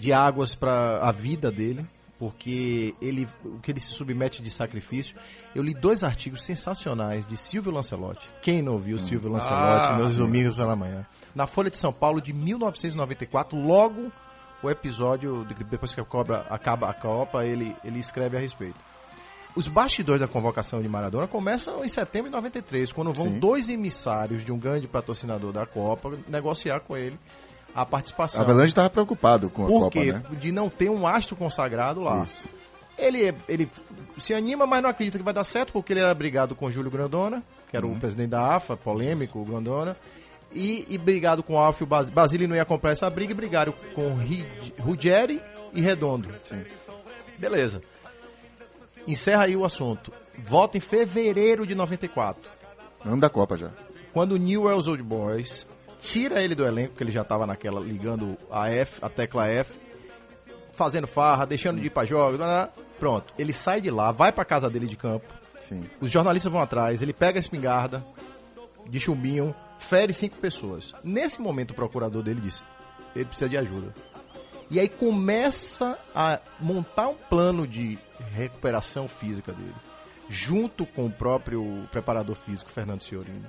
de 0.00 0.12
águas 0.12 0.56
pra 0.56 0.98
a 1.00 1.12
vida 1.12 1.52
dele, 1.52 1.86
porque 2.18 2.94
ele, 3.00 3.28
o 3.44 3.58
que 3.60 3.70
ele 3.70 3.78
se 3.80 3.92
submete 3.92 4.42
de 4.42 4.50
sacrifício. 4.50 5.14
Eu 5.54 5.62
li 5.62 5.72
dois 5.72 6.02
artigos 6.02 6.42
sensacionais 6.44 7.24
de 7.26 7.36
Silvio 7.36 7.70
Lancelotti. 7.72 8.28
Quem 8.42 8.60
não 8.60 8.78
viu 8.78 8.98
Silvio 8.98 9.30
Lancelotti 9.30 9.92
Ah, 9.92 9.96
nos 9.98 10.12
sim. 10.12 10.18
domingos 10.18 10.56
pela 10.56 10.74
manhã? 10.74 11.06
Na 11.34 11.46
Folha 11.46 11.70
de 11.70 11.76
São 11.76 11.92
Paulo, 11.92 12.20
de 12.20 12.32
1994, 12.32 13.58
logo 13.58 14.10
o 14.62 14.70
episódio, 14.70 15.44
de- 15.46 15.64
depois 15.64 15.94
que 15.94 16.00
a 16.00 16.04
Cobra 16.04 16.46
acaba 16.50 16.88
a 16.88 16.94
Copa, 16.94 17.44
ele, 17.44 17.74
ele 17.84 17.98
escreve 17.98 18.36
a 18.36 18.40
respeito. 18.40 18.78
Os 19.54 19.68
bastidores 19.68 20.20
da 20.20 20.28
convocação 20.28 20.80
de 20.80 20.88
Maradona 20.88 21.26
começam 21.26 21.84
em 21.84 21.88
setembro 21.88 22.30
de 22.30 22.36
93, 22.36 22.90
quando 22.92 23.12
vão 23.12 23.26
Sim. 23.26 23.38
dois 23.38 23.68
emissários 23.68 24.44
de 24.44 24.50
um 24.52 24.58
grande 24.58 24.88
patrocinador 24.88 25.52
da 25.52 25.66
Copa 25.66 26.12
negociar 26.28 26.80
com 26.80 26.96
ele 26.96 27.18
a 27.74 27.82
A 27.82 27.86
participação. 27.86 28.40
Avalanche 28.42 28.68
estava 28.68 28.88
preocupado 28.90 29.50
com 29.50 29.64
a 29.64 29.66
Por 29.66 29.80
Copa, 29.80 29.90
quê? 29.90 30.12
né? 30.12 30.22
De 30.38 30.52
não 30.52 30.68
ter 30.70 30.88
um 30.90 31.06
astro 31.06 31.36
consagrado 31.36 32.00
lá. 32.02 32.22
Isso. 32.24 32.48
Ele, 32.98 33.34
ele 33.48 33.68
se 34.18 34.32
anima, 34.34 34.66
mas 34.66 34.82
não 34.82 34.90
acredita 34.90 35.18
que 35.18 35.24
vai 35.24 35.32
dar 35.34 35.44
certo, 35.44 35.72
porque 35.72 35.92
ele 35.92 36.00
era 36.00 36.14
brigado 36.14 36.54
com 36.54 36.70
Júlio 36.70 36.90
Grandona, 36.90 37.42
que 37.70 37.76
Uhum. 37.76 37.84
era 37.84 37.86
o 37.86 37.98
presidente 37.98 38.30
da 38.30 38.54
AFA, 38.56 38.76
polêmico, 38.76 39.38
o 39.40 39.44
Grandona, 39.44 39.96
e, 40.54 40.86
e 40.88 40.98
brigado 40.98 41.42
com 41.42 41.54
o 41.54 41.58
Alfio 41.58 41.86
Bas 41.86 42.08
Basile 42.10 42.46
não 42.46 42.56
ia 42.56 42.64
comprar 42.64 42.90
essa 42.90 43.08
briga, 43.10 43.32
e 43.32 43.34
brigaram 43.36 43.72
com 43.94 44.14
Ri- 44.16 44.46
Ruggeri 44.78 45.40
e 45.72 45.80
Redondo. 45.80 46.28
Sim. 46.44 46.64
Beleza. 47.38 47.82
Encerra 49.06 49.44
aí 49.44 49.56
o 49.56 49.64
assunto. 49.64 50.12
Volta 50.38 50.78
em 50.78 50.80
fevereiro 50.80 51.66
de 51.66 51.74
94 51.74 52.50
Ano 53.04 53.20
da 53.20 53.28
Copa 53.28 53.56
já. 53.56 53.70
quando 54.12 54.32
o 54.32 54.36
Newell's 54.38 54.86
Old 54.86 55.02
Boys 55.02 55.66
tira 56.00 56.42
ele 56.42 56.54
do 56.54 56.64
elenco, 56.64 56.90
porque 56.90 57.04
ele 57.04 57.10
já 57.12 57.22
tava 57.24 57.46
naquela 57.46 57.80
ligando 57.80 58.36
a 58.50 58.68
F, 58.70 58.98
a 59.02 59.08
tecla 59.08 59.46
F, 59.48 59.72
fazendo 60.72 61.06
farra, 61.06 61.46
deixando 61.46 61.80
de 61.80 61.86
ir 61.86 61.90
pra 61.90 62.04
jogos, 62.04 62.40
pronto. 62.98 63.32
Ele 63.38 63.52
sai 63.52 63.80
de 63.80 63.90
lá, 63.90 64.10
vai 64.10 64.32
pra 64.32 64.44
casa 64.44 64.68
dele 64.70 64.86
de 64.86 64.96
campo, 64.96 65.26
Sim. 65.68 65.84
os 66.00 66.10
jornalistas 66.10 66.50
vão 66.50 66.60
atrás, 66.62 67.02
ele 67.02 67.12
pega 67.12 67.38
a 67.38 67.40
espingarda 67.40 68.04
de 68.88 68.98
chumbinho, 68.98 69.54
fere 69.82 70.12
cinco 70.12 70.36
pessoas. 70.38 70.92
Nesse 71.04 71.40
momento 71.40 71.72
o 71.72 71.74
procurador 71.74 72.22
dele 72.22 72.40
disse, 72.40 72.64
ele 73.14 73.26
precisa 73.26 73.48
de 73.48 73.58
ajuda. 73.58 73.94
E 74.70 74.80
aí 74.80 74.88
começa 74.88 75.98
a 76.14 76.40
montar 76.58 77.08
um 77.08 77.14
plano 77.14 77.66
de 77.66 77.98
recuperação 78.32 79.06
física 79.06 79.52
dele, 79.52 79.74
junto 80.30 80.86
com 80.86 81.06
o 81.06 81.12
próprio 81.12 81.86
preparador 81.90 82.36
físico, 82.36 82.70
Fernando 82.70 83.02
Ciorini. 83.02 83.44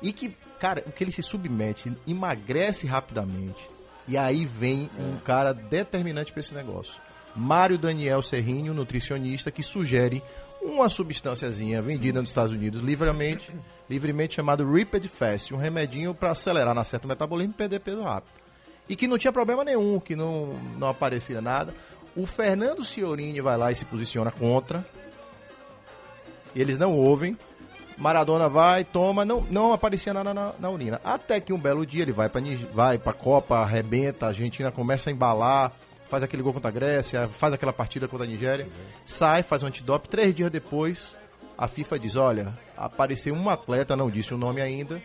E 0.00 0.12
que, 0.12 0.36
cara, 0.60 0.84
o 0.86 0.92
que 0.92 1.02
ele 1.02 1.10
se 1.10 1.22
submete, 1.22 1.92
emagrece 2.06 2.86
rapidamente. 2.86 3.68
E 4.06 4.16
aí 4.16 4.46
vem 4.46 4.88
um 4.96 5.18
cara 5.18 5.52
determinante 5.52 6.30
para 6.30 6.40
esse 6.40 6.54
negócio. 6.54 6.94
Mário 7.34 7.76
Daniel 7.76 8.22
Serrinho, 8.22 8.72
nutricionista, 8.72 9.50
que 9.50 9.62
sugere 9.62 10.22
uma 10.62 10.88
substânciazinha 10.88 11.80
vendida 11.82 12.20
nos 12.20 12.30
Estados 12.30 12.52
Unidos 12.52 12.82
livremente, 12.82 13.50
livremente 13.88 14.34
chamado 14.34 14.70
Ripid 14.70 15.06
Fast, 15.08 15.54
um 15.54 15.58
remedinho 15.58 16.14
para 16.14 16.32
acelerar 16.32 16.74
na 16.74 16.84
certo 16.84 17.06
metabolismo 17.08 17.52
e 17.54 17.56
perder 17.56 17.80
peso 17.80 18.02
rápido. 18.02 18.32
E 18.88 18.96
que 18.96 19.06
não 19.06 19.18
tinha 19.18 19.32
problema 19.32 19.64
nenhum, 19.64 20.00
que 20.00 20.16
não, 20.16 20.54
não 20.78 20.88
aparecia 20.88 21.40
nada. 21.40 21.74
O 22.16 22.26
Fernando 22.26 22.82
Ciorini 22.82 23.40
vai 23.40 23.56
lá 23.56 23.70
e 23.70 23.76
se 23.76 23.84
posiciona 23.84 24.30
contra. 24.30 24.84
Eles 26.56 26.78
não 26.78 26.92
ouvem. 26.96 27.36
Maradona 27.96 28.48
vai, 28.48 28.84
toma, 28.84 29.24
não, 29.24 29.40
não 29.50 29.72
aparecia 29.72 30.14
nada 30.14 30.32
na, 30.32 30.52
na 30.58 30.70
urina. 30.70 31.00
Até 31.02 31.40
que 31.40 31.52
um 31.52 31.58
belo 31.58 31.84
dia 31.84 32.02
ele 32.02 32.12
vai 32.12 32.30
Nig- 32.40 32.66
vai 32.72 32.96
pra 32.96 33.12
Copa, 33.12 33.56
arrebenta, 33.58 34.26
a 34.26 34.28
Argentina 34.28 34.70
começa 34.70 35.10
a 35.10 35.12
embalar, 35.12 35.72
faz 36.08 36.22
aquele 36.22 36.42
gol 36.42 36.52
contra 36.52 36.68
a 36.68 36.72
Grécia, 36.72 37.28
faz 37.28 37.52
aquela 37.52 37.72
partida 37.72 38.08
contra 38.08 38.26
a 38.26 38.28
Nigéria, 38.28 38.68
sai, 39.04 39.42
faz 39.42 39.62
um 39.62 39.66
antidoping. 39.66 40.08
Três 40.08 40.34
dias 40.34 40.50
depois, 40.50 41.14
a 41.56 41.68
FIFA 41.68 41.98
diz: 41.98 42.16
olha, 42.16 42.56
apareceu 42.76 43.34
um 43.34 43.48
atleta, 43.50 43.96
não 43.96 44.10
disse 44.10 44.32
o 44.32 44.38
nome 44.38 44.60
ainda, 44.60 45.02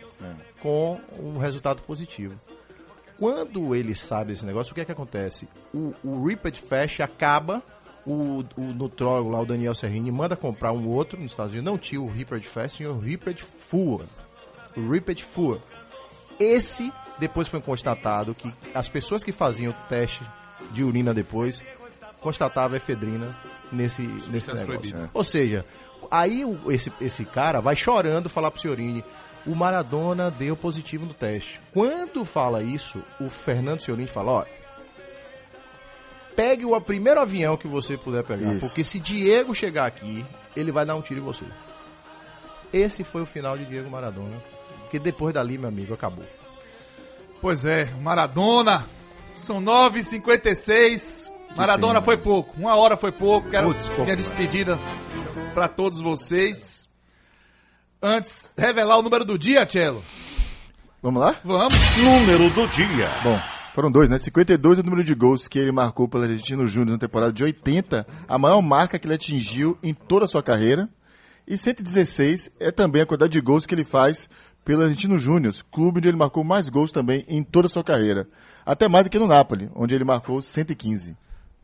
com 0.60 1.00
um 1.18 1.38
resultado 1.38 1.82
positivo. 1.82 2.34
Quando 3.18 3.74
ele 3.74 3.94
sabe 3.94 4.32
esse 4.32 4.44
negócio, 4.44 4.72
o 4.72 4.74
que 4.74 4.80
é 4.80 4.84
que 4.84 4.92
acontece? 4.92 5.48
O, 5.72 5.94
o 6.02 6.26
Ripid 6.26 6.60
Fast 6.60 7.00
acaba, 7.00 7.62
o, 8.04 8.44
o 8.56 8.60
nutrólogo 8.60 9.30
lá, 9.30 9.40
o 9.40 9.46
Daniel 9.46 9.74
Serrini, 9.74 10.10
manda 10.10 10.36
comprar 10.36 10.72
um 10.72 10.88
outro 10.88 11.20
nos 11.20 11.30
Estados 11.30 11.52
Unidos. 11.52 11.70
Não 11.70 11.78
tinha 11.78 12.00
o 12.00 12.10
Ripid 12.10 12.44
Fast, 12.44 12.76
tinha 12.76 12.90
o 12.90 12.98
Ripid 12.98 13.42
Full. 13.42 14.02
O 14.76 14.90
Ripid 14.90 15.22
Full. 15.22 15.60
Esse, 16.40 16.92
depois 17.18 17.46
foi 17.46 17.60
constatado 17.60 18.34
que 18.34 18.52
as 18.74 18.88
pessoas 18.88 19.22
que 19.22 19.30
faziam 19.30 19.72
o 19.72 19.88
teste 19.88 20.24
de 20.72 20.82
urina 20.84 21.12
depois, 21.14 21.62
constatavam 22.20 22.76
efedrina 22.76 23.36
nesse, 23.72 24.02
nesse 24.02 24.48
negócio. 24.48 24.66
proibida. 24.66 25.10
Ou 25.12 25.24
seja, 25.24 25.64
aí 26.10 26.44
o- 26.44 26.70
esse, 26.72 26.92
esse 27.00 27.24
cara 27.24 27.60
vai 27.60 27.76
chorando 27.76 28.28
falar 28.28 28.50
pro 28.50 28.60
Ciorini, 28.60 29.04
o 29.46 29.54
Maradona 29.54 30.30
deu 30.30 30.56
positivo 30.56 31.04
no 31.06 31.12
teste. 31.14 31.60
Quando 31.72 32.24
fala 32.24 32.62
isso, 32.62 33.02
o 33.20 33.28
Fernando 33.28 33.80
Ciorini 33.82 34.08
fala, 34.08 34.32
ó, 34.32 34.44
pegue 36.34 36.64
o 36.64 36.80
primeiro 36.80 37.20
avião 37.20 37.56
que 37.56 37.68
você 37.68 37.96
puder 37.96 38.24
pegar, 38.24 38.52
Isso. 38.52 38.60
porque 38.60 38.82
se 38.82 38.98
Diego 38.98 39.54
chegar 39.54 39.86
aqui, 39.86 40.24
ele 40.56 40.72
vai 40.72 40.84
dar 40.84 40.96
um 40.96 41.02
tiro 41.02 41.20
em 41.20 41.22
você. 41.24 41.44
Esse 42.72 43.04
foi 43.04 43.22
o 43.22 43.26
final 43.26 43.56
de 43.56 43.64
Diego 43.66 43.88
Maradona, 43.90 44.42
que 44.90 44.98
depois 44.98 45.32
dali, 45.34 45.56
meu 45.58 45.68
amigo, 45.68 45.94
acabou. 45.94 46.24
Pois 47.40 47.64
é, 47.64 47.84
Maradona. 48.00 48.84
São 49.34 49.60
9h56. 49.62 51.30
Maradona 51.56 52.00
foi 52.00 52.16
pouco. 52.16 52.58
Uma 52.58 52.76
hora 52.76 52.96
foi 52.96 53.12
pouco. 53.12 53.50
Quero 53.50 53.68
Putz, 53.68 53.88
pouco, 53.88 54.04
minha 54.04 54.16
despedida 54.16 54.78
pra 55.52 55.68
todos 55.68 56.00
vocês. 56.00 56.88
Antes, 58.02 58.50
revelar 58.56 58.98
o 58.98 59.02
número 59.02 59.24
do 59.24 59.38
dia, 59.38 59.64
Tchelo. 59.64 60.02
Vamos 61.02 61.20
lá? 61.20 61.36
Vamos. 61.44 61.74
Número 61.96 62.50
do 62.50 62.66
dia. 62.68 63.08
Bom, 63.22 63.38
foram 63.74 63.90
dois, 63.90 64.08
né? 64.08 64.18
52 64.18 64.78
é 64.78 64.82
o 64.82 64.84
número 64.84 65.04
de 65.04 65.14
gols 65.14 65.48
que 65.48 65.58
ele 65.58 65.72
marcou 65.72 66.08
pelo 66.08 66.24
Argentino 66.24 66.66
Júnior 66.66 66.92
na 66.92 66.98
temporada 66.98 67.32
de 67.32 67.44
80, 67.44 68.06
a 68.26 68.38
maior 68.38 68.60
marca 68.62 68.98
que 68.98 69.06
ele 69.06 69.14
atingiu 69.14 69.78
em 69.82 69.92
toda 69.92 70.24
a 70.24 70.28
sua 70.28 70.42
carreira. 70.42 70.88
E 71.46 71.58
116 71.58 72.52
é 72.58 72.70
também 72.70 73.02
a 73.02 73.06
quantidade 73.06 73.32
de 73.32 73.40
gols 73.40 73.66
que 73.66 73.74
ele 73.74 73.84
faz 73.84 74.30
pelo 74.64 74.82
Argentino 74.82 75.18
Júnior, 75.18 75.52
clube 75.70 75.98
onde 75.98 76.08
ele 76.08 76.16
marcou 76.16 76.42
mais 76.42 76.68
gols 76.68 76.90
também 76.90 77.24
em 77.28 77.42
toda 77.42 77.66
a 77.66 77.68
sua 77.68 77.84
carreira. 77.84 78.26
Até 78.64 78.88
mais 78.88 79.04
do 79.04 79.10
que 79.10 79.18
no 79.18 79.26
Napoli, 79.26 79.70
onde 79.74 79.94
ele 79.94 80.04
marcou 80.04 80.40
115. 80.40 81.16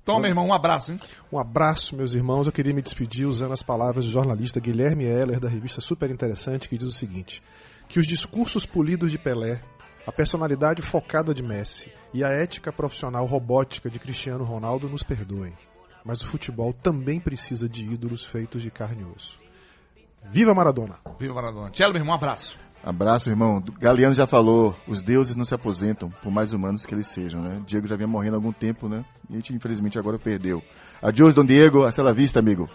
Toma, 0.04 0.28
irmão, 0.28 0.46
um 0.46 0.52
abraço, 0.52 0.92
hein? 0.92 1.00
Um 1.30 1.38
abraço, 1.38 1.94
meus 1.94 2.14
irmãos. 2.14 2.46
Eu 2.46 2.52
queria 2.52 2.74
me 2.74 2.82
despedir 2.82 3.26
usando 3.26 3.52
as 3.52 3.62
palavras 3.62 4.04
do 4.04 4.10
jornalista 4.10 4.58
Guilherme 4.58 5.04
Heller, 5.04 5.38
da 5.38 5.48
revista 5.48 5.80
Super 5.80 6.10
Interessante, 6.10 6.68
que 6.68 6.76
diz 6.76 6.88
o 6.88 6.92
seguinte: 6.92 7.42
que 7.88 7.98
os 7.98 8.06
discursos 8.06 8.66
polidos 8.66 9.10
de 9.10 9.18
Pelé, 9.18 9.62
a 10.06 10.12
personalidade 10.12 10.82
focada 10.82 11.34
de 11.34 11.42
Messi 11.42 11.92
e 12.12 12.24
a 12.24 12.28
ética 12.28 12.72
profissional 12.72 13.26
robótica 13.26 13.90
de 13.90 13.98
Cristiano 13.98 14.44
Ronaldo 14.44 14.88
nos 14.88 15.02
perdoem. 15.02 15.54
Mas 16.04 16.22
o 16.22 16.26
futebol 16.26 16.72
também 16.72 17.20
precisa 17.20 17.68
de 17.68 17.84
ídolos 17.84 18.24
feitos 18.24 18.62
de 18.62 18.70
carne 18.70 19.02
e 19.02 19.04
osso. 19.04 19.36
Viva 20.30 20.54
Maradona! 20.54 20.98
Viva 21.18 21.34
Maradona. 21.34 21.70
Tchelo, 21.70 21.92
meu 21.92 22.00
irmão, 22.00 22.14
um 22.14 22.16
abraço. 22.16 22.58
Abraço, 22.84 23.28
irmão. 23.28 23.62
Galeano 23.78 24.14
já 24.14 24.26
falou, 24.26 24.74
os 24.86 25.02
deuses 25.02 25.36
não 25.36 25.44
se 25.44 25.54
aposentam, 25.54 26.08
por 26.22 26.30
mais 26.32 26.52
humanos 26.52 26.86
que 26.86 26.94
eles 26.94 27.06
sejam, 27.06 27.42
né? 27.42 27.60
Diego 27.66 27.86
já 27.86 27.94
vinha 27.96 28.08
morrendo 28.08 28.34
há 28.34 28.38
algum 28.38 28.52
tempo, 28.52 28.88
né? 28.88 29.04
E 29.28 29.34
a 29.34 29.36
gente, 29.36 29.52
infelizmente, 29.52 29.98
agora 29.98 30.18
perdeu. 30.18 30.62
Adiós, 31.02 31.34
Dom 31.34 31.44
Diego. 31.44 31.84
Hasta 31.84 32.02
la 32.02 32.12
vista, 32.12 32.38
amigo. 32.38 32.68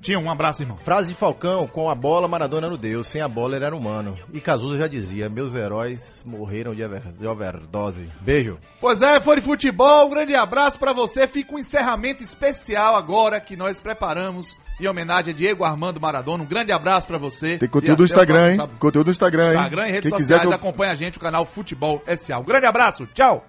Tinha 0.00 0.16
um 0.16 0.30
abraço, 0.30 0.62
irmão. 0.62 0.76
Frase 0.78 1.08
de 1.12 1.18
Falcão, 1.18 1.66
com 1.66 1.90
a 1.90 1.94
bola 1.96 2.28
Maradona 2.28 2.68
era 2.68 2.74
o 2.74 2.78
Deus, 2.78 3.08
sem 3.08 3.20
a 3.20 3.26
bola 3.26 3.56
ele 3.56 3.64
era 3.64 3.74
humano. 3.74 4.16
E 4.32 4.40
Cazuza 4.40 4.78
já 4.78 4.86
dizia, 4.86 5.28
meus 5.28 5.52
heróis 5.56 6.22
morreram 6.24 6.72
de, 6.72 6.84
over- 6.84 7.12
de 7.12 7.26
overdose. 7.26 8.08
Beijo. 8.20 8.58
Pois 8.80 9.02
é, 9.02 9.18
foi 9.20 9.36
de 9.36 9.42
futebol. 9.42 10.06
Um 10.06 10.10
grande 10.10 10.36
abraço 10.36 10.78
pra 10.78 10.92
você. 10.92 11.26
Fica 11.26 11.52
um 11.52 11.58
encerramento 11.58 12.22
especial 12.22 12.94
agora 12.94 13.40
que 13.40 13.56
nós 13.56 13.80
preparamos 13.80 14.56
em 14.80 14.86
homenagem 14.86 15.32
a 15.32 15.36
Diego 15.36 15.64
Armando 15.64 16.00
Maradona. 16.00 16.42
Um 16.42 16.46
grande 16.46 16.72
abraço 16.72 17.06
pra 17.06 17.18
você. 17.18 17.58
Tem 17.58 17.68
conteúdo 17.68 17.98
no 18.00 18.04
Instagram, 18.04 18.54
próximo 18.54 18.62
hein? 18.64 18.70
Conteúdo 18.78 19.06
no 19.06 19.10
Instagram, 19.12 19.44
hein? 19.48 19.54
Instagram 19.54 19.88
e 19.88 19.90
redes 19.90 20.10
Quem 20.10 20.20
sociais. 20.20 20.44
eu- 20.44 20.52
Acompanha 20.52 20.92
a 20.92 20.94
gente, 20.94 21.16
o 21.18 21.20
canal 21.20 21.44
Futebol 21.44 22.02
SA. 22.16 22.38
Um 22.38 22.44
grande 22.44 22.66
abraço. 22.66 23.06
Tchau. 23.14 23.44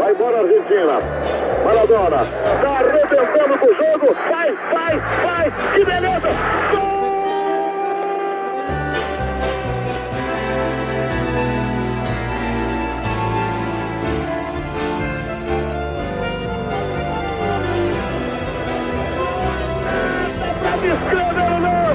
Vai 0.00 0.12
embora 0.12 0.36
a 0.36 0.40
Argentina. 0.40 1.00
Maradona. 1.64 2.18
Tá 2.62 2.78
arrebentando 2.78 3.58
com 3.58 3.66
o 3.66 3.74
jogo. 3.74 4.14
Vai, 4.30 4.52
vai, 4.72 4.96
vai. 5.24 5.74
Que 5.74 5.84
beleza. 5.84 6.28
Gol! 6.74 7.01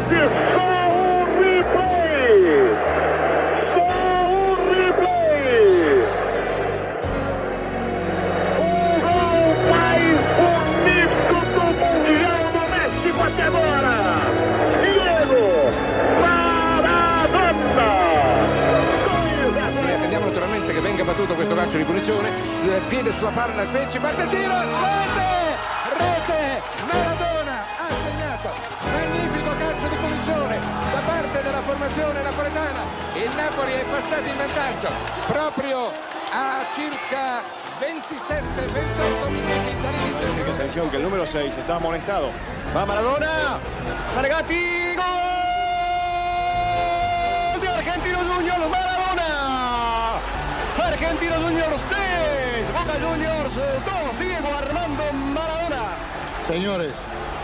Fabio, 0.07 0.29
fa 0.29 0.87
un 0.87 1.25
replay! 1.37 2.43
Fa 3.73 3.89
un 4.29 4.55
replay! 4.71 5.99
Un 8.57 8.99
gol 9.03 9.47
mais 9.69 10.19
bonito 10.37 11.35
do 11.53 11.65
Mundial 11.75 12.43
do 12.53 12.63
México 12.71 13.19
até 13.21 13.43
agora! 13.43 13.95
Diego 14.79 15.43
Maradona! 16.21 17.89
Attendiamo 19.97 20.25
naturalmente 20.27 20.73
che 20.73 20.79
venga 20.79 21.03
battuto 21.03 21.35
questo 21.35 21.55
calcio 21.55 21.77
di 21.77 21.83
punizione, 21.83 22.31
piede 22.87 23.11
sulla 23.11 23.31
parla, 23.31 23.65
Svecci, 23.65 23.99
parte 23.99 24.21
il 24.21 24.29
tiro, 24.29 24.53
rete! 24.53 25.25
Rete! 25.97 26.61
Maradona! 26.85 27.16
Segnato 28.47 28.51
magnifico 28.83 29.51
calcio 29.57 29.87
di 29.87 29.95
punizione 29.95 30.59
da 30.93 30.99
parte 31.05 31.41
della 31.41 31.61
formazione 31.61 32.21
napoletana 32.21 32.81
il 33.13 33.35
Napoli 33.35 33.71
è 33.73 33.85
passato 33.89 34.27
in 34.27 34.37
vantaggio 34.37 34.89
proprio 35.27 35.91
a 36.31 36.65
circa 36.73 37.41
27-28 37.79 39.29
minuti 39.29 39.75
dall'inizio 39.81 40.53
Atención 40.53 40.89
que 40.89 40.97
el 40.97 41.03
número 41.03 41.25
6 41.25 41.55
está 41.55 41.75
amonestado. 41.75 42.31
Va 42.75 42.83
Maradona. 42.85 43.59
Zaregati. 44.15 44.95
Gol 44.95 45.05
de 47.61 47.67
Argentino 47.67 48.17
Juniors. 48.17 48.69
Maradona. 48.71 50.19
Argentino 50.83 51.35
Juniors 51.35 51.81
3. 51.89 52.73
Boca 52.73 52.97
Juniors 52.99 53.53
2. 53.53 54.19
Diego 54.19 54.49
Armando 54.57 55.13
Maradona. 55.13 55.83
Señores, 56.47 56.93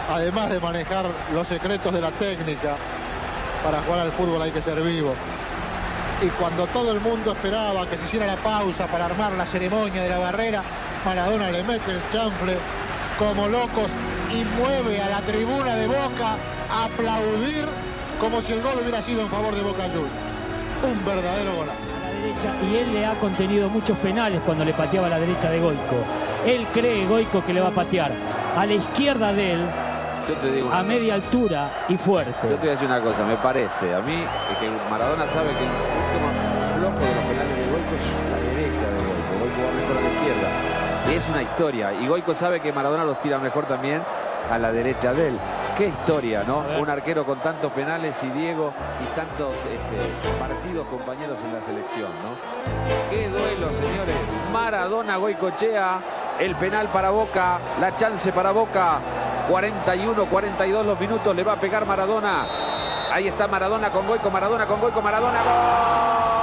además 0.10 0.50
de 0.50 0.60
manejar 0.60 1.06
los 1.34 1.48
secretos 1.48 1.94
de 1.94 2.02
la 2.02 2.12
técnica, 2.12 2.76
para 3.64 3.82
jugar 3.82 4.00
al 4.02 4.12
fútbol 4.12 4.42
hay 4.42 4.52
que 4.52 4.62
ser 4.62 4.82
vivo. 4.82 5.14
Y 6.22 6.28
cuando 6.28 6.68
todo 6.68 6.92
el 6.92 7.00
mundo 7.00 7.32
esperaba 7.32 7.86
que 7.88 7.98
se 7.98 8.06
hiciera 8.06 8.26
la 8.26 8.36
pausa 8.36 8.88
para 8.88 9.06
armar 9.06 9.34
la 9.34 9.46
ceremonia 9.46 10.04
de 10.04 10.10
la 10.10 10.20
barrera, 10.20 10.64
Maradona 11.06 11.52
le 11.52 11.64
mete 11.64 11.92
el 11.92 12.00
chanfle 12.12 12.58
como 13.18 13.48
locos 13.48 13.92
y 14.32 14.44
mueve 14.60 15.02
a 15.02 15.10
la 15.10 15.22
tribuna 15.22 15.76
de 15.76 15.88
Boca 15.88 16.36
a 16.72 16.86
aplaudir 16.86 17.66
como 18.20 18.42
si 18.42 18.54
el 18.54 18.62
gol 18.62 18.80
hubiera 18.82 19.02
sido 19.02 19.22
en 19.22 19.30
favor 19.30 19.54
de 19.56 19.62
Boca 19.62 19.84
Juniors. 19.84 20.34
Un 20.84 21.06
verdadero 21.06 21.56
golazo. 21.56 21.80
y 22.72 22.76
él 22.78 22.94
le 22.94 23.06
ha 23.06 23.14
contenido 23.16 23.70
muchos 23.70 23.98
penales 23.98 24.40
cuando 24.46 24.66
le 24.66 24.74
pateaba 24.74 25.08
a 25.08 25.12
la 25.12 25.20
derecha 25.20 25.50
de 25.50 25.60
Goico. 25.60 25.98
Él 26.46 26.66
cree, 26.74 27.06
Goico, 27.06 27.44
que 27.46 27.54
le 27.54 27.62
va 27.62 27.70
a 27.70 27.72
patear 27.72 28.12
a 28.58 28.66
la 28.66 28.74
izquierda 28.74 29.34
de 29.34 29.54
él, 29.54 29.62
Yo 30.28 30.36
te 30.36 30.52
digo 30.52 30.68
una 30.68 30.80
a 30.80 30.84
media 30.84 31.16
altura 31.16 31.86
y 31.90 31.98
fuerte. 31.98 32.34
Yo 32.44 32.56
te 32.56 32.58
voy 32.58 32.70
a 32.70 32.72
decir 32.72 32.88
una 32.88 33.02
cosa, 33.02 33.26
me 33.26 33.36
parece 33.36 33.94
a 33.94 34.00
mí 34.00 34.24
que 34.60 34.90
Maradona 34.90 35.28
sabe 35.28 35.50
que 35.50 35.64
el 35.64 36.22
más 36.24 36.34
flojo 36.78 37.00
de 37.00 37.16
los 37.16 37.26
penales 37.26 37.58
de 37.58 37.66
Goico 37.72 37.94
es 38.00 38.08
la 38.32 38.40
derecha 38.50 38.88
de 38.88 39.00
Goico. 39.04 39.34
Goico 39.40 39.60
va 39.64 39.72
mejor 39.74 39.98
a 39.98 40.02
la 40.02 40.10
izquierda. 40.10 40.50
Y 41.12 41.16
es 41.16 41.30
una 41.30 41.42
historia. 41.42 41.94
Y 41.94 42.08
Goico 42.08 42.36
sabe 42.36 42.62
que 42.62 42.72
Maradona 42.72 43.04
los 43.04 43.22
tira 43.22 43.38
mejor 43.40 43.66
también 43.66 44.02
a 44.50 44.58
la 44.58 44.72
derecha 44.72 45.14
de 45.14 45.30
él. 45.30 45.40
Qué 45.78 45.88
historia, 45.88 46.44
¿no? 46.44 46.64
Un 46.80 46.90
arquero 46.90 47.26
con 47.26 47.40
tantos 47.40 47.72
penales 47.74 48.16
y 48.24 48.30
Diego 48.30 48.74
y 49.02 49.16
tantos 49.16 49.56
este, 49.56 50.40
partidos 50.40 50.88
compañeros 50.88 51.38
en 51.44 51.54
la 51.54 51.66
selección, 51.66 52.12
¿no? 52.24 53.10
Qué 53.10 53.28
duelo, 53.28 53.70
señores. 53.74 54.16
Maradona 54.52 55.18
Goicochea, 55.18 56.00
el 56.40 56.56
penal 56.56 56.88
para 56.88 57.10
Boca, 57.10 57.60
la 57.80 57.98
chance 57.98 58.32
para 58.32 58.52
Boca. 58.52 59.00
41, 59.48 60.26
42 60.26 60.86
los 60.86 61.00
minutos, 61.00 61.36
le 61.36 61.44
va 61.44 61.54
a 61.54 61.60
pegar 61.60 61.86
Maradona. 61.86 62.46
Ahí 63.12 63.28
está 63.28 63.48
Maradona 63.48 63.92
con 63.92 64.08
Goico, 64.08 64.30
Maradona 64.32 64.66
con 64.66 64.80
Goico, 64.80 65.02
Maradona, 65.02 65.40
Argentina 65.42 66.43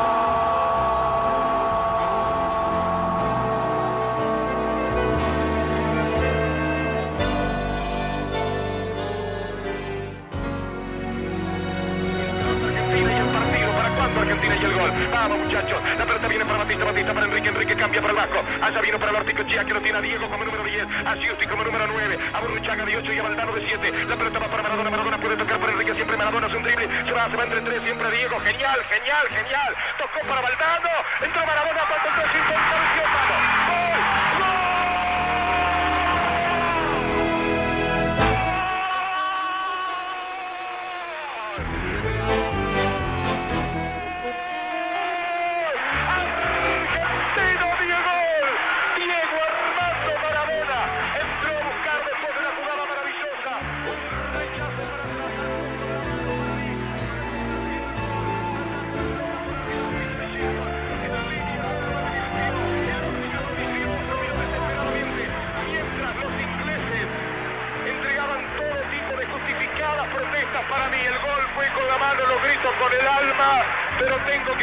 y 14.61 14.65
el? 14.65 15.11
Vamos, 15.11 15.39
muchachos. 15.39 15.79
La 15.99 16.05
pelota 16.05 16.29
viene 16.29 16.45
para 16.45 16.59
Batista, 16.59 16.85
Batista 16.85 17.15
para 17.15 17.27
Enrique, 17.27 17.49
Enrique 17.49 17.77
cambia 17.77 18.01
para 18.01 18.13
el 18.13 18.19
Vasco. 18.19 18.45
Allá 18.61 18.81
vino 18.81 18.99
para 18.99 19.11
el 19.11 19.17
Orticochea, 19.17 19.65
que 19.65 19.75
lo 19.75 19.81
tiene 19.81 19.99
a 19.99 20.01
Diego 20.01 20.29
como 20.29 20.45
número 20.45 20.65
10, 20.65 20.87
a 21.07 21.17
Giusti 21.17 21.47
como 21.47 21.65
número 21.65 21.87
9, 21.87 22.19
a 22.33 22.41
Burruchaga 22.41 22.85
de 22.85 22.97
8 22.97 23.13
y 23.13 23.19
a 23.19 23.23
Valdano 23.23 23.53
de 23.53 23.67
7. 23.67 24.05
La 24.09 24.17
pelota 24.17 24.39
va 24.39 24.47
para 24.49 24.63
Maradona, 24.63 24.91
Maradona 24.91 25.19
puede 25.19 25.37
tocar 25.37 25.59
para 25.59 25.73
Enrique, 25.73 25.95
siempre 25.95 26.17
Maradona 26.17 26.47
es 26.47 26.55
un 26.55 26.63
drible. 26.63 26.89
Se 27.07 27.13
va, 27.13 27.31
se 27.31 27.37
va 27.37 27.45
entre 27.45 27.61
tres, 27.61 27.83
siempre 27.83 28.11
Diego. 28.11 28.41
Genial, 28.41 28.81
genial, 28.89 29.29
genial. 29.29 29.75
Tocó 29.99 30.21
para 30.29 30.41
Valdano. 30.41 30.91
Entró 31.23 31.47
Maradona, 31.47 31.81
cuando 31.89 32.09
entró 32.09 32.23
sin 32.33 33.90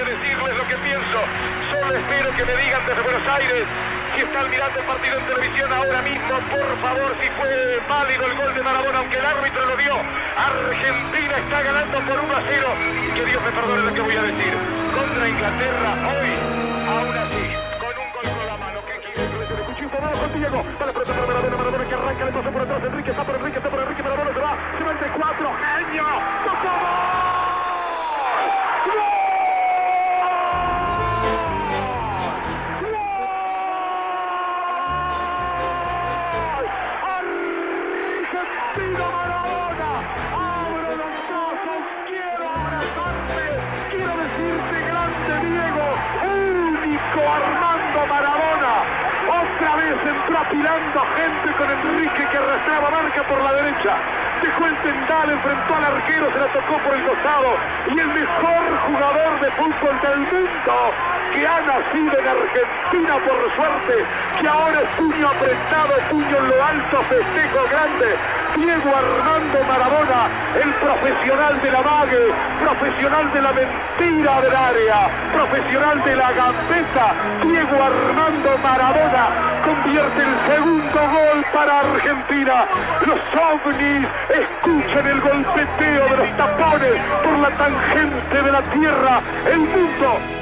decirles 0.08 0.58
lo 0.58 0.68
que 0.68 0.78
pienso. 0.80 1.20
Solo 1.72 1.91
espero 1.95 2.32
que 2.36 2.45
me 2.45 2.55
digan 2.64 2.82
desde 2.88 3.01
Buenos 3.01 3.28
Aires 3.28 3.66
si 4.16 4.24
están 4.24 4.49
mirando 4.49 4.80
el 4.80 4.86
partido 4.86 5.20
en 5.20 5.26
televisión 5.28 5.72
ahora 5.72 6.01
mismo, 6.01 6.34
por 6.49 6.70
favor, 6.82 7.14
si 7.22 7.30
fue 7.38 7.80
válido 7.88 8.26
el 8.26 8.34
gol 8.34 8.55
de 8.55 8.64
Maradona, 8.64 8.97
aunque 8.97 9.18
el 9.20 9.26
árbitro 9.26 9.66
lo 9.66 9.78
dio. 9.78 9.93
Argentina 9.93 11.38
está 11.38 11.62
ganando 11.62 11.97
por 12.01 12.18
1 12.18 12.34
a 12.34 12.41
0. 12.49 12.68
Que 13.14 13.26
Dios 13.26 13.41
me 13.43 13.51
perdone 13.51 13.82
lo 13.84 13.93
que 13.93 14.01
voy 14.01 14.16
a 14.18 14.24
decir. 14.24 14.53
Contra 14.95 15.30
Inglaterra 15.30 15.91
hoy, 16.10 16.32
aún 16.97 17.14
así, 17.14 17.45
con 17.78 17.93
un 17.93 18.10
gol 18.10 18.26
con 18.26 18.47
la 18.47 18.58
mano. 18.58 18.80
Abajo, 19.97 20.28
Diego. 20.34 20.64
Va 20.82 20.86
la 20.86 20.93
pelota 20.93 21.14
para 21.14 21.28
Maradona, 21.28 21.58
Maradona 21.58 21.86
que 21.86 21.95
arranca, 21.95 22.26
le 22.26 22.32
pasa 22.32 22.51
por 22.51 22.62
atrás. 22.62 22.84
Enrique 22.84 23.12
está 23.12 23.24
por 23.24 23.36
Enrique, 23.36 23.58
está 23.58 23.70
por 23.70 23.80
Enrique, 23.82 24.03
Maradona 24.03 24.34
se 24.34 24.39
va. 24.39 24.58
Se 24.78 24.84
va 24.84 24.91
entre 24.91 25.08
cuatro. 25.10 25.47
¡Genio! 25.58 26.05
¡Tocó 26.45 26.68
Argentina 26.68 27.36
otra 50.18 50.18
vez 50.18 50.24
entró 50.24 50.39
apilando 50.39 50.99
gente 51.15 51.51
con 51.57 51.72
Enrique 51.72 52.28
que 52.32 52.38
arrastraba 52.38 52.89
marca 52.89 53.24
por 53.24 53.41
la 53.41 53.53
derecha, 53.53 53.95
dejó 54.41 54.65
el 54.65 54.76
tendal, 54.78 55.30
enfrentó 55.30 55.76
al 55.76 55.86
arquero, 55.86 56.32
se 56.32 56.39
la 56.39 56.47
tocó 56.47 56.78
por 56.80 56.95
el 56.95 57.03
costado. 57.05 57.57
Y 57.88 57.99
el 57.99 58.07
mejor 58.07 58.63
jugador 58.88 59.39
de 59.41 59.51
fútbol 59.51 60.01
del 60.01 60.20
mundo 60.20 61.16
que 61.38 61.45
ha 61.45 61.61
nacido 61.61 62.17
en 62.17 62.27
Argentina 62.27 63.13
por 63.21 63.38
suerte, 63.53 64.05
que 64.41 64.47
ahora 64.47 64.81
es 64.81 64.89
puño 64.97 65.27
apretado, 65.29 65.93
puño 66.09 66.38
en 66.38 66.47
lo 66.49 66.65
alto, 66.65 66.97
festejo 67.09 67.61
grande. 67.69 68.09
Diego 68.57 68.89
Armando 68.89 69.59
Maradona, 69.69 70.21
el 70.57 70.73
profesional 70.81 71.61
de 71.61 71.71
la 71.71 71.81
mague, 71.81 72.33
profesional 72.59 73.31
de 73.33 73.41
la 73.41 73.51
mentira 73.53 74.41
del 74.41 74.55
área, 74.55 74.97
profesional 75.31 76.03
de 76.03 76.15
la 76.15 76.31
gambeta. 76.31 77.05
Diego 77.43 77.77
Armando 77.85 78.49
Maradona 78.63 79.25
convierte 79.61 80.21
el 80.25 80.55
segundo 80.55 80.99
gol 80.99 81.45
para 81.53 81.79
Argentina. 81.81 82.65
Los 83.05 83.19
ovnis 83.38 84.07
escuchan 84.25 85.05
el 85.05 85.21
golpeteo 85.21 86.03
de 86.09 86.17
los 86.17 86.38
tapones 86.38 86.97
por 87.21 87.38
la 87.38 87.49
tangente 87.57 88.41
de 88.41 88.51
la 88.51 88.61
tierra. 88.73 89.21
El 89.45 89.59
mundo 89.59 90.36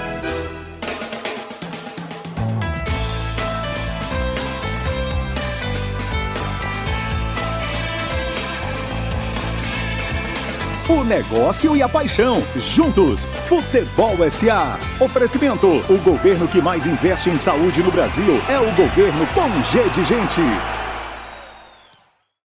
O 10.88 11.04
negócio 11.04 11.76
e 11.76 11.82
a 11.82 11.90
paixão, 11.90 12.44
juntos. 12.56 13.26
Futebol 13.48 14.18
SA. 14.30 14.80
Oferecimento: 15.00 15.68
o 15.90 15.98
governo 16.04 16.48
que 16.48 16.62
mais 16.62 16.86
investe 16.86 17.30
em 17.32 17.40
saúde 17.40 17.82
no 17.82 17.92
Brasil 17.92 18.40
é 18.48 18.60
o 18.60 18.72
governo 18.76 19.26
com 19.34 19.50
G 19.64 19.90
de 19.90 20.06
Gente. 20.06 20.75